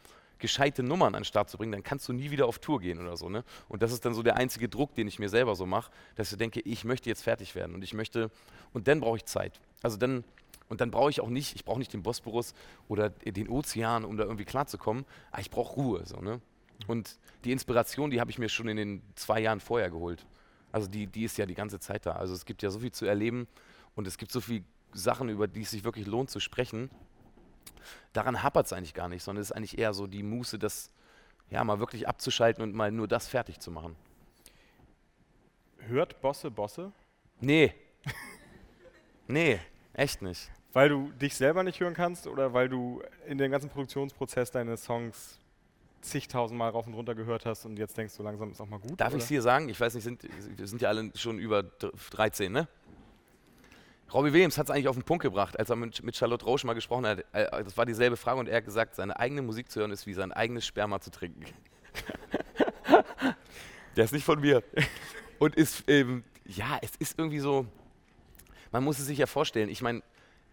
gescheite 0.45 0.83
Nummern 0.83 1.15
an 1.15 1.23
den 1.23 1.25
Start 1.25 1.49
zu 1.49 1.57
bringen, 1.57 1.73
dann 1.73 1.83
kannst 1.83 2.07
du 2.07 2.13
nie 2.13 2.31
wieder 2.31 2.45
auf 2.45 2.59
Tour 2.59 2.79
gehen 2.79 3.01
oder 3.01 3.17
so. 3.17 3.31
Ne? 3.31 3.45
Und 3.67 3.81
das 3.83 3.93
ist 3.93 4.05
dann 4.05 4.13
so 4.13 4.23
der 4.23 4.37
einzige 4.37 4.69
Druck, 4.69 4.95
den 4.95 5.09
ich 5.09 5.19
mir 5.19 5.31
selber 5.31 5.57
so 5.57 5.65
mache, 5.65 5.91
dass 6.17 6.31
ich 6.31 6.37
denke, 6.37 6.61
ich 6.61 6.85
möchte 6.85 7.09
jetzt 7.09 7.23
fertig 7.23 7.55
werden 7.55 7.75
und 7.75 7.83
ich 7.83 7.95
möchte, 7.95 8.31
und 8.75 8.87
dann 8.87 9.01
brauche 9.01 9.17
ich 9.17 9.25
Zeit. 9.25 9.59
Also 9.83 9.97
dann, 9.97 10.23
und 10.69 10.83
dann 10.83 10.91
brauche 10.91 11.09
ich 11.09 11.23
auch 11.23 11.31
nicht, 11.31 11.57
ich 11.57 11.65
brauche 11.65 11.79
nicht 11.79 11.95
den 11.95 12.03
Bosporus 12.03 12.53
oder 12.89 13.09
den 13.09 13.49
Ozean, 13.49 14.05
um 14.05 14.19
da 14.19 14.25
irgendwie 14.25 14.45
klarzukommen, 14.45 15.07
aber 15.31 15.41
ich 15.41 15.51
brauche 15.51 15.77
Ruhe. 15.77 16.03
So, 16.05 16.21
ne? 16.21 16.43
Und 16.87 17.17
die 17.45 17.53
Inspiration, 17.53 18.11
die 18.11 18.21
habe 18.21 18.31
ich 18.31 18.39
mir 18.39 18.51
schon 18.51 18.69
in 18.69 18.77
den 18.77 19.03
zwei 19.15 19.41
Jahren 19.41 19.61
vorher 19.61 19.89
geholt. 19.89 20.27
Also 20.73 20.89
die, 20.89 21.07
die 21.07 21.25
ist 21.25 21.39
ja 21.39 21.47
die 21.47 21.55
ganze 21.55 21.81
Zeit 21.81 22.05
da. 22.05 22.13
Also 22.13 22.35
es 22.35 22.45
gibt 22.45 22.63
ja 22.63 22.69
so 22.69 22.81
viel 22.81 22.93
zu 22.93 23.07
erleben 23.07 23.49
und 23.95 24.07
es 24.07 24.19
gibt 24.19 24.31
so 24.31 24.43
viele 24.43 24.65
Sachen, 24.93 25.31
über 25.31 25.49
die 25.49 25.63
es 25.63 25.71
sich 25.71 25.85
wirklich 25.85 26.07
lohnt 26.07 26.29
zu 26.29 26.39
sprechen 26.39 26.91
daran 28.13 28.43
hapert 28.43 28.67
es 28.67 28.73
eigentlich 28.73 28.95
gar 28.95 29.09
nicht, 29.09 29.23
sondern 29.23 29.43
es 29.43 29.51
ist 29.51 29.57
eigentlich 29.57 29.79
eher 29.79 29.95
so 29.95 30.07
die 30.07 30.23
Muße, 30.23 30.59
das 30.59 30.91
ja 31.51 31.63
mal 31.65 31.79
wirklich 31.79 32.09
abzuschalten 32.09 32.63
und 32.63 32.75
mal 32.75 32.91
nur 32.91 33.09
das 33.09 33.29
fertig 33.29 33.61
zu 33.61 33.71
machen. 33.71 33.97
Hört 35.79 36.21
Bosse 36.21 36.51
Bosse? 36.51 36.93
Nee. 37.41 37.75
nee, 39.29 39.61
echt 39.93 40.23
nicht. 40.23 40.51
Weil 40.73 40.89
du 40.89 41.13
dich 41.13 41.37
selber 41.37 41.63
nicht 41.63 41.79
hören 41.81 41.95
kannst 41.95 42.27
oder 42.27 42.53
weil 42.53 42.69
du 42.69 43.03
in 43.27 43.39
dem 43.39 43.51
ganzen 43.51 43.71
Produktionsprozess 43.71 44.51
deine 44.51 44.77
Songs 44.77 45.39
zigtausendmal 46.01 46.71
rauf 46.71 46.87
und 46.87 46.95
runter 46.95 47.15
gehört 47.15 47.47
hast 47.47 47.65
und 47.65 47.79
jetzt 47.79 47.97
denkst 47.97 48.17
du 48.17 48.23
langsam 48.23 48.51
ist 48.51 48.61
auch 48.61 48.69
mal 48.69 48.79
gut? 48.79 49.01
Darf 49.01 49.15
ich 49.15 49.23
es 49.23 49.29
dir 49.29 49.41
sagen? 49.41 49.69
Ich 49.69 49.81
weiß 49.81 49.95
nicht, 49.95 50.05
sind, 50.05 50.23
wir 50.57 50.67
sind 50.67 50.83
ja 50.83 50.89
alle 50.89 51.11
schon 51.15 51.39
über 51.39 51.63
13, 51.63 52.53
ne? 52.53 52.69
Robbie 54.15 54.33
Williams 54.33 54.57
hat 54.57 54.67
es 54.67 54.71
eigentlich 54.71 54.87
auf 54.87 54.95
den 54.95 55.03
Punkt 55.03 55.23
gebracht, 55.23 55.59
als 55.59 55.71
er 55.71 55.77
mit, 55.77 56.05
mit 56.05 56.17
Charlotte 56.17 56.45
Roche 56.45 56.65
mal 56.69 56.75
gesprochen 56.75 57.05
hat. 57.05 57.25
Äh, 57.33 57.65
das 57.65 57.77
war 57.77 57.85
dieselbe 57.85 58.17
Frage 58.17 58.39
und 58.39 58.49
er 58.49 58.59
hat 58.59 58.65
gesagt, 58.65 58.95
seine 58.95 59.19
eigene 59.19 59.43
Musik 59.43 59.69
zu 59.69 59.81
hören 59.81 59.91
ist 59.91 60.07
wie 60.07 60.15
sein 60.15 60.31
eigenes 60.31 60.65
Sperma 60.65 61.01
zu 61.01 61.11
trinken. 61.11 61.45
Der 63.97 64.05
ist 64.05 64.13
nicht 64.13 64.25
von 64.25 64.41
mir. 64.41 64.63
Und 65.41 65.57
ist, 65.57 65.83
ähm, 65.89 66.23
ja, 66.47 66.79
es 66.81 66.93
ist 66.97 67.19
irgendwie 67.19 67.41
so, 67.41 67.67
man 68.71 68.85
muss 68.85 69.01
es 69.01 69.07
sich 69.07 69.19
ja 69.19 69.27
vorstellen. 69.27 69.69
Ich 69.69 69.83
meine, 69.83 70.01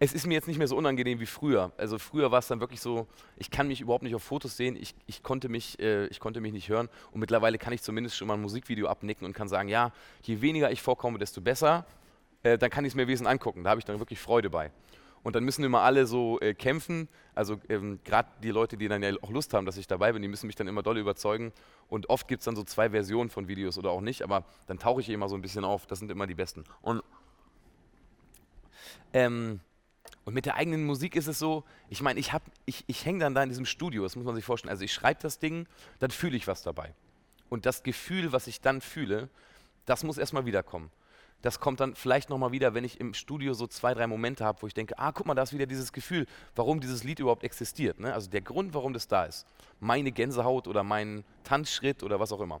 es 0.00 0.12
ist 0.12 0.26
mir 0.26 0.34
jetzt 0.34 0.48
nicht 0.48 0.58
mehr 0.58 0.66
so 0.66 0.76
unangenehm 0.76 1.20
wie 1.20 1.26
früher. 1.26 1.70
Also 1.76 2.00
früher 2.00 2.32
war 2.32 2.40
es 2.40 2.48
dann 2.48 2.58
wirklich 2.58 2.80
so, 2.80 3.06
ich 3.36 3.52
kann 3.52 3.68
mich 3.68 3.80
überhaupt 3.80 4.02
nicht 4.02 4.16
auf 4.16 4.24
Fotos 4.24 4.56
sehen, 4.56 4.74
ich, 4.74 4.96
ich, 5.06 5.22
konnte 5.22 5.48
mich, 5.48 5.78
äh, 5.78 6.06
ich 6.06 6.18
konnte 6.18 6.40
mich 6.40 6.52
nicht 6.52 6.68
hören 6.68 6.88
und 7.12 7.20
mittlerweile 7.20 7.58
kann 7.58 7.72
ich 7.72 7.82
zumindest 7.82 8.16
schon 8.16 8.26
mal 8.26 8.34
ein 8.34 8.42
Musikvideo 8.42 8.88
abnicken 8.88 9.24
und 9.24 9.34
kann 9.34 9.46
sagen, 9.46 9.68
ja, 9.68 9.92
je 10.22 10.40
weniger 10.40 10.72
ich 10.72 10.82
vorkomme, 10.82 11.20
desto 11.20 11.40
besser 11.40 11.86
äh, 12.42 12.58
dann 12.58 12.70
kann 12.70 12.84
ich 12.84 12.92
es 12.92 12.94
mir 12.94 13.06
wesentlich 13.06 13.30
angucken. 13.30 13.64
Da 13.64 13.70
habe 13.70 13.78
ich 13.78 13.84
dann 13.84 13.98
wirklich 13.98 14.20
Freude 14.20 14.50
bei. 14.50 14.70
Und 15.22 15.36
dann 15.36 15.44
müssen 15.44 15.62
immer 15.62 15.82
alle 15.82 16.06
so 16.06 16.40
äh, 16.40 16.52
kämpfen. 16.54 17.08
Also 17.34 17.60
ähm, 17.68 18.00
gerade 18.04 18.28
die 18.42 18.50
Leute, 18.50 18.76
die 18.76 18.88
dann 18.88 19.02
ja 19.02 19.12
auch 19.22 19.30
Lust 19.30 19.54
haben, 19.54 19.66
dass 19.66 19.76
ich 19.76 19.86
dabei 19.86 20.12
bin, 20.12 20.22
die 20.22 20.28
müssen 20.28 20.46
mich 20.46 20.56
dann 20.56 20.66
immer 20.66 20.82
doll 20.82 20.98
überzeugen. 20.98 21.52
Und 21.88 22.10
oft 22.10 22.26
gibt 22.26 22.40
es 22.40 22.44
dann 22.46 22.56
so 22.56 22.64
zwei 22.64 22.90
Versionen 22.90 23.30
von 23.30 23.46
Videos 23.46 23.78
oder 23.78 23.90
auch 23.90 24.00
nicht, 24.00 24.22
aber 24.22 24.44
dann 24.66 24.78
tauche 24.78 25.00
ich 25.00 25.08
immer 25.08 25.28
so 25.28 25.36
ein 25.36 25.42
bisschen 25.42 25.64
auf. 25.64 25.86
Das 25.86 26.00
sind 26.00 26.10
immer 26.10 26.26
die 26.26 26.34
besten. 26.34 26.64
Und, 26.80 27.02
ähm, 29.12 29.60
und 30.24 30.34
mit 30.34 30.46
der 30.46 30.56
eigenen 30.56 30.84
Musik 30.84 31.14
ist 31.14 31.28
es 31.28 31.38
so, 31.38 31.62
ich 31.88 32.02
meine, 32.02 32.18
ich, 32.18 32.32
ich, 32.66 32.84
ich 32.88 33.04
hänge 33.04 33.20
dann 33.20 33.34
da 33.34 33.44
in 33.44 33.48
diesem 33.48 33.66
Studio, 33.66 34.02
das 34.02 34.16
muss 34.16 34.24
man 34.24 34.34
sich 34.34 34.44
vorstellen. 34.44 34.70
Also 34.70 34.84
ich 34.84 34.92
schreibe 34.92 35.20
das 35.22 35.38
Ding, 35.38 35.68
dann 36.00 36.10
fühle 36.10 36.36
ich 36.36 36.48
was 36.48 36.62
dabei. 36.62 36.94
Und 37.48 37.64
das 37.66 37.84
Gefühl, 37.84 38.32
was 38.32 38.48
ich 38.48 38.60
dann 38.60 38.80
fühle, 38.80 39.28
das 39.84 40.02
muss 40.02 40.18
erstmal 40.18 40.46
wiederkommen 40.46 40.90
das 41.42 41.58
kommt 41.58 41.80
dann 41.80 41.94
vielleicht 41.94 42.30
nochmal 42.30 42.52
wieder, 42.52 42.72
wenn 42.74 42.84
ich 42.84 43.00
im 43.00 43.14
Studio 43.14 43.52
so 43.52 43.66
zwei, 43.66 43.94
drei 43.94 44.06
Momente 44.06 44.44
habe, 44.44 44.62
wo 44.62 44.66
ich 44.66 44.74
denke, 44.74 44.98
ah, 44.98 45.12
guck 45.12 45.26
mal, 45.26 45.34
da 45.34 45.42
ist 45.42 45.52
wieder 45.52 45.66
dieses 45.66 45.92
Gefühl, 45.92 46.26
warum 46.54 46.80
dieses 46.80 47.04
Lied 47.04 47.18
überhaupt 47.18 47.44
existiert. 47.44 47.98
Ne? 47.98 48.14
Also 48.14 48.30
der 48.30 48.40
Grund, 48.40 48.74
warum 48.74 48.92
das 48.92 49.08
da 49.08 49.24
ist. 49.24 49.46
Meine 49.80 50.12
Gänsehaut 50.12 50.68
oder 50.68 50.84
mein 50.84 51.24
Tanzschritt 51.42 52.02
oder 52.04 52.20
was 52.20 52.32
auch 52.32 52.40
immer. 52.40 52.60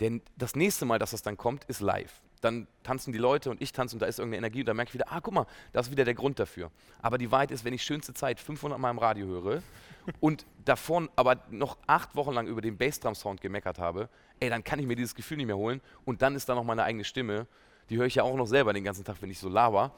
Denn 0.00 0.20
das 0.36 0.54
nächste 0.54 0.84
Mal, 0.84 0.98
dass 0.98 1.12
das 1.12 1.22
dann 1.22 1.36
kommt, 1.36 1.64
ist 1.64 1.80
live. 1.80 2.20
Dann 2.42 2.66
tanzen 2.82 3.12
die 3.12 3.18
Leute 3.18 3.50
und 3.50 3.62
ich 3.62 3.72
tanze 3.72 3.96
und 3.96 4.00
da 4.00 4.06
ist 4.06 4.18
irgendeine 4.18 4.46
Energie 4.46 4.60
und 4.60 4.66
dann 4.66 4.76
merke 4.76 4.90
ich 4.90 4.94
wieder, 4.94 5.10
ah, 5.10 5.20
guck 5.20 5.32
mal, 5.32 5.46
das 5.72 5.86
ist 5.86 5.92
wieder 5.92 6.04
der 6.04 6.12
Grund 6.12 6.38
dafür. 6.38 6.70
Aber 7.00 7.16
die 7.16 7.30
Wahrheit 7.30 7.50
ist, 7.50 7.64
wenn 7.64 7.72
ich 7.72 7.82
schönste 7.82 8.12
Zeit 8.12 8.38
500 8.38 8.78
Mal 8.78 8.90
im 8.90 8.98
Radio 8.98 9.26
höre 9.26 9.62
und 10.20 10.44
davon 10.66 11.08
aber 11.16 11.38
noch 11.50 11.78
acht 11.86 12.14
Wochen 12.16 12.32
lang 12.32 12.46
über 12.48 12.60
den 12.60 12.76
Bassdrum-Sound 12.76 13.40
gemeckert 13.40 13.78
habe, 13.78 14.10
ey, 14.40 14.50
dann 14.50 14.62
kann 14.62 14.78
ich 14.78 14.86
mir 14.86 14.96
dieses 14.96 15.14
Gefühl 15.14 15.38
nicht 15.38 15.46
mehr 15.46 15.56
holen 15.56 15.80
und 16.04 16.20
dann 16.20 16.34
ist 16.34 16.46
da 16.50 16.54
noch 16.54 16.64
meine 16.64 16.82
eigene 16.82 17.04
Stimme 17.04 17.46
die 17.90 17.98
höre 17.98 18.06
ich 18.06 18.16
ja 18.16 18.22
auch 18.22 18.36
noch 18.36 18.46
selber 18.46 18.72
den 18.72 18.84
ganzen 18.84 19.04
Tag, 19.04 19.16
wenn 19.20 19.30
ich 19.30 19.38
so 19.38 19.48
laber, 19.48 19.92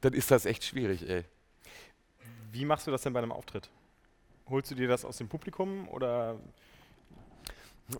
dann 0.00 0.12
ist 0.12 0.30
das 0.30 0.46
echt 0.46 0.64
schwierig, 0.64 1.08
ey. 1.08 1.24
Wie 2.52 2.64
machst 2.64 2.86
du 2.86 2.90
das 2.90 3.02
denn 3.02 3.12
bei 3.12 3.20
einem 3.20 3.32
Auftritt? 3.32 3.70
Holst 4.48 4.70
du 4.70 4.74
dir 4.74 4.88
das 4.88 5.04
aus 5.04 5.18
dem 5.18 5.28
Publikum 5.28 5.88
oder? 5.88 6.38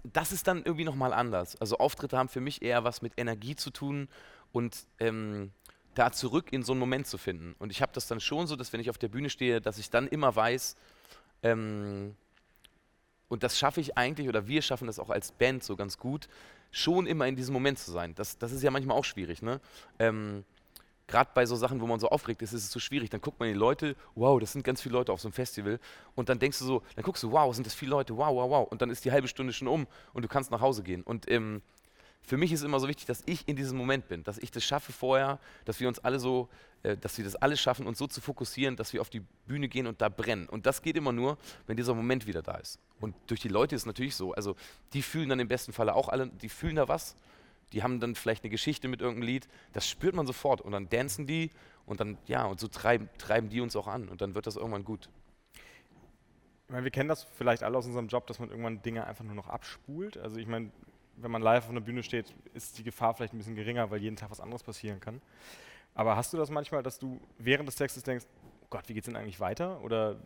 Das 0.04 0.32
ist 0.32 0.46
dann 0.46 0.64
irgendwie 0.64 0.84
nochmal 0.84 1.12
anders. 1.12 1.56
Also 1.60 1.78
Auftritte 1.78 2.16
haben 2.18 2.28
für 2.28 2.40
mich 2.40 2.62
eher 2.62 2.84
was 2.84 3.02
mit 3.02 3.12
Energie 3.16 3.54
zu 3.54 3.70
tun 3.70 4.08
und 4.52 4.86
ähm, 4.98 5.52
da 5.94 6.12
zurück 6.12 6.52
in 6.52 6.62
so 6.62 6.72
einen 6.72 6.80
Moment 6.80 7.06
zu 7.06 7.18
finden. 7.18 7.54
Und 7.58 7.70
ich 7.70 7.82
habe 7.82 7.92
das 7.92 8.06
dann 8.06 8.20
schon 8.20 8.46
so, 8.46 8.56
dass 8.56 8.72
wenn 8.72 8.80
ich 8.80 8.90
auf 8.90 8.98
der 8.98 9.08
Bühne 9.08 9.30
stehe, 9.30 9.60
dass 9.60 9.78
ich 9.78 9.90
dann 9.90 10.08
immer 10.08 10.34
weiß, 10.34 10.76
ähm, 11.42 12.16
und 13.28 13.42
das 13.42 13.58
schaffe 13.58 13.80
ich 13.80 13.96
eigentlich, 13.96 14.28
oder 14.28 14.46
wir 14.46 14.62
schaffen 14.62 14.86
das 14.86 14.98
auch 14.98 15.10
als 15.10 15.32
Band 15.32 15.64
so 15.64 15.76
ganz 15.76 15.98
gut, 15.98 16.28
schon 16.70 17.06
immer 17.06 17.26
in 17.26 17.36
diesem 17.36 17.52
Moment 17.52 17.78
zu 17.78 17.90
sein. 17.90 18.14
Das, 18.14 18.38
das 18.38 18.52
ist 18.52 18.62
ja 18.62 18.70
manchmal 18.70 18.96
auch 18.96 19.04
schwierig. 19.04 19.42
Ne? 19.42 19.60
Ähm, 19.98 20.44
Gerade 21.08 21.30
bei 21.34 21.46
so 21.46 21.54
Sachen, 21.54 21.80
wo 21.80 21.86
man 21.86 22.00
so 22.00 22.08
aufregt 22.08 22.42
ist, 22.42 22.52
ist 22.52 22.64
es 22.64 22.72
so 22.72 22.80
schwierig. 22.80 23.10
Dann 23.10 23.20
guckt 23.20 23.38
man 23.38 23.48
die 23.48 23.54
Leute, 23.54 23.94
wow, 24.16 24.40
das 24.40 24.52
sind 24.52 24.64
ganz 24.64 24.82
viele 24.82 24.94
Leute 24.94 25.12
auf 25.12 25.20
so 25.20 25.28
einem 25.28 25.34
Festival. 25.34 25.78
Und 26.16 26.28
dann 26.28 26.40
denkst 26.40 26.58
du 26.58 26.64
so, 26.64 26.82
dann 26.96 27.04
guckst 27.04 27.22
du, 27.22 27.30
wow, 27.30 27.54
sind 27.54 27.64
das 27.64 27.74
viele 27.74 27.92
Leute, 27.92 28.16
wow, 28.16 28.34
wow, 28.34 28.50
wow. 28.50 28.68
Und 28.68 28.82
dann 28.82 28.90
ist 28.90 29.04
die 29.04 29.12
halbe 29.12 29.28
Stunde 29.28 29.52
schon 29.52 29.68
um 29.68 29.86
und 30.12 30.22
du 30.22 30.28
kannst 30.28 30.50
nach 30.50 30.60
Hause 30.60 30.82
gehen. 30.82 31.02
Und 31.02 31.30
ähm, 31.30 31.62
für 32.26 32.36
mich 32.36 32.50
ist 32.50 32.62
immer 32.62 32.80
so 32.80 32.88
wichtig, 32.88 33.06
dass 33.06 33.22
ich 33.26 33.46
in 33.46 33.54
diesem 33.54 33.78
Moment 33.78 34.08
bin, 34.08 34.24
dass 34.24 34.36
ich 34.38 34.50
das 34.50 34.64
schaffe 34.64 34.92
vorher, 34.92 35.38
dass 35.64 35.78
wir 35.78 35.86
uns 35.86 36.00
alle 36.00 36.18
so, 36.18 36.48
äh, 36.82 36.96
dass 36.96 37.16
wir 37.16 37.24
das 37.24 37.36
alles 37.36 37.60
schaffen, 37.60 37.86
uns 37.86 37.98
so 37.98 38.08
zu 38.08 38.20
fokussieren, 38.20 38.74
dass 38.74 38.92
wir 38.92 39.00
auf 39.00 39.10
die 39.10 39.22
Bühne 39.46 39.68
gehen 39.68 39.86
und 39.86 40.00
da 40.02 40.08
brennen. 40.08 40.48
Und 40.48 40.66
das 40.66 40.82
geht 40.82 40.96
immer 40.96 41.12
nur, 41.12 41.38
wenn 41.68 41.76
dieser 41.76 41.94
Moment 41.94 42.26
wieder 42.26 42.42
da 42.42 42.56
ist. 42.56 42.80
Und 43.00 43.14
durch 43.28 43.40
die 43.40 43.48
Leute 43.48 43.76
ist 43.76 43.82
es 43.82 43.86
natürlich 43.86 44.16
so. 44.16 44.34
Also 44.34 44.56
die 44.92 45.02
fühlen 45.02 45.28
dann 45.28 45.38
im 45.38 45.46
besten 45.46 45.72
Falle 45.72 45.94
auch 45.94 46.08
alle, 46.08 46.26
die 46.26 46.48
fühlen 46.48 46.76
da 46.76 46.88
was. 46.88 47.14
Die 47.72 47.84
haben 47.84 48.00
dann 48.00 48.16
vielleicht 48.16 48.42
eine 48.42 48.50
Geschichte 48.50 48.88
mit 48.88 49.00
irgendeinem 49.00 49.26
Lied. 49.26 49.48
Das 49.72 49.88
spürt 49.88 50.16
man 50.16 50.26
sofort. 50.26 50.60
Und 50.60 50.72
dann 50.72 50.88
dancen 50.88 51.26
die 51.26 51.52
und 51.84 52.00
dann, 52.00 52.18
ja, 52.26 52.44
und 52.44 52.58
so 52.58 52.66
treiben, 52.66 53.08
treiben 53.18 53.50
die 53.50 53.60
uns 53.60 53.76
auch 53.76 53.86
an. 53.86 54.08
Und 54.08 54.20
dann 54.20 54.34
wird 54.34 54.48
das 54.48 54.56
irgendwann 54.56 54.84
gut. 54.84 55.08
Ich 56.66 56.72
meine, 56.72 56.82
wir 56.82 56.90
kennen 56.90 57.08
das 57.08 57.22
vielleicht 57.22 57.62
alle 57.62 57.78
aus 57.78 57.86
unserem 57.86 58.08
Job, 58.08 58.26
dass 58.26 58.40
man 58.40 58.50
irgendwann 58.50 58.82
Dinge 58.82 59.06
einfach 59.06 59.24
nur 59.24 59.36
noch 59.36 59.46
abspult. 59.46 60.16
Also 60.18 60.38
ich 60.38 60.48
meine, 60.48 60.72
wenn 61.16 61.30
man 61.30 61.42
live 61.42 61.64
auf 61.64 61.70
einer 61.70 61.80
Bühne 61.80 62.02
steht, 62.02 62.34
ist 62.54 62.78
die 62.78 62.82
Gefahr 62.82 63.14
vielleicht 63.14 63.34
ein 63.34 63.38
bisschen 63.38 63.56
geringer, 63.56 63.90
weil 63.90 64.02
jeden 64.02 64.16
Tag 64.16 64.30
was 64.30 64.40
anderes 64.40 64.62
passieren 64.62 65.00
kann. 65.00 65.20
Aber 65.94 66.16
hast 66.16 66.32
du 66.32 66.36
das 66.36 66.50
manchmal, 66.50 66.82
dass 66.82 66.98
du 66.98 67.20
während 67.38 67.68
des 67.68 67.76
Textes 67.76 68.02
denkst, 68.02 68.26
oh 68.62 68.66
Gott, 68.70 68.88
wie 68.88 68.94
geht 68.94 69.02
es 69.02 69.06
denn 69.06 69.16
eigentlich 69.16 69.40
weiter? 69.40 69.82
Oder, 69.82 70.16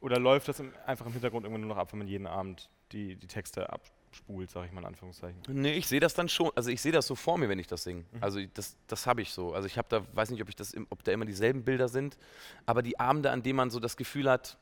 oder 0.00 0.18
läuft 0.18 0.48
das 0.48 0.60
im, 0.60 0.72
einfach 0.86 1.06
im 1.06 1.12
Hintergrund 1.12 1.44
irgendwann 1.44 1.62
nur 1.62 1.74
noch 1.74 1.80
ab, 1.80 1.92
wenn 1.92 1.98
man 1.98 2.08
jeden 2.08 2.26
Abend 2.26 2.68
die, 2.92 3.16
die 3.16 3.26
Texte 3.26 3.72
abspult, 3.72 4.50
sage 4.50 4.66
ich 4.66 4.72
mal 4.72 4.80
in 4.80 4.86
Anführungszeichen? 4.86 5.40
Nee, 5.48 5.72
ich 5.72 5.86
sehe 5.86 6.00
das 6.00 6.14
dann 6.14 6.28
schon. 6.28 6.50
Also 6.54 6.70
ich 6.70 6.82
sehe 6.82 6.92
das 6.92 7.06
so 7.06 7.14
vor 7.14 7.38
mir, 7.38 7.48
wenn 7.48 7.58
ich 7.58 7.66
das 7.66 7.84
singe. 7.84 8.04
Mhm. 8.12 8.22
Also 8.22 8.40
das, 8.52 8.76
das 8.86 9.06
habe 9.06 9.22
ich 9.22 9.32
so. 9.32 9.54
Also 9.54 9.66
ich 9.66 9.78
habe 9.78 9.88
da, 9.88 10.04
weiß 10.14 10.30
nicht, 10.30 10.42
ob, 10.42 10.48
ich 10.50 10.56
das, 10.56 10.74
ob 10.90 11.02
da 11.04 11.12
immer 11.12 11.24
dieselben 11.24 11.64
Bilder 11.64 11.88
sind, 11.88 12.18
aber 12.66 12.82
die 12.82 13.00
Abende, 13.00 13.30
an 13.30 13.42
denen 13.42 13.56
man 13.56 13.70
so 13.70 13.80
das 13.80 13.96
Gefühl 13.96 14.30
hat, 14.30 14.58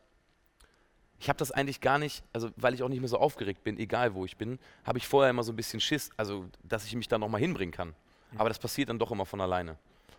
ich 1.19 1.29
habe 1.29 1.39
das 1.39 1.51
eigentlich 1.51 1.81
gar 1.81 1.99
nicht, 1.99 2.23
also 2.33 2.51
weil 2.57 2.75
ich 2.75 2.83
auch 2.83 2.89
nicht 2.89 3.01
mehr 3.01 3.09
so 3.09 3.19
aufgeregt 3.19 3.65
bin, 3.65 3.79
egal 3.79 4.15
wo 4.15 4.25
ich 4.25 4.37
bin, 4.37 4.59
habe 4.85 4.99
ich 4.99 5.07
vorher 5.07 5.31
immer 5.31 5.43
so 5.43 5.53
ein 5.53 5.57
bisschen 5.57 5.81
Schiss, 5.81 6.11
also 6.17 6.47
dass 6.63 6.85
ich 6.85 6.95
mich 6.95 7.09
da 7.09 7.19
nochmal 7.19 7.41
hinbringen 7.41 7.73
kann. 7.73 7.95
Mhm. 8.33 8.41
Aber 8.41 8.49
das 8.49 8.59
passiert 8.59 8.89
dann 8.89 8.99
doch 8.99 9.11
immer 9.11 9.27
von 9.27 9.41
alleine. 9.41 9.77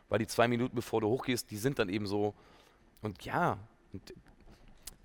Weil 0.09 0.19
die 0.19 0.27
zwei 0.27 0.47
Minuten, 0.47 0.75
bevor 0.75 1.01
du 1.01 1.07
hochgehst, 1.07 1.51
die 1.51 1.57
sind 1.57 1.79
dann 1.79 1.89
eben 1.89 2.07
so. 2.07 2.33
Und 3.01 3.23
ja, 3.25 3.57
und 3.93 4.13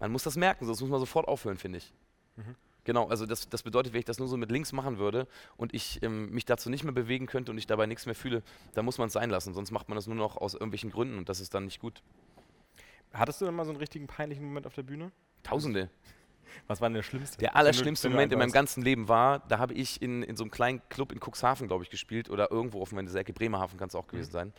man 0.00 0.12
muss 0.12 0.22
das 0.22 0.36
merken, 0.36 0.64
sonst 0.64 0.80
muss 0.80 0.90
man 0.90 1.00
sofort 1.00 1.28
aufhören, 1.28 1.56
finde 1.56 1.78
ich. 1.78 1.92
Mhm. 2.36 2.56
Genau, 2.84 3.08
also 3.08 3.26
das, 3.26 3.48
das 3.48 3.62
bedeutet, 3.62 3.92
wenn 3.92 4.00
ich 4.00 4.04
das 4.04 4.18
nur 4.18 4.26
so 4.26 4.36
mit 4.36 4.50
links 4.50 4.72
machen 4.72 4.98
würde 4.98 5.28
und 5.56 5.72
ich 5.72 6.02
ähm, 6.02 6.30
mich 6.30 6.44
dazu 6.44 6.68
nicht 6.68 6.82
mehr 6.82 6.92
bewegen 6.92 7.26
könnte 7.26 7.52
und 7.52 7.58
ich 7.58 7.66
dabei 7.68 7.86
nichts 7.86 8.06
mehr 8.06 8.14
fühle, 8.16 8.42
dann 8.74 8.84
muss 8.84 8.98
man 8.98 9.06
es 9.06 9.12
sein 9.12 9.30
lassen. 9.30 9.54
Sonst 9.54 9.70
macht 9.70 9.88
man 9.88 9.94
das 9.94 10.08
nur 10.08 10.16
noch 10.16 10.36
aus 10.36 10.54
irgendwelchen 10.54 10.90
Gründen 10.90 11.18
und 11.18 11.28
das 11.28 11.38
ist 11.38 11.54
dann 11.54 11.66
nicht 11.66 11.80
gut. 11.80 12.02
Hattest 13.12 13.40
du 13.40 13.44
denn 13.44 13.54
mal 13.54 13.64
so 13.64 13.70
einen 13.70 13.78
richtigen 13.78 14.08
peinlichen 14.08 14.44
Moment 14.44 14.66
auf 14.66 14.74
der 14.74 14.82
Bühne? 14.82 15.12
Tausende. 15.42 15.90
Was 16.66 16.80
war 16.80 16.88
denn 16.88 16.94
der 16.94 17.02
schlimmste? 17.02 17.38
Der 17.38 17.56
allerschlimmste 17.56 18.08
Moment 18.08 18.32
in 18.32 18.38
meinem 18.38 18.52
ganzen 18.52 18.82
Leben 18.82 19.08
war, 19.08 19.40
da 19.40 19.58
habe 19.58 19.74
ich 19.74 20.00
in, 20.00 20.22
in 20.22 20.36
so 20.36 20.44
einem 20.44 20.50
kleinen 20.50 20.80
Club 20.88 21.12
in 21.12 21.18
Cuxhaven, 21.20 21.66
glaube 21.66 21.84
ich, 21.84 21.90
gespielt 21.90 22.30
oder 22.30 22.50
irgendwo 22.50 22.80
auf 22.80 22.92
meiner 22.92 23.12
Ecke, 23.14 23.32
Bremerhaven 23.32 23.78
kann 23.78 23.88
es 23.88 23.94
auch 23.94 24.06
gewesen 24.06 24.30
mhm. 24.30 24.32
sein. 24.32 24.52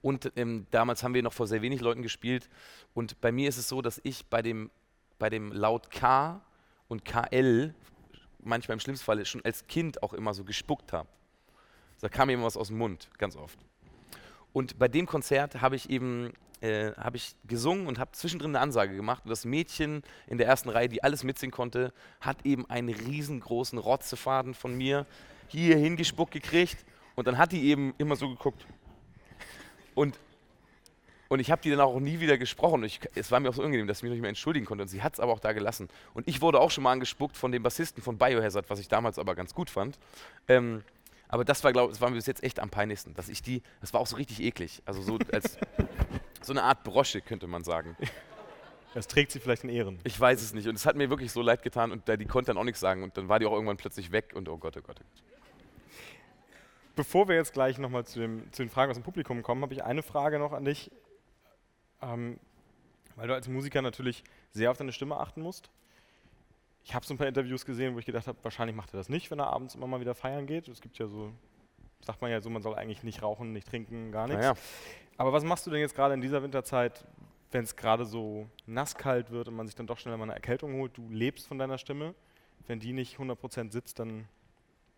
Und 0.00 0.32
ähm, 0.36 0.66
damals 0.70 1.02
haben 1.02 1.14
wir 1.14 1.22
noch 1.22 1.32
vor 1.32 1.46
sehr 1.46 1.62
wenig 1.62 1.80
Leuten 1.80 2.02
gespielt. 2.02 2.48
Und 2.94 3.20
bei 3.20 3.30
mir 3.30 3.48
ist 3.48 3.58
es 3.58 3.68
so, 3.68 3.82
dass 3.82 4.00
ich 4.02 4.26
bei 4.26 4.42
dem, 4.42 4.70
bei 5.18 5.30
dem 5.30 5.52
Laut 5.52 5.90
K 5.90 6.40
und 6.88 7.04
KL 7.04 7.74
manchmal 8.40 8.74
im 8.74 8.80
schlimmsten 8.80 9.04
Fall 9.04 9.24
schon 9.24 9.44
als 9.44 9.66
Kind 9.66 10.02
auch 10.02 10.12
immer 10.12 10.34
so 10.34 10.44
gespuckt 10.44 10.92
habe. 10.92 11.08
Da 12.00 12.08
kam 12.08 12.26
mir 12.26 12.34
immer 12.34 12.46
was 12.46 12.56
aus 12.56 12.68
dem 12.68 12.78
Mund, 12.78 13.08
ganz 13.18 13.36
oft. 13.36 13.58
Und 14.52 14.78
bei 14.78 14.88
dem 14.88 15.06
Konzert 15.06 15.60
habe 15.60 15.76
ich 15.76 15.90
eben 15.90 16.32
äh, 16.62 16.92
habe 16.96 17.16
ich 17.16 17.34
gesungen 17.44 17.88
und 17.88 17.98
habe 17.98 18.12
zwischendrin 18.12 18.54
eine 18.54 18.60
Ansage 18.60 18.94
gemacht. 18.94 19.24
Und 19.24 19.30
das 19.30 19.44
Mädchen 19.44 20.02
in 20.28 20.38
der 20.38 20.46
ersten 20.46 20.68
Reihe, 20.68 20.88
die 20.88 21.02
alles 21.02 21.24
mitsingen 21.24 21.50
konnte, 21.50 21.92
hat 22.20 22.46
eben 22.46 22.70
einen 22.70 22.88
riesengroßen 22.88 23.78
Rotzefaden 23.78 24.54
von 24.54 24.76
mir 24.76 25.04
hier 25.48 25.76
hingespuckt 25.76 26.32
gekriegt. 26.32 26.84
Und 27.16 27.26
dann 27.26 27.36
hat 27.36 27.52
die 27.52 27.64
eben 27.64 27.94
immer 27.98 28.14
so 28.14 28.28
geguckt. 28.28 28.64
Und, 29.94 30.18
und 31.28 31.40
ich 31.40 31.50
habe 31.50 31.60
die 31.60 31.70
dann 31.70 31.80
auch 31.80 31.98
nie 31.98 32.20
wieder 32.20 32.38
gesprochen. 32.38 32.84
Ich, 32.84 33.00
es 33.16 33.32
war 33.32 33.40
mir 33.40 33.48
auch 33.48 33.54
so 33.54 33.62
unangenehm, 33.62 33.88
dass 33.88 33.98
ich 33.98 34.02
mich 34.04 34.12
nicht 34.12 34.20
mehr 34.20 34.28
entschuldigen 34.28 34.64
konnte. 34.64 34.82
Und 34.82 34.88
sie 34.88 35.02
hat 35.02 35.14
es 35.14 35.20
aber 35.20 35.32
auch 35.32 35.40
da 35.40 35.52
gelassen. 35.52 35.88
Und 36.14 36.28
ich 36.28 36.40
wurde 36.40 36.60
auch 36.60 36.70
schon 36.70 36.84
mal 36.84 36.92
angespuckt 36.92 37.36
von 37.36 37.50
dem 37.50 37.64
Bassisten 37.64 38.04
von 38.04 38.18
Biohazard, 38.18 38.70
was 38.70 38.78
ich 38.78 38.86
damals 38.86 39.18
aber 39.18 39.34
ganz 39.34 39.52
gut 39.52 39.68
fand. 39.68 39.98
Ähm, 40.46 40.84
aber 41.32 41.46
das 41.46 41.64
war, 41.64 41.72
glaube 41.72 41.90
ich, 41.90 41.96
das 41.96 42.02
war 42.02 42.10
mir 42.10 42.16
bis 42.16 42.26
jetzt 42.26 42.44
echt 42.44 42.60
am 42.60 42.68
peinlichsten, 42.68 43.14
dass 43.14 43.30
ich 43.30 43.40
die, 43.40 43.62
das 43.80 43.94
war 43.94 44.00
auch 44.00 44.06
so 44.06 44.16
richtig 44.16 44.40
eklig. 44.42 44.82
Also 44.84 45.00
so 45.00 45.18
als 45.32 45.56
so 46.42 46.52
eine 46.52 46.62
Art 46.62 46.84
Brosche, 46.84 47.22
könnte 47.22 47.46
man 47.46 47.64
sagen. 47.64 47.96
Das 48.92 49.06
trägt 49.06 49.32
sie 49.32 49.40
vielleicht 49.40 49.64
in 49.64 49.70
Ehren. 49.70 49.98
Ich 50.04 50.20
weiß 50.20 50.42
es 50.42 50.52
nicht. 50.52 50.68
Und 50.68 50.74
es 50.74 50.84
hat 50.84 50.94
mir 50.94 51.08
wirklich 51.08 51.32
so 51.32 51.40
leid 51.40 51.62
getan 51.62 51.90
und 51.90 52.06
die 52.06 52.26
konnte 52.26 52.48
dann 52.48 52.58
auch 52.58 52.64
nichts 52.64 52.80
sagen. 52.80 53.02
Und 53.02 53.16
dann 53.16 53.30
war 53.30 53.38
die 53.38 53.46
auch 53.46 53.52
irgendwann 53.52 53.78
plötzlich 53.78 54.12
weg 54.12 54.32
und 54.34 54.46
oh 54.50 54.58
Gott, 54.58 54.76
oh 54.76 54.82
Gott. 54.82 55.00
Oh 55.00 55.04
Gott. 55.04 55.22
Bevor 56.96 57.28
wir 57.28 57.36
jetzt 57.36 57.54
gleich 57.54 57.78
nochmal 57.78 58.04
zu, 58.04 58.20
zu 58.50 58.62
den 58.62 58.68
Fragen 58.68 58.90
aus 58.90 58.98
dem 58.98 59.02
Publikum 59.02 59.42
kommen, 59.42 59.62
habe 59.62 59.72
ich 59.72 59.82
eine 59.82 60.02
Frage 60.02 60.38
noch 60.38 60.52
an 60.52 60.66
dich. 60.66 60.90
Ähm, 62.02 62.38
weil 63.16 63.28
du 63.28 63.32
als 63.32 63.48
Musiker 63.48 63.80
natürlich 63.80 64.22
sehr 64.50 64.70
auf 64.70 64.76
deine 64.76 64.92
Stimme 64.92 65.16
achten 65.16 65.40
musst. 65.40 65.70
Ich 66.84 66.94
habe 66.94 67.06
so 67.06 67.14
ein 67.14 67.18
paar 67.18 67.28
Interviews 67.28 67.64
gesehen, 67.64 67.94
wo 67.94 67.98
ich 67.98 68.06
gedacht 68.06 68.26
habe, 68.26 68.38
wahrscheinlich 68.42 68.76
macht 68.76 68.92
er 68.92 68.98
das 68.98 69.08
nicht, 69.08 69.30
wenn 69.30 69.38
er 69.38 69.48
abends 69.48 69.74
immer 69.74 69.86
mal 69.86 70.00
wieder 70.00 70.14
feiern 70.14 70.46
geht. 70.46 70.68
Es 70.68 70.80
gibt 70.80 70.98
ja 70.98 71.06
so, 71.06 71.32
sagt 72.00 72.20
man 72.20 72.30
ja 72.30 72.40
so, 72.40 72.50
man 72.50 72.62
soll 72.62 72.74
eigentlich 72.74 73.02
nicht 73.02 73.22
rauchen, 73.22 73.52
nicht 73.52 73.68
trinken, 73.68 74.10
gar 74.10 74.26
nichts. 74.26 74.44
Ja. 74.44 74.54
Aber 75.16 75.32
was 75.32 75.44
machst 75.44 75.66
du 75.66 75.70
denn 75.70 75.80
jetzt 75.80 75.94
gerade 75.94 76.14
in 76.14 76.20
dieser 76.20 76.42
Winterzeit, 76.42 77.06
wenn 77.52 77.64
es 77.64 77.76
gerade 77.76 78.04
so 78.04 78.48
nasskalt 78.66 79.30
wird 79.30 79.48
und 79.48 79.54
man 79.54 79.66
sich 79.66 79.76
dann 79.76 79.86
doch 79.86 79.98
schneller 79.98 80.16
mal 80.16 80.24
eine 80.24 80.34
Erkältung 80.34 80.74
holt? 80.74 80.96
Du 80.96 81.08
lebst 81.10 81.46
von 81.46 81.58
deiner 81.58 81.78
Stimme. 81.78 82.14
Wenn 82.66 82.80
die 82.80 82.92
nicht 82.92 83.18
100% 83.18 83.70
sitzt, 83.70 83.98
dann 83.98 84.28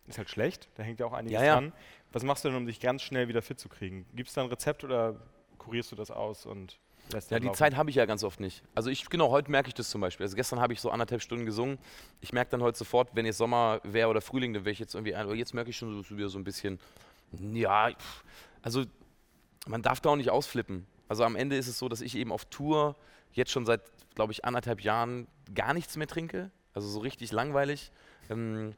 ist 0.07 0.17
halt 0.17 0.29
schlecht. 0.29 0.69
Da 0.75 0.83
hängt 0.83 0.99
ja 0.99 1.05
auch 1.05 1.13
einiges 1.13 1.39
ja, 1.39 1.45
ja. 1.45 1.53
dran. 1.55 1.73
Was 2.11 2.23
machst 2.23 2.45
du 2.45 2.49
denn, 2.49 2.57
um 2.57 2.65
dich 2.65 2.79
ganz 2.79 3.01
schnell 3.01 3.27
wieder 3.27 3.41
fit 3.41 3.59
zu 3.59 3.69
kriegen? 3.69 4.05
Gibt 4.13 4.29
es 4.29 4.35
da 4.35 4.41
ein 4.41 4.49
Rezept 4.49 4.83
oder 4.83 5.19
kurierst 5.57 5.91
du 5.91 5.95
das 5.95 6.11
aus 6.11 6.45
und 6.45 6.79
Ja, 7.11 7.39
die 7.39 7.45
laufen? 7.45 7.57
Zeit 7.57 7.75
habe 7.75 7.89
ich 7.89 7.95
ja 7.95 8.05
ganz 8.05 8.23
oft 8.23 8.39
nicht. 8.39 8.63
Also 8.73 8.89
ich, 8.89 9.09
genau, 9.09 9.29
heute 9.29 9.51
merke 9.51 9.67
ich 9.67 9.73
das 9.73 9.89
zum 9.89 10.01
Beispiel. 10.01 10.25
Also 10.25 10.35
gestern 10.35 10.59
habe 10.59 10.73
ich 10.73 10.81
so 10.81 10.89
anderthalb 10.89 11.21
Stunden 11.21 11.45
gesungen. 11.45 11.77
Ich 12.21 12.33
merke 12.33 12.51
dann 12.51 12.61
heute 12.61 12.77
sofort, 12.77 13.09
wenn 13.13 13.25
jetzt 13.25 13.37
Sommer 13.37 13.79
wäre 13.83 14.09
oder 14.09 14.21
Frühling, 14.21 14.53
dann 14.53 14.65
wäre 14.65 14.71
ich 14.71 14.79
jetzt 14.79 14.95
irgendwie 14.95 15.15
ein, 15.15 15.25
aber 15.25 15.35
jetzt 15.35 15.53
merke 15.53 15.69
ich 15.69 15.77
schon 15.77 16.03
so, 16.03 16.17
wieder 16.17 16.29
so 16.29 16.37
ein 16.37 16.43
bisschen, 16.43 16.79
ja, 17.53 17.91
also 18.61 18.85
man 19.67 19.81
darf 19.81 19.99
da 20.01 20.09
auch 20.09 20.15
nicht 20.15 20.29
ausflippen. 20.29 20.85
Also 21.07 21.23
am 21.23 21.35
Ende 21.35 21.55
ist 21.55 21.67
es 21.67 21.77
so, 21.77 21.89
dass 21.89 22.01
ich 22.01 22.15
eben 22.15 22.31
auf 22.31 22.45
Tour 22.45 22.95
jetzt 23.33 23.51
schon 23.51 23.65
seit, 23.65 23.81
glaube 24.15 24.33
ich, 24.33 24.45
anderthalb 24.45 24.81
Jahren 24.81 25.27
gar 25.53 25.73
nichts 25.73 25.97
mehr 25.97 26.07
trinke. 26.07 26.49
Also 26.73 26.87
so 26.87 26.99
richtig 26.99 27.31
langweilig. 27.31 27.91
Ähm, 28.29 28.75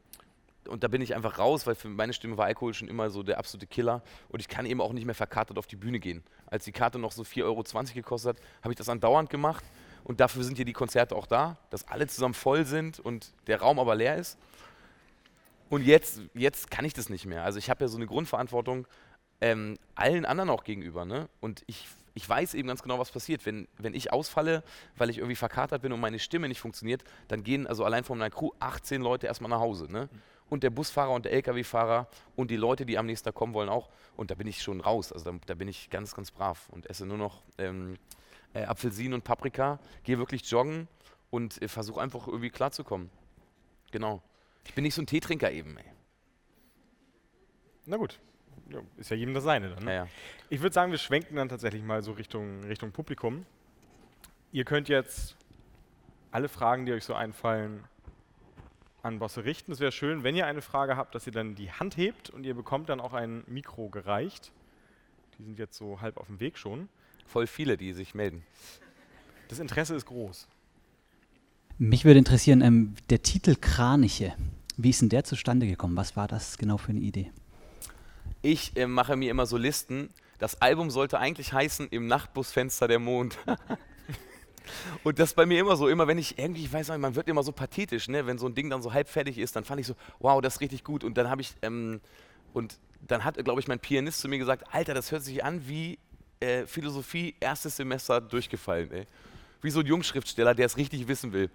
und 0.68 0.84
da 0.84 0.88
bin 0.88 1.00
ich 1.02 1.14
einfach 1.14 1.38
raus, 1.38 1.66
weil 1.66 1.74
für 1.74 1.88
meine 1.88 2.12
Stimme 2.12 2.36
war 2.36 2.46
Alkohol 2.46 2.74
schon 2.74 2.88
immer 2.88 3.10
so 3.10 3.22
der 3.22 3.38
absolute 3.38 3.66
Killer. 3.66 4.02
Und 4.28 4.40
ich 4.40 4.48
kann 4.48 4.66
eben 4.66 4.80
auch 4.80 4.92
nicht 4.92 5.04
mehr 5.04 5.14
verkartet 5.14 5.58
auf 5.58 5.66
die 5.66 5.76
Bühne 5.76 5.98
gehen. 5.98 6.22
Als 6.46 6.64
die 6.64 6.72
Karte 6.72 6.98
noch 6.98 7.12
so 7.12 7.22
4,20 7.22 7.44
Euro 7.44 7.64
gekostet 7.94 8.36
hat, 8.36 8.44
habe 8.62 8.72
ich 8.72 8.78
das 8.78 8.88
andauernd 8.88 9.30
gemacht. 9.30 9.64
Und 10.04 10.20
dafür 10.20 10.44
sind 10.44 10.56
hier 10.56 10.64
die 10.64 10.72
Konzerte 10.72 11.14
auch 11.16 11.26
da, 11.26 11.58
dass 11.70 11.86
alle 11.88 12.06
zusammen 12.06 12.34
voll 12.34 12.64
sind 12.64 13.00
und 13.00 13.32
der 13.46 13.60
Raum 13.60 13.78
aber 13.78 13.94
leer 13.94 14.16
ist. 14.16 14.38
Und 15.68 15.84
jetzt, 15.84 16.22
jetzt 16.34 16.70
kann 16.70 16.84
ich 16.84 16.94
das 16.94 17.08
nicht 17.10 17.26
mehr. 17.26 17.44
Also 17.44 17.58
ich 17.58 17.68
habe 17.68 17.84
ja 17.84 17.88
so 17.88 17.96
eine 17.96 18.06
Grundverantwortung 18.06 18.86
ähm, 19.40 19.78
allen 19.94 20.24
anderen 20.24 20.50
auch 20.50 20.64
gegenüber. 20.64 21.04
Ne? 21.04 21.28
Und 21.40 21.62
ich, 21.66 21.86
ich 22.14 22.28
weiß 22.28 22.54
eben 22.54 22.68
ganz 22.68 22.82
genau, 22.82 22.98
was 22.98 23.10
passiert. 23.10 23.44
Wenn, 23.44 23.68
wenn 23.76 23.94
ich 23.94 24.12
ausfalle, 24.12 24.62
weil 24.96 25.10
ich 25.10 25.18
irgendwie 25.18 25.36
verkatert 25.36 25.82
bin 25.82 25.92
und 25.92 26.00
meine 26.00 26.18
Stimme 26.18 26.48
nicht 26.48 26.60
funktioniert, 26.60 27.04
dann 27.28 27.44
gehen 27.44 27.66
also 27.66 27.84
allein 27.84 28.04
von 28.04 28.18
meiner 28.18 28.30
Crew 28.30 28.50
18 28.60 29.02
Leute 29.02 29.26
erstmal 29.26 29.50
nach 29.50 29.60
Hause. 29.60 29.90
Ne? 29.92 30.08
Und 30.48 30.62
der 30.62 30.70
Busfahrer 30.70 31.10
und 31.10 31.24
der 31.24 31.32
LKW-Fahrer 31.32 32.08
und 32.36 32.50
die 32.50 32.56
Leute, 32.56 32.86
die 32.86 32.96
am 32.96 33.06
nächsten 33.06 33.26
Tag 33.26 33.34
kommen 33.34 33.54
wollen, 33.54 33.68
auch. 33.68 33.90
Und 34.16 34.30
da 34.30 34.34
bin 34.34 34.46
ich 34.46 34.62
schon 34.62 34.80
raus. 34.80 35.12
Also 35.12 35.30
da, 35.30 35.38
da 35.46 35.54
bin 35.54 35.68
ich 35.68 35.90
ganz, 35.90 36.14
ganz 36.14 36.30
brav 36.30 36.68
und 36.70 36.88
esse 36.88 37.04
nur 37.04 37.18
noch 37.18 37.42
ähm, 37.58 37.98
äh, 38.54 38.64
Apfelsinen 38.64 39.14
und 39.14 39.24
Paprika, 39.24 39.78
gehe 40.04 40.18
wirklich 40.18 40.50
joggen 40.50 40.88
und 41.30 41.60
äh, 41.60 41.68
versuche 41.68 42.00
einfach 42.00 42.26
irgendwie 42.26 42.50
klarzukommen. 42.50 43.10
Genau. 43.90 44.22
Ich 44.64 44.74
bin 44.74 44.84
nicht 44.84 44.94
so 44.94 45.02
ein 45.02 45.06
Teetrinker 45.06 45.50
eben, 45.50 45.76
ey. 45.76 45.84
Na 47.86 47.96
gut. 47.96 48.18
Ja, 48.70 48.80
ist 48.98 49.10
ja 49.10 49.16
jedem 49.16 49.32
das 49.32 49.44
seine 49.44 49.70
dann. 49.70 49.84
Ne? 49.84 49.90
Ja, 49.90 50.04
ja. 50.04 50.08
Ich 50.50 50.60
würde 50.60 50.74
sagen, 50.74 50.90
wir 50.90 50.98
schwenken 50.98 51.36
dann 51.36 51.48
tatsächlich 51.48 51.82
mal 51.82 52.02
so 52.02 52.12
Richtung, 52.12 52.64
Richtung 52.64 52.92
Publikum. 52.92 53.46
Ihr 54.52 54.64
könnt 54.64 54.88
jetzt 54.88 55.36
alle 56.30 56.48
Fragen, 56.48 56.84
die 56.84 56.92
euch 56.92 57.04
so 57.04 57.14
einfallen, 57.14 57.84
an 59.02 59.18
Bosse 59.18 59.44
richten. 59.44 59.72
Es 59.72 59.80
wäre 59.80 59.92
schön, 59.92 60.22
wenn 60.22 60.34
ihr 60.34 60.46
eine 60.46 60.62
Frage 60.62 60.96
habt, 60.96 61.14
dass 61.14 61.26
ihr 61.26 61.32
dann 61.32 61.54
die 61.54 61.70
Hand 61.70 61.96
hebt 61.96 62.30
und 62.30 62.44
ihr 62.44 62.54
bekommt 62.54 62.88
dann 62.88 63.00
auch 63.00 63.12
ein 63.12 63.44
Mikro 63.46 63.88
gereicht. 63.88 64.52
Die 65.38 65.44
sind 65.44 65.58
jetzt 65.58 65.76
so 65.76 66.00
halb 66.00 66.16
auf 66.16 66.26
dem 66.26 66.40
Weg 66.40 66.58
schon. 66.58 66.88
Voll 67.26 67.46
viele, 67.46 67.76
die 67.76 67.92
sich 67.92 68.14
melden. 68.14 68.44
Das 69.48 69.58
Interesse 69.58 69.94
ist 69.94 70.06
groß. 70.06 70.48
Mich 71.78 72.04
würde 72.04 72.18
interessieren, 72.18 72.60
ähm, 72.60 72.94
der 73.08 73.22
Titel 73.22 73.54
Kraniche. 73.54 74.34
Wie 74.76 74.90
ist 74.90 75.00
denn 75.00 75.08
der 75.08 75.24
zustande 75.24 75.66
gekommen? 75.66 75.96
Was 75.96 76.16
war 76.16 76.26
das 76.26 76.58
genau 76.58 76.76
für 76.76 76.90
eine 76.90 77.00
Idee? 77.00 77.30
Ich 78.42 78.76
äh, 78.76 78.86
mache 78.86 79.16
mir 79.16 79.30
immer 79.30 79.46
so 79.46 79.56
Listen. 79.56 80.08
Das 80.38 80.60
Album 80.60 80.90
sollte 80.90 81.18
eigentlich 81.18 81.52
heißen 81.52 81.88
Im 81.88 82.06
Nachtbusfenster 82.06 82.88
der 82.88 82.98
Mond. 82.98 83.38
Und 85.04 85.18
das 85.18 85.30
ist 85.30 85.34
bei 85.34 85.46
mir 85.46 85.60
immer 85.60 85.76
so, 85.76 85.88
immer 85.88 86.06
wenn 86.06 86.18
ich 86.18 86.38
irgendwie, 86.38 86.64
ich 86.64 86.72
weiß 86.72 86.88
nicht, 86.88 86.98
man 86.98 87.14
wird 87.14 87.28
immer 87.28 87.42
so 87.42 87.52
pathetisch, 87.52 88.08
ne? 88.08 88.26
wenn 88.26 88.38
so 88.38 88.46
ein 88.46 88.54
Ding 88.54 88.70
dann 88.70 88.82
so 88.82 88.92
halb 88.92 89.08
fertig 89.08 89.38
ist, 89.38 89.56
dann 89.56 89.64
fand 89.64 89.80
ich 89.80 89.86
so, 89.86 89.94
wow, 90.18 90.40
das 90.40 90.54
ist 90.54 90.60
richtig 90.60 90.84
gut. 90.84 91.04
Und 91.04 91.16
dann 91.16 91.30
habe 91.30 91.40
ich, 91.40 91.54
ähm, 91.62 92.00
und 92.52 92.78
dann 93.06 93.24
hat, 93.24 93.42
glaube 93.44 93.60
ich, 93.60 93.68
mein 93.68 93.78
Pianist 93.78 94.20
zu 94.20 94.28
mir 94.28 94.38
gesagt, 94.38 94.64
Alter, 94.72 94.94
das 94.94 95.12
hört 95.12 95.22
sich 95.22 95.44
an 95.44 95.66
wie 95.68 95.98
äh, 96.40 96.66
Philosophie 96.66 97.34
erstes 97.40 97.76
Semester 97.76 98.20
durchgefallen, 98.20 98.90
ey. 98.92 99.06
Wie 99.60 99.70
so 99.70 99.80
ein 99.80 99.86
Jungschriftsteller, 99.86 100.54
der 100.54 100.66
es 100.66 100.76
richtig 100.76 101.08
wissen 101.08 101.32
will. 101.32 101.50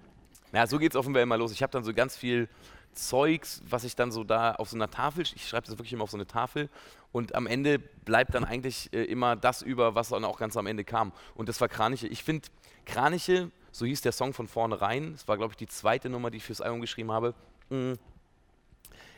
Na, 0.51 0.67
so 0.67 0.77
geht 0.77 0.91
es 0.91 0.95
offenbar 0.95 1.23
immer 1.23 1.37
los. 1.37 1.51
Ich 1.51 1.63
habe 1.63 1.71
dann 1.71 1.83
so 1.83 1.93
ganz 1.93 2.17
viel 2.17 2.49
Zeugs, 2.93 3.61
was 3.67 3.83
ich 3.83 3.95
dann 3.95 4.11
so 4.11 4.23
da 4.23 4.55
auf 4.55 4.69
so 4.69 4.75
einer 4.75 4.89
Tafel, 4.89 5.23
ich 5.23 5.47
schreibe 5.47 5.65
das 5.67 5.77
wirklich 5.77 5.93
immer 5.93 6.03
auf 6.03 6.11
so 6.11 6.17
eine 6.17 6.27
Tafel 6.27 6.69
und 7.11 7.35
am 7.35 7.47
Ende 7.47 7.79
bleibt 7.79 8.33
dann 8.33 8.43
eigentlich 8.43 8.91
äh, 8.93 9.03
immer 9.03 9.35
das 9.35 9.61
über, 9.61 9.95
was 9.95 10.09
dann 10.09 10.25
auch 10.25 10.37
ganz 10.37 10.57
am 10.57 10.67
Ende 10.67 10.83
kam. 10.83 11.11
Und 11.35 11.49
das 11.49 11.61
war 11.61 11.67
Kraniche. 11.67 12.07
Ich 12.07 12.23
finde, 12.23 12.47
Kraniche, 12.85 13.51
so 13.71 13.85
hieß 13.85 14.01
der 14.01 14.11
Song 14.11 14.33
von 14.33 14.47
vornherein, 14.47 15.13
das 15.13 15.27
war 15.27 15.37
glaube 15.37 15.53
ich 15.53 15.57
die 15.57 15.67
zweite 15.67 16.09
Nummer, 16.09 16.31
die 16.31 16.37
ich 16.37 16.43
fürs 16.43 16.61
Album 16.61 16.81
geschrieben 16.81 17.11
habe, 17.11 17.33
mh, 17.69 17.93
mm, 17.93 17.99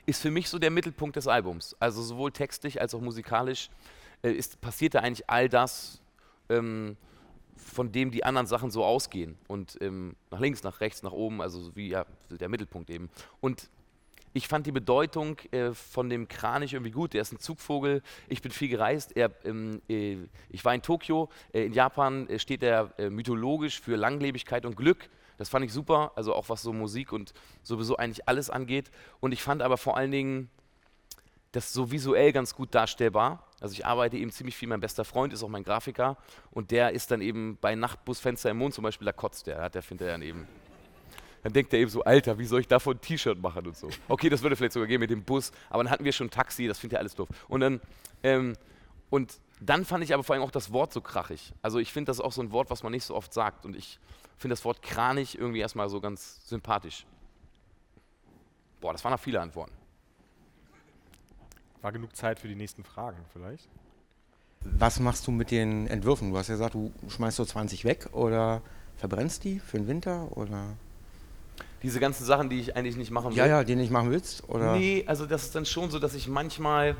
ist 0.05 0.21
für 0.21 0.31
mich 0.31 0.49
so 0.49 0.59
der 0.59 0.71
Mittelpunkt 0.71 1.15
des 1.15 1.27
Albums. 1.27 1.75
Also 1.79 2.03
sowohl 2.03 2.31
textlich 2.31 2.79
als 2.79 2.93
auch 2.93 3.01
musikalisch 3.01 3.69
äh, 4.21 4.31
ist, 4.31 4.61
passiert 4.61 4.95
da 4.95 4.99
eigentlich 4.99 5.29
all 5.29 5.49
das, 5.49 5.99
ähm, 6.49 6.95
von 7.55 7.91
dem 7.91 8.11
die 8.11 8.23
anderen 8.23 8.47
Sachen 8.47 8.71
so 8.71 8.83
ausgehen. 8.83 9.37
Und 9.47 9.77
ähm, 9.81 10.15
nach 10.31 10.39
links, 10.39 10.63
nach 10.63 10.81
rechts, 10.81 11.03
nach 11.03 11.11
oben, 11.11 11.41
also 11.41 11.59
so 11.59 11.75
wie 11.75 11.89
ja, 11.89 12.05
der 12.29 12.49
Mittelpunkt 12.49 12.89
eben. 12.89 13.09
Und 13.41 13.69
ich 14.35 14.49
fand 14.49 14.67
die 14.67 14.73
Bedeutung 14.73 15.39
äh, 15.51 15.73
von 15.73 16.09
dem 16.09 16.27
Kranich 16.27 16.73
irgendwie 16.73 16.91
gut. 16.91 17.13
Der 17.13 17.21
ist 17.21 17.31
ein 17.31 17.39
Zugvogel. 17.39 18.01
Ich 18.27 18.41
bin 18.41 18.51
viel 18.51 18.67
gereist. 18.67 19.15
Er, 19.15 19.31
ähm, 19.45 19.81
äh, 19.87 20.17
ich 20.49 20.65
war 20.65 20.75
in 20.75 20.81
Tokio. 20.81 21.29
Äh, 21.53 21.65
in 21.65 21.73
Japan 21.73 22.27
äh, 22.27 22.37
steht 22.37 22.61
er 22.61 22.93
äh, 22.97 23.09
mythologisch 23.09 23.79
für 23.79 23.95
Langlebigkeit 23.95 24.65
und 24.65 24.75
Glück. 24.75 25.09
Das 25.37 25.47
fand 25.47 25.63
ich 25.63 25.71
super. 25.71 26.11
Also 26.15 26.33
auch 26.33 26.49
was 26.49 26.61
so 26.61 26.73
Musik 26.73 27.13
und 27.13 27.33
sowieso 27.63 27.95
eigentlich 27.95 28.27
alles 28.27 28.49
angeht. 28.49 28.91
Und 29.21 29.31
ich 29.31 29.41
fand 29.41 29.61
aber 29.61 29.77
vor 29.77 29.95
allen 29.95 30.11
Dingen 30.11 30.49
das 31.55 31.71
so 31.71 31.91
visuell 31.91 32.31
ganz 32.31 32.53
gut 32.55 32.75
darstellbar. 32.75 33.43
Also 33.61 33.73
ich 33.73 33.85
arbeite 33.85 34.17
eben 34.17 34.31
ziemlich 34.31 34.55
viel, 34.55 34.67
mein 34.67 34.81
bester 34.81 35.05
Freund 35.05 35.33
ist 35.33 35.43
auch 35.43 35.49
mein 35.49 35.63
Grafiker 35.63 36.17
und 36.51 36.71
der 36.71 36.91
ist 36.91 37.11
dann 37.11 37.21
eben 37.21 37.57
bei 37.61 37.75
Nachtbusfenster 37.75 38.51
im 38.51 38.57
Mond 38.57 38.73
zum 38.73 38.83
Beispiel, 38.83 39.05
da 39.05 39.13
kotzt 39.13 39.47
der, 39.47 39.69
der 39.69 39.81
findet 39.81 40.07
er 40.07 40.13
dann 40.13 40.21
eben. 40.21 40.47
Dann 41.43 41.53
denkt 41.53 41.71
er 41.73 41.79
eben 41.79 41.91
so, 41.91 42.03
Alter, 42.03 42.37
wie 42.39 42.45
soll 42.45 42.61
ich 42.61 42.67
davon 42.67 42.97
ein 42.97 43.01
T-Shirt 43.01 43.39
machen 43.39 43.67
und 43.67 43.77
so. 43.77 43.89
Okay, 44.07 44.29
das 44.29 44.41
würde 44.41 44.55
vielleicht 44.55 44.73
sogar 44.73 44.87
gehen 44.87 44.99
mit 44.99 45.11
dem 45.11 45.23
Bus, 45.23 45.51
aber 45.69 45.83
dann 45.83 45.91
hatten 45.91 46.03
wir 46.03 46.11
schon 46.11 46.29
Taxi, 46.29 46.67
das 46.67 46.79
findet 46.79 46.97
er 46.97 46.99
alles 46.99 47.15
doof. 47.15 47.29
Und 47.47 47.61
dann, 47.61 47.81
ähm, 48.23 48.57
und 49.09 49.39
dann 49.61 49.85
fand 49.85 50.03
ich 50.03 50.13
aber 50.13 50.23
vor 50.23 50.33
allem 50.33 50.43
auch 50.43 50.51
das 50.51 50.73
Wort 50.73 50.91
so 50.91 51.01
krachig. 51.01 51.53
Also 51.61 51.79
ich 51.79 51.93
finde 51.93 52.09
das 52.09 52.19
auch 52.19 52.31
so 52.31 52.41
ein 52.41 52.51
Wort, 52.51 52.69
was 52.69 52.83
man 52.83 52.91
nicht 52.91 53.05
so 53.05 53.15
oft 53.15 53.33
sagt 53.33 53.65
und 53.65 53.75
ich 53.75 53.99
finde 54.37 54.53
das 54.53 54.65
Wort 54.65 54.81
kranig 54.81 55.37
irgendwie 55.37 55.59
erstmal 55.59 55.87
so 55.87 56.01
ganz 56.01 56.47
sympathisch. 56.49 57.05
Boah, 58.81 58.91
das 58.91 59.03
waren 59.03 59.13
noch 59.13 59.19
viele 59.19 59.39
Antworten. 59.39 59.71
War 61.85 61.91
genug 61.91 62.15
Zeit 62.15 62.39
für 62.39 62.47
die 62.47 62.55
nächsten 62.55 62.83
Fragen 62.83 63.17
vielleicht? 63.31 63.69
Was 64.61 64.99
machst 64.99 65.27
du 65.27 65.31
mit 65.31 65.51
den 65.51 65.85
Entwürfen? 65.85 66.31
Du 66.31 66.37
hast 66.39 66.47
ja 66.47 66.55
gesagt, 66.55 66.73
du 66.73 66.91
schmeißt 67.09 67.37
so 67.37 67.45
20 67.45 67.85
weg 67.85 68.09
oder 68.11 68.63
verbrennst 68.97 69.43
die 69.43 69.59
für 69.59 69.77
den 69.77 69.87
Winter 69.87 70.35
oder? 70.35 70.63
Diese 71.83 71.99
ganzen 71.99 72.25
Sachen, 72.25 72.49
die 72.49 72.59
ich 72.59 72.75
eigentlich 72.75 72.95
nicht 72.95 73.11
machen 73.11 73.29
will. 73.29 73.37
Ja, 73.37 73.45
ja, 73.45 73.63
die 73.63 73.75
nicht 73.75 73.91
machen 73.91 74.09
willst? 74.09 74.49
Oder? 74.49 74.75
Nee, 74.75 75.03
also 75.05 75.27
das 75.27 75.43
ist 75.43 75.53
dann 75.53 75.67
schon 75.67 75.91
so, 75.91 75.99
dass 75.99 76.15
ich 76.15 76.27
manchmal, 76.27 76.95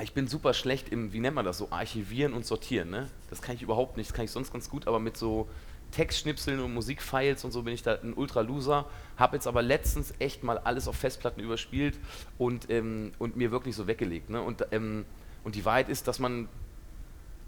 ich 0.00 0.14
bin 0.14 0.28
super 0.28 0.54
schlecht 0.54 0.88
im, 0.88 1.12
wie 1.12 1.20
nennt 1.20 1.34
man 1.34 1.44
das 1.44 1.58
so, 1.58 1.70
archivieren 1.70 2.32
und 2.32 2.46
sortieren. 2.46 2.88
Ne? 2.88 3.10
Das 3.28 3.42
kann 3.42 3.54
ich 3.54 3.60
überhaupt 3.60 3.98
nicht, 3.98 4.08
das 4.08 4.16
kann 4.16 4.24
ich 4.24 4.30
sonst 4.30 4.50
ganz 4.50 4.70
gut, 4.70 4.88
aber 4.88 4.98
mit 4.98 5.18
so 5.18 5.46
Textschnipseln 5.90 6.60
und 6.60 6.74
Musikfiles 6.74 7.44
und 7.44 7.52
so 7.52 7.62
bin 7.62 7.74
ich 7.74 7.82
da 7.82 7.94
ein 7.94 8.14
Ultra-Loser. 8.14 8.86
Habe 9.16 9.36
jetzt 9.36 9.46
aber 9.46 9.62
letztens 9.62 10.14
echt 10.18 10.42
mal 10.42 10.58
alles 10.58 10.88
auf 10.88 10.96
Festplatten 10.96 11.40
überspielt 11.40 11.98
und, 12.38 12.70
ähm, 12.70 13.12
und 13.18 13.36
mir 13.36 13.50
wirklich 13.50 13.76
so 13.76 13.86
weggelegt. 13.86 14.30
Ne? 14.30 14.40
Und, 14.40 14.66
ähm, 14.72 15.04
und 15.44 15.54
die 15.54 15.64
Wahrheit 15.64 15.88
ist, 15.88 16.08
dass 16.08 16.18
man. 16.18 16.48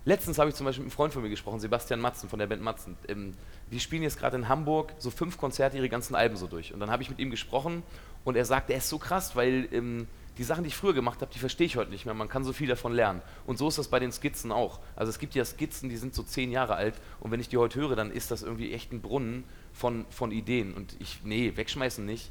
Letztens 0.04 0.40
habe 0.40 0.50
ich 0.50 0.56
zum 0.56 0.66
Beispiel 0.66 0.82
mit 0.82 0.90
einem 0.90 0.96
Freund 0.96 1.12
von 1.12 1.22
mir 1.22 1.28
gesprochen, 1.28 1.60
Sebastian 1.60 2.00
Matzen 2.00 2.28
von 2.28 2.40
der 2.40 2.48
Band 2.48 2.60
Matzen. 2.60 2.96
Ähm, 3.06 3.34
die 3.70 3.78
spielen 3.78 4.02
jetzt 4.02 4.18
gerade 4.18 4.36
in 4.36 4.48
Hamburg 4.48 4.92
so 4.98 5.10
fünf 5.10 5.38
Konzerte, 5.38 5.76
ihre 5.76 5.88
ganzen 5.88 6.16
Alben 6.16 6.36
so 6.36 6.48
durch. 6.48 6.74
Und 6.74 6.80
dann 6.80 6.90
habe 6.90 7.04
ich 7.04 7.10
mit 7.10 7.20
ihm 7.20 7.30
gesprochen 7.30 7.84
und 8.24 8.36
er 8.36 8.44
sagt, 8.44 8.70
er 8.70 8.78
ist 8.78 8.88
so 8.88 8.98
krass, 8.98 9.36
weil 9.36 9.68
ähm, 9.70 10.08
die 10.38 10.44
Sachen, 10.44 10.64
die 10.64 10.68
ich 10.68 10.76
früher 10.76 10.94
gemacht 10.94 11.20
habe, 11.20 11.30
die 11.32 11.38
verstehe 11.38 11.66
ich 11.66 11.76
heute 11.76 11.90
nicht 11.90 12.06
mehr. 12.06 12.14
Man 12.14 12.28
kann 12.28 12.42
so 12.44 12.52
viel 12.52 12.68
davon 12.68 12.92
lernen. 12.92 13.20
Und 13.46 13.58
so 13.58 13.68
ist 13.68 13.78
das 13.78 13.88
bei 13.88 13.98
den 13.98 14.12
Skizzen 14.12 14.50
auch. 14.50 14.80
Also 14.96 15.10
es 15.10 15.18
gibt 15.18 15.34
ja 15.34 15.44
Skizzen, 15.44 15.88
die 15.90 15.96
sind 15.96 16.14
so 16.14 16.22
zehn 16.22 16.50
Jahre 16.50 16.74
alt 16.74 16.94
und 17.20 17.30
wenn 17.30 17.40
ich 17.40 17.48
die 17.48 17.58
heute 17.58 17.78
höre, 17.80 17.96
dann 17.96 18.10
ist 18.10 18.30
das 18.30 18.42
irgendwie 18.42 18.72
echt 18.72 18.92
ein 18.92 19.02
Brunnen 19.02 19.44
von, 19.72 20.06
von 20.10 20.30
Ideen. 20.32 20.72
Und 20.74 20.96
ich, 21.00 21.20
nee, 21.24 21.52
wegschmeißen 21.54 22.04
nicht. 22.04 22.30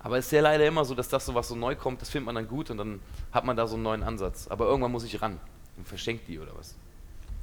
Aber 0.00 0.18
es 0.18 0.26
ist 0.26 0.32
ja 0.32 0.40
leider 0.40 0.66
immer 0.66 0.84
so, 0.84 0.94
dass 0.94 1.08
das 1.08 1.26
so 1.26 1.34
was 1.34 1.48
so 1.48 1.56
neu 1.56 1.74
kommt, 1.74 2.00
das 2.02 2.10
findet 2.10 2.26
man 2.26 2.34
dann 2.34 2.48
gut 2.48 2.70
und 2.70 2.76
dann 2.78 3.00
hat 3.32 3.44
man 3.44 3.56
da 3.56 3.66
so 3.66 3.74
einen 3.74 3.82
neuen 3.84 4.02
Ansatz. 4.02 4.48
Aber 4.48 4.66
irgendwann 4.66 4.92
muss 4.92 5.04
ich 5.04 5.20
ran 5.22 5.40
und 5.76 5.86
verschenkt 5.88 6.28
die 6.28 6.38
oder 6.38 6.52
was. 6.56 6.74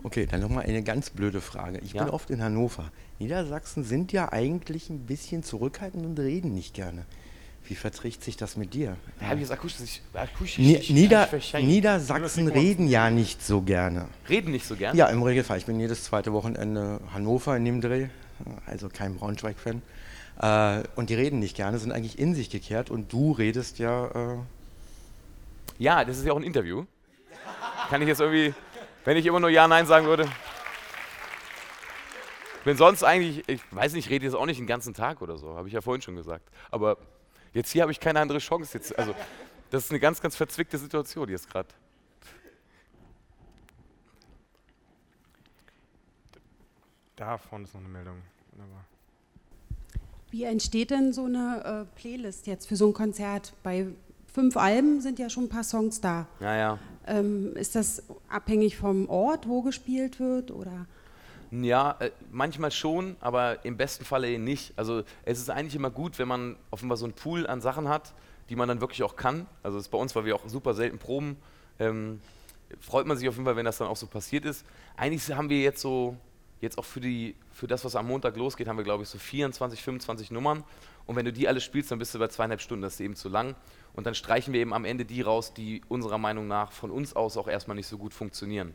Okay, 0.04 0.26
dann 0.26 0.42
nochmal 0.42 0.66
eine 0.66 0.84
ganz 0.84 1.10
blöde 1.10 1.39
Frage. 1.39 1.80
Ich 1.80 1.94
Ja. 1.94 2.04
bin 2.04 2.13
oft 2.13 2.30
in 2.30 2.42
Hannover. 2.44 2.92
Niedersachsen 3.20 3.86
sind 3.86 4.12
ja 4.12 4.32
eigentlich 4.34 4.89
ein 4.89 5.06
bisschen 5.06 5.44
zurückhaltend 5.44 6.06
und 6.06 6.20
reden 6.20 6.54
nicht 6.54 6.74
gerne. 6.74 7.06
Wie 7.65 7.76
verträgt 7.76 8.23
sich 8.23 8.36
das 8.36 8.58
mit 8.58 8.73
dir? 8.73 8.97
Da 9.19 9.28
habe 9.28 9.36
ich 9.36 9.41
jetzt 9.41 9.52
akustisch, 9.52 10.02
akustisch 10.13 10.58
nicht 10.58 10.89
Nieder. 10.89 11.30
Niedersachsen 11.60 12.49
reden 12.49 12.88
ja 12.88 13.10
nicht 13.10 13.41
so 13.41 13.62
gerne. 13.62 14.10
Reden 14.28 14.52
nicht 14.52 14.65
so 14.65 14.76
gern? 14.76 14.97
Ja, 14.97 15.08
im 15.08 15.23
Regelfall. 15.23 15.58
Ich 15.60 15.65
bin 15.65 15.80
jedes 15.80 16.04
zweite 16.04 16.34
Wochenende 16.34 16.99
Hannover 17.13 17.56
in 17.56 17.63
dem 17.63 17.80
Dreh, 17.80 18.08
also 18.65 18.89
kein 18.89 19.15
Braunschweig-Fan. 19.15 19.82
Äh, 20.41 20.84
und 20.95 21.10
die 21.10 21.15
reden 21.15 21.39
nicht 21.39 21.56
gerne, 21.56 21.78
sind 21.78 21.93
eigentlich 21.93 22.19
in 22.19 22.36
sich 22.36 22.49
gekehrt. 22.49 22.89
Und 22.89 23.13
du 23.13 23.32
redest 23.32 23.80
ja. 23.80 24.08
Äh, 24.08 24.38
Ja, 25.78 26.04
das 26.04 26.17
ist 26.17 26.26
ja 26.26 26.34
auch 26.34 26.38
ein 26.38 26.43
Interview. 26.43 26.86
Kann 27.89 28.02
ich 28.02 28.08
jetzt 28.10 28.19
irgendwie, 28.19 28.54
wenn 29.06 29.15
ich 29.15 29.26
immer 29.26 29.39
nur 29.39 29.49
Ja, 29.49 29.67
Nein 29.69 29.86
sagen 29.86 30.06
würde. 30.06 30.28
Bin 32.65 32.78
sonst 32.78 33.04
eigentlich, 33.04 33.47
ich 33.47 33.62
weiß 33.71 33.93
nicht, 33.93 34.06
ich 34.08 34.12
rede 34.12 34.26
jetzt 34.26 34.36
auch 34.36 34.45
nicht 34.45 34.60
den 34.60 34.67
ganzen 34.67 34.93
Tag 34.93 35.21
oder 35.21 35.38
so, 35.38 35.56
habe 35.56 35.67
ich 35.67 35.73
ja 35.73 35.82
vorhin 35.82 36.02
schon 36.02 36.15
gesagt. 36.15 36.47
Aber 36.71 36.97
jetzt 37.54 37.72
hier 37.72 37.82
habe 37.82 37.92
ich 37.92 38.00
keine 38.00 38.20
andere 38.20 38.39
Chance. 38.39 38.78
Jetzt, 38.78 38.98
also, 38.98 39.16
das 39.70 39.86
ist 39.86 39.92
eine 39.92 40.00
ganz, 40.00 40.22
ganz 40.22 40.36
verzwickte 40.36 40.78
Situation 40.78 41.30
jetzt 41.30 41.50
gerade. 41.50 41.70
Da 47.16 47.38
vorne 47.38 47.66
ist 47.66 47.74
noch 47.74 47.82
eine 47.82 47.89
Meldung. 47.89 48.22
Wunderbar. 48.52 48.86
Wie 50.32 50.44
entsteht 50.44 50.89
denn 50.89 51.13
so 51.13 51.26
eine 51.26 51.88
äh, 51.94 52.00
Playlist 52.00 52.48
jetzt 52.48 52.68
für 52.68 52.76
so 52.76 52.88
ein 52.88 52.94
Konzert? 52.94 53.54
Bei 53.62 53.88
fünf 54.34 54.58
Alben 54.58 55.00
sind 55.00 55.20
ja 55.20 55.30
schon 55.30 55.46
ein 55.46 55.50
paar 55.50 55.63
Songs 55.63 56.02
da. 56.02 56.28
Ja, 56.39 56.56
ja. 56.56 56.80
Ähm, 57.06 57.56
ist 57.56 57.76
das 57.76 58.02
abhängig 58.30 58.78
vom 58.78 59.08
Ort, 59.10 59.48
wo 59.48 59.62
gespielt 59.62 60.20
wird? 60.20 60.50
Oder? 60.50 60.88
Ja, 61.62 61.98
äh, 62.00 62.10
manchmal 62.32 62.72
schon, 62.72 63.16
aber 63.20 63.63
im 63.63 63.78
besten 63.78 64.06
Falle 64.06 64.28
eben 64.28 64.44
nicht. 64.44 64.74
Also 64.76 65.04
es 65.24 65.38
ist 65.39 65.52
eigentlich 65.52 65.76
immer 65.76 65.92
gut, 65.92 66.18
wenn 66.18 66.28
man 66.28 66.56
offenbar 66.72 66.98
so 66.98 67.06
einen 67.06 67.13
Pool 67.13 67.46
an 67.46 67.62
Sachen 67.62 67.88
hat, 67.88 68.13
die 68.50 68.56
man 68.56 68.68
dann 68.68 68.82
wirklich 68.82 69.04
auch 69.04 69.16
kann. 69.16 69.46
Also 69.62 69.78
das 69.78 69.86
ist 69.86 69.92
bei 69.92 70.00
uns, 70.00 70.16
weil 70.16 70.26
wir 70.26 70.36
auch 70.36 70.48
super 70.48 70.74
selten 70.74 70.98
proben, 70.98 71.38
ähm, 71.78 72.22
freut 72.80 73.06
man 73.06 73.18
sich 73.18 73.30
auf 73.30 73.36
jeden 73.36 73.46
Fall, 73.46 73.56
wenn 73.56 73.66
das 73.66 73.78
dann 73.78 73.88
auch 73.88 73.98
so 73.98 74.08
passiert 74.08 74.46
ist. 74.46 74.66
Eigentlich 74.98 75.32
haben 75.32 75.50
wir 75.50 75.62
jetzt 75.62 75.80
so, 75.80 76.18
jetzt 76.60 76.80
auch 76.80 76.86
für, 76.86 77.02
die, 77.02 77.36
für 77.52 77.68
das, 77.68 77.86
was 77.86 77.96
am 77.96 78.08
Montag 78.08 78.36
losgeht, 78.36 78.68
haben 78.68 78.78
wir 78.78 78.84
glaube 78.84 79.04
ich 79.04 79.10
so 79.10 79.20
24, 79.20 79.84
25 79.84 80.32
Nummern. 80.32 80.63
Und 81.06 81.18
wenn 81.18 81.26
du 81.26 81.34
die 81.34 81.48
alle 81.48 81.62
spielst, 81.62 81.92
dann 81.92 82.00
bist 82.00 82.16
du 82.16 82.20
bei 82.20 82.30
zweieinhalb 82.30 82.62
Stunden, 82.62 82.82
das 82.82 82.96
ist 82.96 83.02
eben 83.02 83.16
zu 83.16 83.30
lang. 83.30 83.56
Und 83.94 84.08
dann 84.08 84.16
streichen 84.16 84.54
wir 84.54 84.62
eben 84.62 84.74
am 84.74 84.86
Ende 84.86 85.06
die 85.06 85.22
raus, 85.22 85.54
die 85.54 85.84
unserer 85.88 86.18
Meinung 86.18 86.48
nach 86.48 86.72
von 86.72 86.89
uns 86.89 87.16
aus 87.16 87.38
auch 87.38 87.48
erstmal 87.48 87.76
nicht 87.76 87.88
so 87.88 88.00
gut 88.00 88.16
funktionieren. 88.16 88.74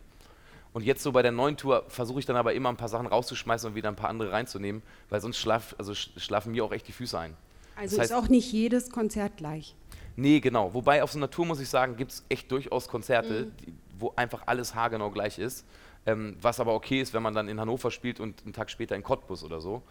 Und 0.72 0.84
jetzt 0.84 1.02
so 1.02 1.12
bei 1.12 1.22
der 1.22 1.32
neuen 1.32 1.56
Tour 1.56 1.84
versuche 1.88 2.20
ich 2.20 2.26
dann 2.26 2.36
aber 2.36 2.52
immer 2.52 2.68
ein 2.68 2.76
paar 2.76 2.88
Sachen 2.88 3.06
rauszuschmeißen 3.06 3.70
und 3.70 3.74
wieder 3.74 3.88
ein 3.88 3.96
paar 3.96 4.10
andere 4.10 4.32
reinzunehmen, 4.32 4.82
weil 5.08 5.20
sonst 5.20 5.38
schlaf, 5.38 5.74
also 5.78 5.94
schlafen 5.94 6.52
mir 6.52 6.64
auch 6.64 6.72
echt 6.72 6.86
die 6.88 6.92
Füße 6.92 7.18
ein. 7.18 7.36
Also 7.76 7.96
das 7.96 8.00
heißt, 8.00 8.10
ist 8.12 8.16
auch 8.16 8.28
nicht 8.28 8.52
jedes 8.52 8.90
Konzert 8.90 9.36
gleich. 9.36 9.74
Nee, 10.16 10.40
genau. 10.40 10.74
Wobei 10.74 11.02
auf 11.02 11.12
so 11.12 11.18
einer 11.18 11.30
Tour, 11.30 11.46
muss 11.46 11.60
ich 11.60 11.68
sagen, 11.68 11.96
gibt 11.96 12.10
es 12.10 12.24
echt 12.28 12.50
durchaus 12.50 12.88
Konzerte, 12.88 13.44
mhm. 13.44 13.52
die, 13.58 13.72
wo 13.98 14.12
einfach 14.16 14.42
alles 14.46 14.74
haargenau 14.74 15.10
gleich 15.10 15.38
ist. 15.38 15.64
Ähm, 16.06 16.36
was 16.40 16.58
aber 16.58 16.74
okay 16.74 17.00
ist, 17.00 17.14
wenn 17.14 17.22
man 17.22 17.34
dann 17.34 17.48
in 17.48 17.60
Hannover 17.60 17.90
spielt 17.90 18.18
und 18.18 18.42
einen 18.42 18.52
Tag 18.52 18.70
später 18.70 18.96
in 18.96 19.02
Cottbus 19.02 19.44
oder 19.44 19.60
so. 19.60 19.82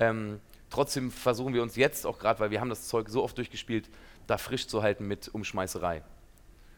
Ähm, 0.00 0.40
trotzdem 0.70 1.10
versuchen 1.10 1.54
wir 1.54 1.62
uns 1.62 1.76
jetzt 1.76 2.06
auch 2.06 2.18
gerade, 2.18 2.40
weil 2.40 2.50
wir 2.50 2.60
haben 2.60 2.70
das 2.70 2.88
Zeug 2.88 3.08
so 3.08 3.22
oft 3.22 3.36
durchgespielt, 3.36 3.88
da 4.26 4.38
frisch 4.38 4.66
zu 4.66 4.82
halten 4.82 5.06
mit 5.06 5.28
Umschmeißerei. 5.28 6.02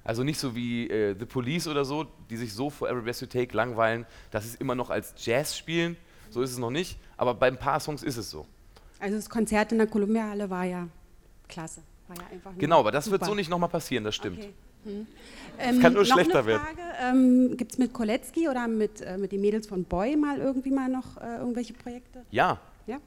Also 0.05 0.23
nicht 0.25 0.39
so 0.39 0.55
wie 0.55 0.89
äh, 0.89 1.15
The 1.19 1.27
Police 1.27 1.69
oder 1.69 1.85
so, 1.85 2.07
die 2.31 2.37
sich 2.37 2.55
so 2.55 2.71
vor 2.71 2.89
Every 2.89 3.03
Best 3.03 3.21
You 3.21 3.27
Take 3.27 3.55
langweilen, 3.57 4.07
dass 4.31 4.45
sie 4.45 4.51
es 4.51 4.55
immer 4.57 4.75
noch 4.75 4.91
als 4.91 5.15
Jazz 5.19 5.57
spielen. 5.57 5.97
So 6.31 6.43
ist 6.43 6.53
es 6.53 6.59
noch 6.59 6.71
nicht. 6.71 6.99
Aber 7.17 7.35
bei 7.35 7.49
ein 7.49 7.59
paar 7.59 7.81
Songs 7.81 8.03
ist 8.03 8.17
es 8.17 8.31
so. 8.31 8.47
Also 8.99 9.17
das 9.17 9.29
Konzert 9.29 9.73
in 9.73 9.79
der 9.79 9.87
Columbia-Halle 9.87 10.49
war 10.49 10.65
ja 10.65 10.89
klasse. 11.49 11.83
War 12.09 12.17
ja 12.17 12.23
einfach 12.33 12.53
genau, 12.59 12.81
aber 12.81 12.93
das 12.93 13.07
super. 13.07 13.21
wird 13.21 13.25
so 13.27 13.35
nicht 13.35 13.51
nochmal 13.51 13.69
passieren, 13.69 14.05
das 14.05 14.15
stimmt. 14.15 14.39
Okay. 14.39 14.53
Hm. 14.85 15.07
Ähm, 15.59 15.81
kann 15.81 15.93
nur 15.93 16.07
schlechter 16.07 16.47
werden. 16.47 16.63
Ähm, 17.03 17.57
Gibt 17.57 17.73
es 17.73 17.79
mit 17.79 17.93
Kolecki 17.93 18.49
oder 18.49 18.67
mit, 18.67 19.03
äh, 19.03 19.19
mit 19.19 19.33
den 19.33 19.43
Mädels 19.43 19.67
von 19.67 19.85
Boy 19.85 20.17
mal 20.17 20.39
irgendwie 20.39 20.71
mal 20.71 20.89
noch 20.89 21.19
äh, 21.19 21.37
irgendwelche 21.37 21.75
Projekte? 21.75 22.25
Ja. 22.31 22.59
Ja? 22.87 22.99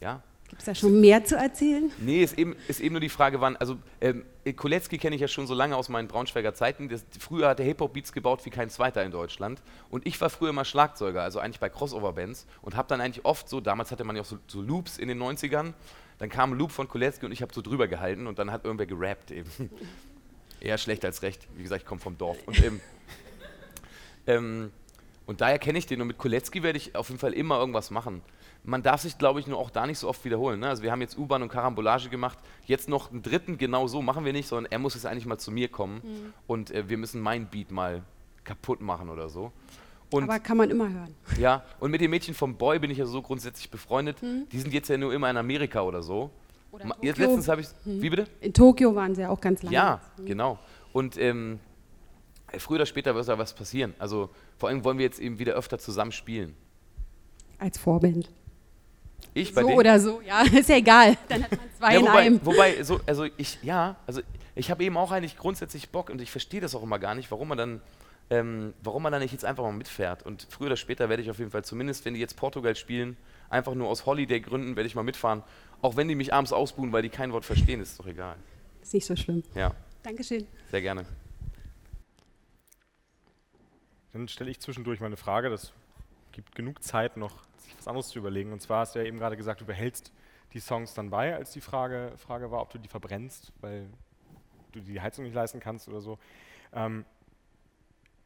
Ja. 0.00 0.22
Gibt 0.52 0.60
es 0.60 0.66
da 0.66 0.74
schon 0.74 1.00
mehr 1.00 1.24
zu 1.24 1.34
erzählen? 1.34 1.90
Nee, 1.98 2.22
ist 2.22 2.38
eben, 2.38 2.54
ist 2.68 2.80
eben 2.80 2.92
nur 2.92 3.00
die 3.00 3.08
Frage, 3.08 3.40
wann. 3.40 3.56
Also, 3.56 3.78
ähm, 4.02 4.26
Kolecki 4.54 4.98
kenne 4.98 5.16
ich 5.16 5.22
ja 5.22 5.26
schon 5.26 5.46
so 5.46 5.54
lange 5.54 5.74
aus 5.74 5.88
meinen 5.88 6.08
Braunschweiger 6.08 6.52
Zeiten. 6.52 6.90
Das, 6.90 7.06
früher 7.18 7.48
hat 7.48 7.58
er 7.58 7.64
Hip-Hop-Beats 7.64 8.12
gebaut 8.12 8.44
wie 8.44 8.50
kein 8.50 8.68
zweiter 8.68 9.02
in 9.02 9.12
Deutschland. 9.12 9.62
Und 9.88 10.06
ich 10.06 10.20
war 10.20 10.28
früher 10.28 10.52
mal 10.52 10.66
Schlagzeuger, 10.66 11.22
also 11.22 11.38
eigentlich 11.38 11.58
bei 11.58 11.70
Crossover-Bands. 11.70 12.46
Und 12.60 12.76
habe 12.76 12.86
dann 12.86 13.00
eigentlich 13.00 13.24
oft 13.24 13.48
so, 13.48 13.62
damals 13.62 13.92
hatte 13.92 14.04
man 14.04 14.14
ja 14.14 14.20
auch 14.20 14.26
so, 14.26 14.36
so 14.46 14.60
Loops 14.60 14.98
in 14.98 15.08
den 15.08 15.22
90ern. 15.22 15.72
Dann 16.18 16.28
kam 16.28 16.52
ein 16.52 16.58
Loop 16.58 16.70
von 16.70 16.86
Kolecki 16.86 17.24
und 17.24 17.32
ich 17.32 17.40
habe 17.40 17.54
so 17.54 17.62
drüber 17.62 17.88
gehalten 17.88 18.26
und 18.26 18.38
dann 18.38 18.52
hat 18.52 18.66
irgendwer 18.66 18.84
gerappt 18.84 19.30
eben. 19.30 19.50
Eher 20.60 20.76
schlecht 20.76 21.02
als 21.06 21.22
recht. 21.22 21.48
Wie 21.56 21.62
gesagt, 21.62 21.80
ich 21.80 21.88
komme 21.88 22.02
vom 22.02 22.18
Dorf. 22.18 22.36
Und, 22.44 22.62
ähm, 22.62 22.80
ähm, 24.26 24.70
und 25.24 25.40
daher 25.40 25.58
kenne 25.58 25.78
ich 25.78 25.86
den. 25.86 26.02
Und 26.02 26.08
mit 26.08 26.18
Kolecki 26.18 26.62
werde 26.62 26.76
ich 26.76 26.94
auf 26.94 27.08
jeden 27.08 27.20
Fall 27.20 27.32
immer 27.32 27.58
irgendwas 27.58 27.90
machen 27.90 28.20
man 28.64 28.82
darf 28.82 29.02
sich, 29.02 29.18
glaube 29.18 29.40
ich, 29.40 29.46
nur 29.46 29.58
auch 29.58 29.70
da 29.70 29.86
nicht 29.86 29.98
so 29.98 30.08
oft 30.08 30.24
wiederholen. 30.24 30.60
Ne? 30.60 30.68
Also 30.68 30.82
wir 30.82 30.92
haben 30.92 31.00
jetzt 31.00 31.18
U-Bahn 31.18 31.42
und 31.42 31.48
Karambolage 31.48 32.08
gemacht, 32.08 32.38
jetzt 32.64 32.88
noch 32.88 33.10
einen 33.10 33.22
dritten, 33.22 33.58
genau 33.58 33.88
so 33.88 34.02
machen 34.02 34.24
wir 34.24 34.32
nicht, 34.32 34.48
sondern 34.48 34.70
er 34.70 34.78
muss 34.78 34.94
jetzt 34.94 35.06
eigentlich 35.06 35.26
mal 35.26 35.38
zu 35.38 35.50
mir 35.50 35.68
kommen 35.68 36.00
mhm. 36.04 36.32
und 36.46 36.70
äh, 36.70 36.88
wir 36.88 36.96
müssen 36.96 37.20
mein 37.20 37.46
Beat 37.46 37.70
mal 37.70 38.02
kaputt 38.44 38.80
machen 38.80 39.08
oder 39.08 39.28
so. 39.28 39.52
Und 40.10 40.24
Aber 40.24 40.38
kann 40.38 40.58
man 40.58 40.70
immer 40.70 40.90
hören. 40.90 41.14
Ja, 41.38 41.64
und 41.80 41.90
mit 41.90 42.00
den 42.00 42.10
Mädchen 42.10 42.34
vom 42.34 42.56
Boy 42.56 42.78
bin 42.78 42.90
ich 42.90 42.98
ja 42.98 43.06
so 43.06 43.22
grundsätzlich 43.22 43.70
befreundet. 43.70 44.22
Mhm. 44.22 44.46
Die 44.52 44.58
sind 44.58 44.72
jetzt 44.74 44.88
ja 44.88 44.98
nur 44.98 45.12
immer 45.12 45.30
in 45.30 45.38
Amerika 45.38 45.80
oder 45.80 46.02
so. 46.02 46.30
Oder 46.70 46.94
jetzt 47.00 47.18
letztens 47.18 47.48
habe 47.48 47.62
ich. 47.62 47.68
Mhm. 47.84 48.02
Wie 48.02 48.10
bitte? 48.10 48.26
In 48.40 48.52
Tokio 48.52 48.94
waren 48.94 49.14
sie 49.14 49.22
ja 49.22 49.30
auch 49.30 49.40
ganz 49.40 49.62
lange. 49.62 49.74
Ja, 49.74 50.00
mhm. 50.18 50.26
genau. 50.26 50.58
Und 50.92 51.16
ähm, 51.18 51.60
früher 52.58 52.76
oder 52.76 52.86
später 52.86 53.14
wird 53.14 53.26
da 53.26 53.38
was 53.38 53.54
passieren. 53.54 53.94
Also 53.98 54.28
vor 54.58 54.68
allem 54.68 54.84
wollen 54.84 54.98
wir 54.98 55.04
jetzt 55.04 55.18
eben 55.18 55.38
wieder 55.38 55.54
öfter 55.54 55.78
zusammen 55.78 56.12
spielen. 56.12 56.54
Als 57.58 57.78
Vorbild. 57.78 58.30
Ich 59.34 59.54
bei 59.54 59.62
so 59.62 59.68
oder 59.68 59.98
so, 59.98 60.20
ja, 60.20 60.42
ist 60.52 60.68
ja 60.68 60.76
egal. 60.76 61.16
Dann 61.28 61.44
hat 61.44 61.50
man 61.50 61.60
zwei 61.78 61.94
ja, 61.94 61.98
in 62.00 62.06
wobei, 62.06 62.18
einem. 62.18 62.46
Wobei, 62.46 62.82
so, 62.82 63.00
also 63.06 63.26
ich, 63.36 63.58
ja, 63.62 63.96
also 64.06 64.20
ich 64.54 64.70
habe 64.70 64.84
eben 64.84 64.96
auch 64.96 65.10
eigentlich 65.10 65.36
grundsätzlich 65.36 65.90
Bock 65.90 66.10
und 66.10 66.20
ich 66.20 66.30
verstehe 66.30 66.60
das 66.60 66.74
auch 66.74 66.82
immer 66.82 66.98
gar 66.98 67.14
nicht, 67.14 67.30
warum 67.30 67.48
man 67.48 67.58
dann, 67.58 67.80
ähm, 68.30 68.74
warum 68.82 69.02
man 69.02 69.12
dann 69.12 69.22
nicht 69.22 69.32
jetzt 69.32 69.44
einfach 69.44 69.62
mal 69.62 69.72
mitfährt. 69.72 70.22
Und 70.24 70.46
früher 70.50 70.66
oder 70.66 70.76
später 70.76 71.08
werde 71.08 71.22
ich 71.22 71.30
auf 71.30 71.38
jeden 71.38 71.50
Fall, 71.50 71.64
zumindest 71.64 72.04
wenn 72.04 72.14
die 72.14 72.20
jetzt 72.20 72.36
Portugal 72.36 72.76
spielen, 72.76 73.16
einfach 73.48 73.74
nur 73.74 73.88
aus 73.88 74.06
Holiday-Gründen 74.06 74.76
werde 74.76 74.86
ich 74.86 74.94
mal 74.94 75.02
mitfahren. 75.02 75.42
Auch 75.80 75.96
wenn 75.96 76.08
die 76.08 76.14
mich 76.14 76.32
abends 76.32 76.52
ausbuhen, 76.52 76.92
weil 76.92 77.02
die 77.02 77.08
kein 77.08 77.32
Wort 77.32 77.44
verstehen, 77.44 77.80
ist 77.80 77.98
doch 77.98 78.06
egal. 78.06 78.36
Ist 78.82 78.94
nicht 78.94 79.06
so 79.06 79.16
schlimm. 79.16 79.42
Ja. 79.54 79.74
Dankeschön. 80.02 80.46
Sehr 80.70 80.82
gerne. 80.82 81.06
Dann 84.12 84.28
stelle 84.28 84.50
ich 84.50 84.60
zwischendurch 84.60 85.00
mal 85.00 85.06
eine 85.06 85.16
Frage. 85.16 85.48
Das 85.48 85.72
gibt 86.32 86.54
genug 86.54 86.82
Zeit 86.82 87.16
noch 87.16 87.32
was 87.78 87.88
anderes 87.88 88.08
zu 88.08 88.18
überlegen. 88.18 88.52
Und 88.52 88.60
zwar 88.60 88.80
hast 88.80 88.94
du 88.94 88.98
ja 88.98 89.04
eben 89.04 89.18
gerade 89.18 89.36
gesagt, 89.36 89.60
du 89.60 89.64
behältst 89.64 90.12
die 90.52 90.60
Songs 90.60 90.94
dann 90.94 91.10
bei, 91.10 91.34
als 91.34 91.52
die 91.52 91.60
Frage, 91.60 92.12
Frage 92.16 92.50
war, 92.50 92.60
ob 92.60 92.70
du 92.70 92.78
die 92.78 92.88
verbrennst, 92.88 93.52
weil 93.60 93.88
du 94.72 94.80
die 94.80 95.00
Heizung 95.00 95.24
nicht 95.24 95.34
leisten 95.34 95.60
kannst 95.60 95.88
oder 95.88 96.00
so. 96.00 96.18
Ähm, 96.72 97.04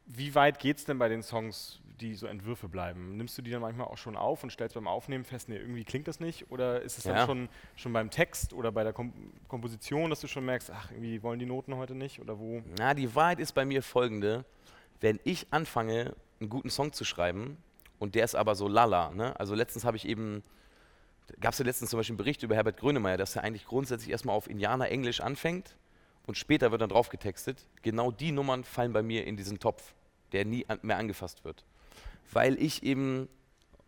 wie 0.05 0.33
weit 0.35 0.59
geht 0.59 0.77
es 0.77 0.85
denn 0.85 0.97
bei 0.97 1.09
den 1.09 1.21
Songs, 1.21 1.81
die 1.99 2.15
so 2.15 2.27
Entwürfe 2.27 2.69
bleiben? 2.69 3.17
Nimmst 3.17 3.37
du 3.37 3.41
die 3.41 3.51
dann 3.51 3.61
manchmal 3.61 3.87
auch 3.87 3.97
schon 3.97 4.15
auf 4.15 4.41
und 4.41 4.51
stellst 4.51 4.75
beim 4.75 4.87
Aufnehmen 4.87 5.25
fest, 5.25 5.49
nee, 5.49 5.57
irgendwie 5.57 5.83
klingt 5.83 6.07
das 6.07 6.19
nicht? 6.19 6.49
Oder 6.49 6.81
ist 6.81 6.97
es 6.97 7.03
ja. 7.03 7.13
dann 7.13 7.27
schon, 7.27 7.49
schon 7.75 7.93
beim 7.93 8.09
Text 8.09 8.53
oder 8.53 8.71
bei 8.71 8.83
der 8.83 8.93
Kom 8.93 9.13
Komposition, 9.49 10.09
dass 10.09 10.21
du 10.21 10.27
schon 10.27 10.45
merkst, 10.45 10.71
ach, 10.71 10.91
irgendwie 10.91 11.21
wollen 11.23 11.39
die 11.39 11.45
Noten 11.45 11.75
heute 11.75 11.93
nicht? 11.93 12.21
Oder 12.21 12.39
wo? 12.39 12.63
Na, 12.77 12.93
die 12.93 13.13
Wahrheit 13.15 13.39
ist 13.39 13.51
bei 13.51 13.65
mir 13.65 13.83
folgende. 13.83 14.45
Wenn 15.01 15.19
ich 15.25 15.47
anfange, 15.51 16.15
einen 16.39 16.49
guten 16.49 16.69
Song 16.69 16.93
zu 16.93 17.03
schreiben, 17.03 17.57
und 17.99 18.15
der 18.15 18.25
ist 18.25 18.35
aber 18.35 18.55
so 18.55 18.67
lala. 18.67 19.11
Ne? 19.11 19.39
Also 19.39 19.55
letztens 19.55 19.85
habe 19.85 19.97
ich 19.97 20.07
eben, 20.07 20.43
gab 21.39 21.53
es 21.53 21.59
ja 21.59 21.65
letztens 21.65 21.89
zum 21.89 21.99
Beispiel 21.99 22.13
einen 22.13 22.17
Bericht 22.17 22.43
über 22.43 22.55
Herbert 22.55 22.77
Grönemeyer, 22.77 23.17
dass 23.17 23.35
er 23.35 23.43
eigentlich 23.43 23.65
grundsätzlich 23.65 24.11
erstmal 24.11 24.35
auf 24.35 24.49
Indianer-Englisch 24.49 25.21
anfängt 25.21 25.75
und 26.25 26.37
später 26.37 26.71
wird 26.71 26.81
dann 26.81 26.89
drauf 26.89 27.09
getextet. 27.09 27.67
Genau 27.81 28.11
die 28.11 28.31
Nummern 28.31 28.63
fallen 28.63 28.93
bei 28.93 29.01
mir 29.01 29.25
in 29.25 29.37
diesen 29.37 29.59
Topf, 29.59 29.93
der 30.31 30.45
nie 30.45 30.65
an, 30.67 30.79
mehr 30.81 30.97
angefasst 30.97 31.43
wird. 31.45 31.63
Weil 32.31 32.61
ich 32.61 32.83
eben, 32.83 33.29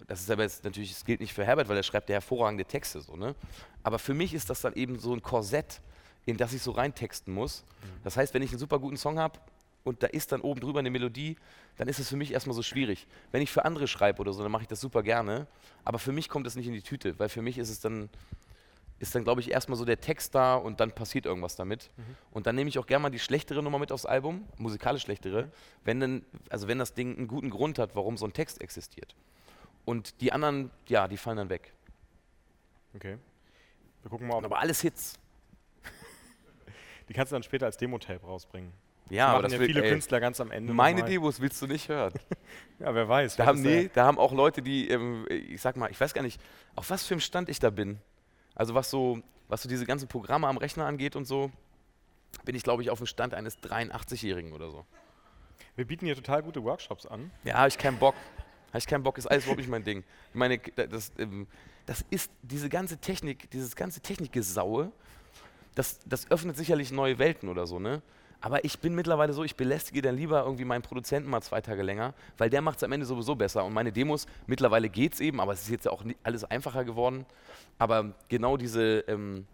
das 0.08 0.22
ist 0.22 0.32
aber 0.32 0.43
jetzt 0.43 0.63
natürlich, 0.63 0.93
das 0.93 1.06
gilt 1.06 1.19
nicht 1.19 1.34
für 1.34 1.45
Herbert, 1.45 1.67
weil 1.67 1.78
er 1.78 1.84
schreibt 1.84 2.10
ja 2.10 2.13
hervorragende 2.13 2.65
Texte 2.65 3.02
so, 3.02 3.15
ne? 3.15 3.36
Aber 3.84 4.00
für 4.00 4.13
mich 4.13 4.34
ist 4.34 4.50
das 4.50 4.62
dann 4.62 4.74
eben 4.74 5.00
so 5.00 5.13
ein 5.13 5.22
Korsett, 5.22 5.82
in 6.26 6.38
das 6.38 6.54
ich 6.54 6.62
so 6.62 6.72
reintexten 6.72 7.34
muss. 7.34 7.63
Mhm. 7.63 8.04
Das 8.04 8.17
heißt, 8.17 8.34
wenn 8.34 8.41
ich 8.41 8.52
einen 8.52 8.60
super 8.60 8.80
guten 8.80 8.98
Song 8.98 9.19
habe, 9.19 9.39
und 9.84 10.04
da 10.04 10.08
ist 10.08 10.32
dann 10.32 10.42
oben 10.42 10.60
drüber 10.60 10.80
eine 10.80 10.89
Melodie, 10.89 11.38
dann 11.78 11.88
ist 11.88 12.00
es 12.00 12.10
für 12.10 12.18
mich 12.18 12.34
erstmal 12.34 12.56
so 12.56 12.62
schwierig. 12.62 13.08
Wenn 13.32 13.42
ich 13.42 13.52
für 13.52 13.65
andere 13.65 13.88
schreibe 13.88 14.20
oder 14.20 14.34
so, 14.34 14.44
dann 14.44 14.52
mache 14.52 14.63
ich 14.63 14.68
das 14.68 14.82
super 14.82 15.04
gerne. 15.04 15.48
Aber 15.86 16.00
für 16.00 16.12
mich 16.12 16.30
kommt 16.30 16.46
das 16.46 16.56
nicht 16.56 16.68
in 16.68 16.74
die 16.74 16.82
Tüte, 16.82 17.18
weil 17.20 17.30
für 17.30 17.42
mich 17.42 17.58
ist 17.58 17.70
es 17.70 17.80
dann, 17.80 18.10
ist 19.00 19.15
dann 19.15 19.24
glaube 19.24 19.42
ich, 19.42 19.52
erstmal 19.52 19.78
so 19.78 19.86
der 19.86 20.02
Text 20.02 20.36
da 20.36 20.56
und 20.56 20.80
dann 20.80 20.92
passiert 20.92 21.26
irgendwas 21.26 21.56
damit. 21.56 21.89
Mhm. 21.96 22.04
Und 22.32 22.48
dann 22.48 22.56
nehme 22.56 22.70
ich 22.70 22.78
auch 22.78 22.86
gerne 22.86 23.04
mal 23.04 23.10
die 23.10 23.20
schlechtere 23.20 23.63
Nummer 23.63 23.80
mit 23.80 23.92
aufs 23.92 24.06
Album, 24.06 24.46
musikalisch 24.58 25.04
schlechtere, 25.04 25.44
mhm. 25.44 25.52
wenn, 25.86 26.00
dann, 26.00 26.26
also 26.50 26.68
wenn 26.68 26.80
das 26.80 26.94
Ding 26.94 27.18
einen 27.18 27.28
guten 27.28 27.50
Grund 27.50 27.80
hat, 27.80 27.96
warum 27.96 28.18
so 28.18 28.26
ein 28.26 28.34
Text 28.34 28.62
existiert. 28.62 29.15
Und 29.86 30.20
die 30.22 30.34
anderen, 30.34 30.72
ja, 30.88 31.08
die 31.08 31.18
fallen 31.18 31.38
dann 31.38 31.50
weg. 31.50 31.74
Okay. 32.96 33.18
Wir 34.02 34.10
gucken 34.10 34.28
mal, 34.28 34.36
ob 34.36 34.46
Aber 34.46 34.60
alles 34.60 34.82
Hits. 34.82 35.18
die 37.10 37.13
kannst 37.13 37.32
du 37.32 37.36
dann 37.36 37.44
später 37.44 37.65
als 37.65 37.78
Demo-Tape 37.78 38.26
rausbringen. 38.26 38.72
Ja, 39.10 39.28
das 39.28 39.34
aber 39.34 39.43
das 39.43 39.54
ja 39.54 39.60
will, 39.60 39.67
viele 39.67 39.84
ey, 39.84 39.91
Künstler 39.91 40.19
ganz 40.19 40.39
am 40.39 40.52
Ende. 40.52 40.74
Meine 40.74 41.04
Demos 41.04 41.39
willst 41.39 41.62
du 41.62 41.67
nicht 41.67 41.89
hören. 41.89 42.13
ja, 42.80 42.93
wer 42.93 43.08
weiß. 43.08 43.36
Da 43.36 43.45
haben, 43.45 43.62
nee, 43.62 43.89
da 43.93 44.06
haben 44.06 44.19
auch 44.19 44.32
Leute, 44.32 44.62
die, 44.62 44.89
ähm, 44.89 45.26
ich 45.30 45.62
sag 45.62 45.78
mal, 45.78 45.89
ich 45.89 46.00
weiß 46.00 46.13
gar 46.13 46.22
nicht, 46.22 46.39
auf 46.76 46.89
was 46.89 47.06
für 47.06 47.15
einem 47.15 47.22
Stand 47.22 47.50
ich 47.50 47.60
da 47.60 47.69
bin. 47.69 48.00
Also 48.56 48.76
was 48.76 48.89
so, 48.89 49.19
was 49.48 49.63
so 49.63 49.69
diese 49.69 49.86
ganzen 49.86 50.08
Programme 50.08 50.48
am 50.48 50.58
Rechner 50.58 50.86
angeht 50.86 51.15
und 51.15 51.26
so, 51.26 51.52
bin 52.45 52.56
ich, 52.56 52.63
glaube 52.63 52.84
ich, 52.84 52.89
auf 52.89 53.00
dem 53.00 53.08
Stand 53.08 53.34
eines 53.34 53.58
83-Jährigen 53.60 54.54
oder 54.54 54.69
so. 54.69 54.86
Wir 55.76 55.86
bieten 55.86 56.06
hier 56.06 56.15
total 56.15 56.43
gute 56.43 56.63
Workshops 56.63 57.06
an. 57.06 57.32
Ja, 57.43 57.56
habe 57.56 57.69
ich 57.69 57.78
keinen 57.78 57.98
Bock. 57.98 58.15
Habe 58.67 58.78
ich 58.78 58.88
keinen 58.88 59.02
Bock, 59.02 59.17
ist 59.17 59.26
alles 59.26 59.45
überhaupt 59.45 59.60
nicht 59.60 59.69
mein 59.69 59.84
Ding. 59.84 60.04
Ich 60.30 60.36
meine, 60.36 60.60
das, 60.60 61.12
ähm, 61.17 61.48
das 61.86 62.06
ist 62.12 62.32
diese 62.43 62.69
ganze 62.69 62.98
Technik, 62.98 63.50
dieses 63.50 63.76
ganze 63.76 64.00
Technikgesaue, 64.00 64.91
das, 65.74 66.00
das 66.06 66.30
öffnet 66.30 66.56
sicherlich 66.56 66.91
neue 66.91 67.17
Welten 67.17 67.50
oder 67.50 67.65
so, 67.65 67.80
ne? 67.80 68.02
Aber 68.41 68.63
ich 68.63 68.80
bin 68.80 68.95
mittlerweile 68.95 69.34
so, 69.34 69.43
ich 69.43 69.56
belästige 69.58 70.02
dann 70.02 70.15
lieber 70.15 70.43
irgendwie 70.43 70.63
meinen 70.63 70.82
Produzenten 70.82 71.30
mal 71.30 71.41
zwei 71.41 71.60
Tage 71.60 71.82
länger, 71.84 72.13
weil 72.38 72.49
der 72.49 72.62
macht 72.62 72.78
es 72.78 72.84
am 72.84 72.91
Ende 72.93 73.06
sowieso 73.06 73.36
besser. 73.36 73.65
Und 73.65 73.73
meine 73.73 73.91
Demos, 73.91 74.28
mittlerweile 74.47 74.88
geht 74.89 75.13
es 75.13 75.19
eben, 75.19 75.41
aber 75.41 75.52
es 75.52 75.63
ist 75.63 75.69
jetzt 75.69 75.88
auch 75.89 76.04
alles 76.23 76.45
einfacher 76.45 76.86
geworden. 76.86 77.25
Aber 77.78 78.13
genau 78.30 78.56
diese, 78.56 78.99
ähm, 79.08 79.45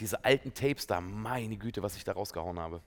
diese 0.00 0.24
alten 0.24 0.52
Tapes 0.54 0.88
da, 0.88 1.00
meine 1.00 1.56
Güte, 1.56 1.82
was 1.84 1.96
ich 1.96 2.02
da 2.02 2.12
rausgehauen 2.12 2.58
habe. 2.58 2.80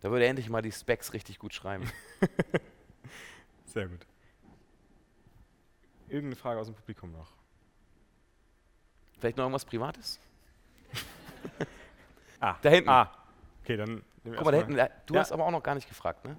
Da 0.00 0.10
würde 0.10 0.24
er 0.24 0.30
endlich 0.30 0.48
mal 0.50 0.62
die 0.62 0.70
Specs 0.70 1.12
richtig 1.12 1.40
gut 1.40 1.52
schreiben. 1.52 1.90
Sehr 3.66 3.88
gut. 3.88 4.06
Irgendeine 6.08 6.36
Frage 6.36 6.60
aus 6.60 6.66
dem 6.66 6.76
Publikum 6.76 7.10
noch? 7.10 7.32
Vielleicht 9.18 9.36
noch 9.36 9.44
irgendwas 9.44 9.64
Privates? 9.64 10.20
Ah, 12.40 12.56
Da 12.60 12.68
hinten. 12.68 12.90
Ah, 12.90 13.10
okay, 13.64 13.76
dann 13.76 13.88
nehmen 13.88 14.04
wir 14.24 14.34
Guck 14.36 14.44
mal, 14.44 14.50
da 14.52 14.58
hinten, 14.58 14.78
äh, 14.78 14.90
du 15.06 15.14
Ja. 15.14 15.20
hast 15.20 15.32
aber 15.32 15.46
auch 15.46 15.50
noch 15.50 15.62
gar 15.62 15.74
nicht 15.74 15.88
gefragt, 15.88 16.24
ne? 16.24 16.36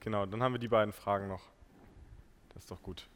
Genau, 0.00 0.26
dann 0.26 0.42
haben 0.42 0.52
wir 0.52 0.58
die 0.58 0.68
beiden 0.68 0.92
Fragen 0.92 1.28
noch. 1.28 1.42
Das 2.54 2.64
ist 2.64 2.70
doch 2.70 2.82
gut. 2.82 3.08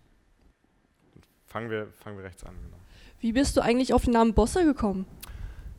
Dann 1.14 1.22
fangen 1.46 1.70
wir, 1.70 1.88
fangen 1.92 2.16
wir 2.16 2.24
rechts 2.24 2.44
an, 2.44 2.54
genau. 2.62 2.76
Wie 3.20 3.32
bist 3.32 3.56
du 3.56 3.60
eigentlich 3.60 3.92
auf 3.94 4.04
den 4.04 4.12
Namen 4.14 4.34
Bosse 4.34 4.64
gekommen? 4.64 5.06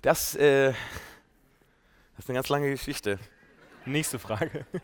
Das, 0.01 0.35
äh, 0.35 0.71
das 2.15 2.25
ist 2.25 2.29
eine 2.29 2.37
ganz 2.37 2.49
lange 2.49 2.69
Geschichte. 2.69 3.19
Nächste 3.85 4.19
Frage. 4.19 4.65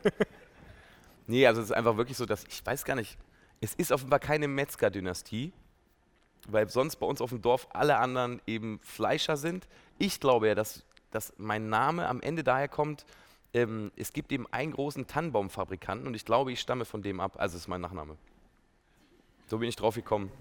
Nee, 1.28 1.46
also 1.46 1.62
es 1.62 1.70
ist 1.70 1.76
einfach 1.76 1.96
wirklich 1.96 2.18
so, 2.18 2.26
dass 2.26 2.44
ich 2.46 2.66
weiß 2.66 2.86
gar 2.86 2.96
nicht. 2.96 3.16
Es 3.62 3.76
ist 3.76 3.92
offenbar 3.92 4.18
keine 4.18 4.48
Metzger-Dynastie, 4.48 5.54
weil 6.48 6.68
sonst 6.70 6.96
bei 6.96 7.06
uns 7.06 7.22
auf 7.22 7.30
dem 7.30 7.40
Dorf 7.44 7.68
alle 7.72 7.98
anderen 8.00 8.42
eben 8.48 8.80
Fleischer 8.82 9.38
sind. 9.38 9.68
Ich 10.00 10.20
glaube 10.20 10.48
ja, 10.48 10.56
dass, 10.56 10.84
dass 11.12 11.34
mein 11.38 11.70
Name 11.70 12.08
am 12.08 12.22
Ende 12.22 12.44
daher 12.44 12.68
kommt, 12.68 13.06
ähm, 13.54 13.92
es 13.96 14.14
gibt 14.14 14.32
eben 14.32 14.46
einen 14.52 14.74
großen 14.74 15.08
Tannenbaumfabrikanten 15.08 16.08
und 16.08 16.14
ich 16.14 16.26
glaube, 16.26 16.52
ich 16.52 16.60
stamme 16.60 16.86
von 16.86 17.02
dem 17.02 17.20
ab. 17.20 17.36
Also 17.38 17.56
es 17.56 17.64
ist 17.64 17.68
mein 17.68 17.82
Nachname. 17.82 18.16
So 19.48 19.58
bin 19.58 19.70
ich 19.70 19.76
drauf 19.76 19.96
gekommen. 19.96 20.32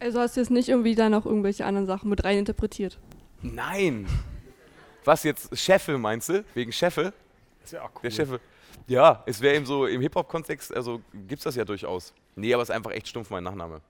Also 0.00 0.20
hast 0.20 0.36
du 0.36 0.40
jetzt 0.40 0.50
nicht 0.50 0.68
irgendwie 0.68 0.94
da 0.94 1.08
noch 1.08 1.26
irgendwelche 1.26 1.64
anderen 1.64 1.86
Sachen 1.86 2.10
mit 2.10 2.24
rein 2.24 2.38
interpretiert? 2.38 2.98
Nein! 3.42 4.06
Was 5.04 5.22
jetzt? 5.22 5.56
Cheffe 5.56 5.96
meinst 5.98 6.28
du? 6.28 6.44
Wegen 6.54 6.72
Cheffe? 6.72 7.12
Das 7.62 7.72
wäre 7.72 7.84
auch 7.84 7.90
cool. 7.94 8.02
Der 8.02 8.10
Cheffe. 8.10 8.40
Ja, 8.86 9.22
es 9.26 9.40
wäre 9.40 9.54
eben 9.54 9.66
so 9.66 9.86
im 9.86 10.00
Hip-Hop-Kontext, 10.00 10.74
also 10.74 11.02
gibt 11.12 11.40
es 11.40 11.44
das 11.44 11.56
ja 11.56 11.64
durchaus. 11.64 12.14
Nee, 12.36 12.54
aber 12.54 12.62
es 12.62 12.68
ist 12.68 12.74
einfach 12.74 12.90
echt 12.92 13.08
stumpf 13.08 13.30
mein 13.30 13.44
Nachname. 13.44 13.80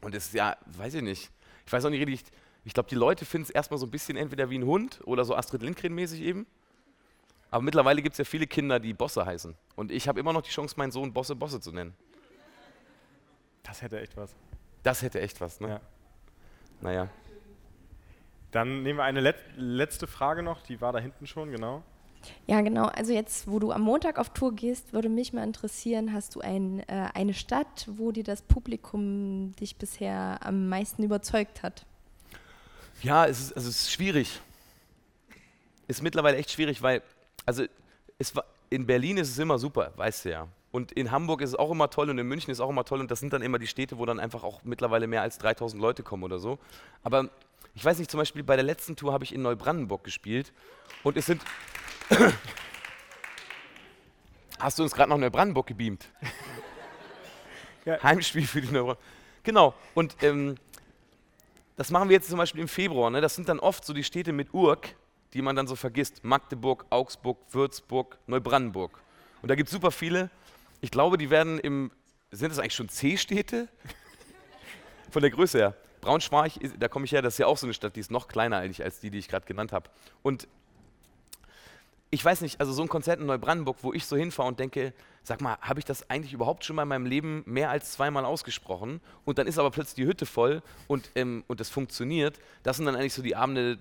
Und 0.00 0.14
es 0.14 0.26
ist 0.26 0.34
ja, 0.34 0.56
weiß 0.66 0.94
ich 0.94 1.02
nicht. 1.02 1.30
Ich 1.66 1.72
weiß 1.72 1.84
auch 1.84 1.90
nicht 1.90 2.06
richtig. 2.06 2.32
Ich 2.68 2.74
glaube, 2.74 2.90
die 2.90 2.96
Leute 2.96 3.24
finden 3.24 3.44
es 3.44 3.50
erstmal 3.50 3.78
so 3.78 3.86
ein 3.86 3.90
bisschen 3.90 4.18
entweder 4.18 4.50
wie 4.50 4.58
ein 4.58 4.66
Hund 4.66 5.00
oder 5.04 5.24
so 5.24 5.34
Astrid 5.34 5.62
Lindgren-mäßig 5.62 6.20
eben. 6.20 6.46
Aber 7.50 7.62
mittlerweile 7.62 8.02
gibt 8.02 8.12
es 8.12 8.18
ja 8.18 8.26
viele 8.26 8.46
Kinder, 8.46 8.78
die 8.78 8.92
Bosse 8.92 9.24
heißen. 9.24 9.54
Und 9.74 9.90
ich 9.90 10.06
habe 10.06 10.20
immer 10.20 10.34
noch 10.34 10.42
die 10.42 10.50
Chance, 10.50 10.74
meinen 10.76 10.92
Sohn 10.92 11.14
Bosse 11.14 11.34
Bosse 11.34 11.62
zu 11.62 11.72
nennen. 11.72 11.94
Das 13.62 13.80
hätte 13.80 13.98
echt 13.98 14.18
was. 14.18 14.34
Das 14.82 15.00
hätte 15.00 15.18
echt 15.18 15.40
was, 15.40 15.60
ne? 15.60 15.68
Ja. 15.68 15.80
Naja. 16.82 17.08
Dann 18.50 18.82
nehmen 18.82 18.98
wir 18.98 19.04
eine 19.04 19.20
let 19.20 19.36
letzte 19.56 20.06
Frage 20.06 20.42
noch, 20.42 20.60
die 20.60 20.82
war 20.82 20.92
da 20.92 20.98
hinten 20.98 21.26
schon, 21.26 21.50
genau. 21.50 21.82
Ja, 22.46 22.60
genau. 22.60 22.84
Also 22.88 23.14
jetzt, 23.14 23.50
wo 23.50 23.60
du 23.60 23.72
am 23.72 23.80
Montag 23.80 24.18
auf 24.18 24.34
Tour 24.34 24.54
gehst, 24.54 24.92
würde 24.92 25.08
mich 25.08 25.32
mal 25.32 25.42
interessieren, 25.42 26.12
hast 26.12 26.34
du 26.34 26.40
ein, 26.40 26.80
äh, 26.80 27.08
eine 27.14 27.32
Stadt, 27.32 27.88
wo 27.96 28.12
dir 28.12 28.24
das 28.24 28.42
Publikum 28.42 29.56
dich 29.58 29.76
bisher 29.76 30.40
am 30.42 30.68
meisten 30.68 31.02
überzeugt 31.02 31.62
hat? 31.62 31.86
Ja, 33.02 33.26
es 33.26 33.40
ist, 33.40 33.52
also 33.56 33.68
es 33.68 33.82
ist 33.82 33.92
schwierig. 33.92 34.40
Ist 35.86 36.02
mittlerweile 36.02 36.36
echt 36.36 36.50
schwierig, 36.50 36.82
weil, 36.82 37.02
also 37.46 37.64
es 38.18 38.34
war, 38.34 38.44
in 38.70 38.86
Berlin 38.86 39.16
ist 39.16 39.30
es 39.30 39.38
immer 39.38 39.58
super, 39.58 39.92
weißt 39.96 40.24
du 40.24 40.30
ja. 40.30 40.48
Und 40.70 40.92
in 40.92 41.10
Hamburg 41.10 41.40
ist 41.40 41.50
es 41.50 41.56
auch 41.56 41.70
immer 41.70 41.88
toll 41.88 42.10
und 42.10 42.18
in 42.18 42.26
München 42.26 42.50
ist 42.50 42.58
es 42.58 42.60
auch 42.60 42.68
immer 42.68 42.84
toll 42.84 43.00
und 43.00 43.10
das 43.10 43.20
sind 43.20 43.32
dann 43.32 43.40
immer 43.40 43.58
die 43.58 43.66
Städte, 43.66 43.98
wo 43.98 44.04
dann 44.04 44.20
einfach 44.20 44.44
auch 44.44 44.62
mittlerweile 44.64 45.06
mehr 45.06 45.22
als 45.22 45.38
3000 45.38 45.80
Leute 45.80 46.02
kommen 46.02 46.24
oder 46.24 46.38
so. 46.38 46.58
Aber 47.02 47.30
ich 47.74 47.84
weiß 47.84 47.98
nicht, 47.98 48.10
zum 48.10 48.18
Beispiel 48.18 48.42
bei 48.42 48.56
der 48.56 48.64
letzten 48.64 48.96
Tour 48.96 49.12
habe 49.12 49.24
ich 49.24 49.32
in 49.34 49.40
Neubrandenburg 49.42 50.04
gespielt 50.04 50.52
und 51.04 51.16
es 51.16 51.26
sind. 51.26 51.42
Hast 54.58 54.78
du 54.78 54.82
uns 54.82 54.92
gerade 54.92 55.08
nach 55.10 55.18
Neubrandenburg 55.18 55.68
gebeamt? 55.68 56.08
Ja. 57.84 58.02
Heimspiel 58.02 58.46
für 58.46 58.60
die 58.60 58.66
Neubrandenburg. 58.66 58.98
Genau. 59.44 59.72
Und 59.94 60.16
ähm, 60.22 60.56
das 61.78 61.92
machen 61.92 62.08
wir 62.08 62.16
jetzt 62.16 62.28
zum 62.28 62.38
Beispiel 62.38 62.60
im 62.60 62.66
Februar. 62.66 63.08
Ne? 63.08 63.20
Das 63.20 63.36
sind 63.36 63.48
dann 63.48 63.60
oft 63.60 63.84
so 63.84 63.92
die 63.94 64.02
Städte 64.02 64.32
mit 64.32 64.52
Urk, 64.52 64.96
die 65.32 65.40
man 65.42 65.54
dann 65.54 65.68
so 65.68 65.76
vergisst. 65.76 66.24
Magdeburg, 66.24 66.84
Augsburg, 66.90 67.38
Würzburg, 67.52 68.18
Neubrandenburg. 68.26 69.00
Und 69.42 69.48
da 69.48 69.54
gibt 69.54 69.68
es 69.68 69.72
super 69.72 69.92
viele. 69.92 70.28
Ich 70.80 70.90
glaube, 70.90 71.18
die 71.18 71.30
werden 71.30 71.60
im. 71.60 71.92
Sind 72.32 72.50
das 72.50 72.58
eigentlich 72.58 72.74
schon 72.74 72.88
C-Städte? 72.88 73.68
Von 75.12 75.22
der 75.22 75.30
Größe 75.30 75.58
her. 75.58 75.76
Braunschweig, 76.00 76.54
da 76.80 76.88
komme 76.88 77.04
ich 77.04 77.12
her, 77.12 77.22
das 77.22 77.34
ist 77.34 77.38
ja 77.38 77.46
auch 77.46 77.56
so 77.56 77.66
eine 77.66 77.74
Stadt, 77.74 77.94
die 77.94 78.00
ist 78.00 78.10
noch 78.10 78.26
kleiner 78.26 78.58
eigentlich 78.58 78.82
als 78.82 78.98
die, 78.98 79.10
die 79.10 79.18
ich 79.18 79.28
gerade 79.28 79.46
genannt 79.46 79.72
habe. 79.72 79.88
Und 80.22 80.48
ich 82.10 82.24
weiß 82.24 82.40
nicht, 82.40 82.60
also 82.60 82.72
so 82.72 82.82
ein 82.82 82.88
Konzert 82.88 83.20
in 83.20 83.26
Neubrandenburg, 83.26 83.78
wo 83.82 83.92
ich 83.92 84.06
so 84.06 84.16
hinfahre 84.16 84.48
und 84.48 84.58
denke, 84.58 84.94
sag 85.22 85.42
mal, 85.42 85.58
habe 85.60 85.78
ich 85.78 85.84
das 85.84 86.08
eigentlich 86.08 86.32
überhaupt 86.32 86.64
schon 86.64 86.76
mal 86.76 86.84
in 86.84 86.88
meinem 86.88 87.06
Leben 87.06 87.42
mehr 87.44 87.70
als 87.70 87.92
zweimal 87.92 88.24
ausgesprochen? 88.24 89.00
Und 89.26 89.38
dann 89.38 89.46
ist 89.46 89.58
aber 89.58 89.70
plötzlich 89.70 89.96
die 89.96 90.06
Hütte 90.06 90.24
voll 90.24 90.62
und, 90.86 91.10
ähm, 91.16 91.44
und 91.48 91.60
das 91.60 91.68
funktioniert. 91.68 92.38
Das 92.62 92.78
sind 92.78 92.86
dann 92.86 92.96
eigentlich 92.96 93.12
so 93.12 93.20
die 93.20 93.36
Abende, 93.36 93.78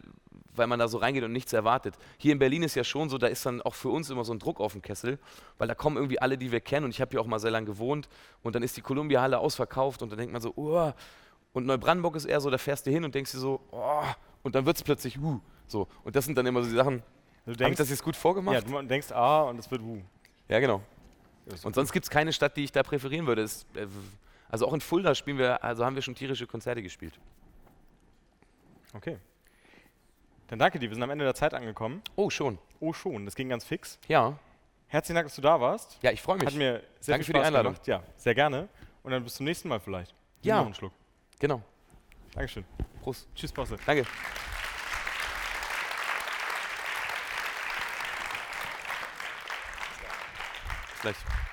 weil 0.55 0.67
man 0.67 0.77
da 0.77 0.89
so 0.89 0.97
reingeht 0.97 1.23
und 1.23 1.31
nichts 1.31 1.53
erwartet. 1.53 1.95
Hier 2.17 2.33
in 2.33 2.39
Berlin 2.39 2.63
ist 2.63 2.75
ja 2.75 2.83
schon 2.83 3.09
so, 3.09 3.17
da 3.17 3.27
ist 3.27 3.45
dann 3.45 3.61
auch 3.61 3.75
für 3.75 3.89
uns 3.89 4.09
immer 4.09 4.25
so 4.25 4.33
ein 4.33 4.39
Druck 4.39 4.59
auf 4.59 4.73
dem 4.73 4.81
Kessel, 4.81 5.19
weil 5.57 5.69
da 5.69 5.75
kommen 5.75 5.95
irgendwie 5.95 6.19
alle, 6.19 6.37
die 6.37 6.51
wir 6.51 6.59
kennen. 6.59 6.83
Und 6.83 6.91
ich 6.91 6.99
habe 6.99 7.11
hier 7.11 7.21
auch 7.21 7.27
mal 7.27 7.39
sehr 7.39 7.51
lange 7.51 7.67
gewohnt 7.67 8.09
und 8.43 8.55
dann 8.55 8.63
ist 8.63 8.75
die 8.75 8.81
Columbia-Halle 8.81 9.39
ausverkauft 9.39 10.01
und 10.01 10.11
dann 10.11 10.17
denkt 10.17 10.33
man 10.33 10.41
so, 10.41 10.51
oh. 10.57 10.91
Und 11.53 11.65
Neubrandenburg 11.65 12.17
ist 12.17 12.25
eher 12.25 12.41
so, 12.41 12.49
da 12.49 12.57
fährst 12.57 12.85
du 12.85 12.91
hin 12.91 13.05
und 13.05 13.15
denkst 13.15 13.31
dir 13.31 13.39
so, 13.39 13.61
oh. 13.71 14.03
Und 14.43 14.53
dann 14.53 14.65
wird 14.65 14.75
es 14.75 14.83
plötzlich, 14.83 15.17
uh. 15.17 15.39
So. 15.67 15.87
Und 16.03 16.15
das 16.15 16.25
sind 16.25 16.37
dann 16.37 16.45
immer 16.45 16.61
so 16.61 16.69
die 16.69 16.75
Sachen, 16.75 17.03
Du 17.53 17.63
habe 17.63 17.71
ich 17.71 17.77
das 17.77 17.89
jetzt 17.89 18.03
gut 18.03 18.15
vorgemacht? 18.15 18.55
ja, 18.55 18.61
du 18.61 18.81
denkst 18.87 19.11
A 19.11 19.43
und 19.43 19.57
es 19.57 19.71
wird 19.71 19.81
U. 19.81 20.01
Ja, 20.49 20.59
genau. 20.59 20.81
Und 21.63 21.75
sonst 21.75 21.93
gibt 21.93 22.03
es 22.03 22.09
keine 22.09 22.33
Stadt, 22.33 22.57
die 22.57 22.65
ich 22.65 22.71
da 22.73 22.83
präferieren 22.83 23.25
würde. 23.25 23.41
Es, 23.41 23.65
äh, 23.73 23.87
also 24.49 24.67
auch 24.67 24.73
in 24.73 24.81
Fulda 24.81 25.15
spielen 25.15 25.37
wir, 25.37 25.63
also 25.63 25.85
haben 25.85 25.95
wir 25.95 26.01
schon 26.01 26.13
tierische 26.15 26.45
Konzerte 26.45 26.81
gespielt. 26.81 27.17
Okay. 28.93 29.17
Dann 30.47 30.59
danke 30.59 30.79
dir, 30.79 30.89
wir 30.89 30.95
sind 30.95 31.03
am 31.03 31.09
Ende 31.09 31.23
der 31.25 31.35
Zeit 31.35 31.53
angekommen. 31.53 32.01
Oh, 32.15 32.29
schon. 32.29 32.57
Oh 32.79 32.93
schon, 32.93 33.25
das 33.25 33.35
ging 33.35 33.49
ganz 33.49 33.63
fix. 33.65 33.97
Ja. 34.07 34.37
Herzlichen 34.87 35.15
Dank, 35.15 35.27
dass 35.27 35.35
du 35.35 35.41
da 35.41 35.59
warst. 35.59 35.97
Ja, 36.01 36.11
ich 36.11 36.21
freue 36.21 36.37
mich. 36.37 36.47
Hat 36.47 36.53
mir 36.53 36.83
sehr 36.99 37.13
Danke 37.13 37.25
viel 37.25 37.25
für 37.25 37.33
die 37.33 37.39
Spaß 37.39 37.47
Einladung. 37.47 37.73
gemacht. 37.73 37.87
Ja, 37.87 38.03
sehr 38.17 38.35
gerne. 38.35 38.69
Und 39.03 39.11
dann 39.11 39.23
bis 39.23 39.35
zum 39.35 39.45
nächsten 39.45 39.67
Mal 39.67 39.79
vielleicht. 39.79 40.13
Ja. 40.41 40.57
Noch 40.57 40.65
einen 40.65 40.73
Schluck. 40.73 40.93
Genau. 41.39 41.61
Dankeschön. 42.33 42.65
Prost. 43.01 43.27
Tschüss, 43.35 43.51
Bosse. 43.51 43.77
Danke. 43.85 44.05
Bis 51.07 51.15
gleich. 51.23 51.46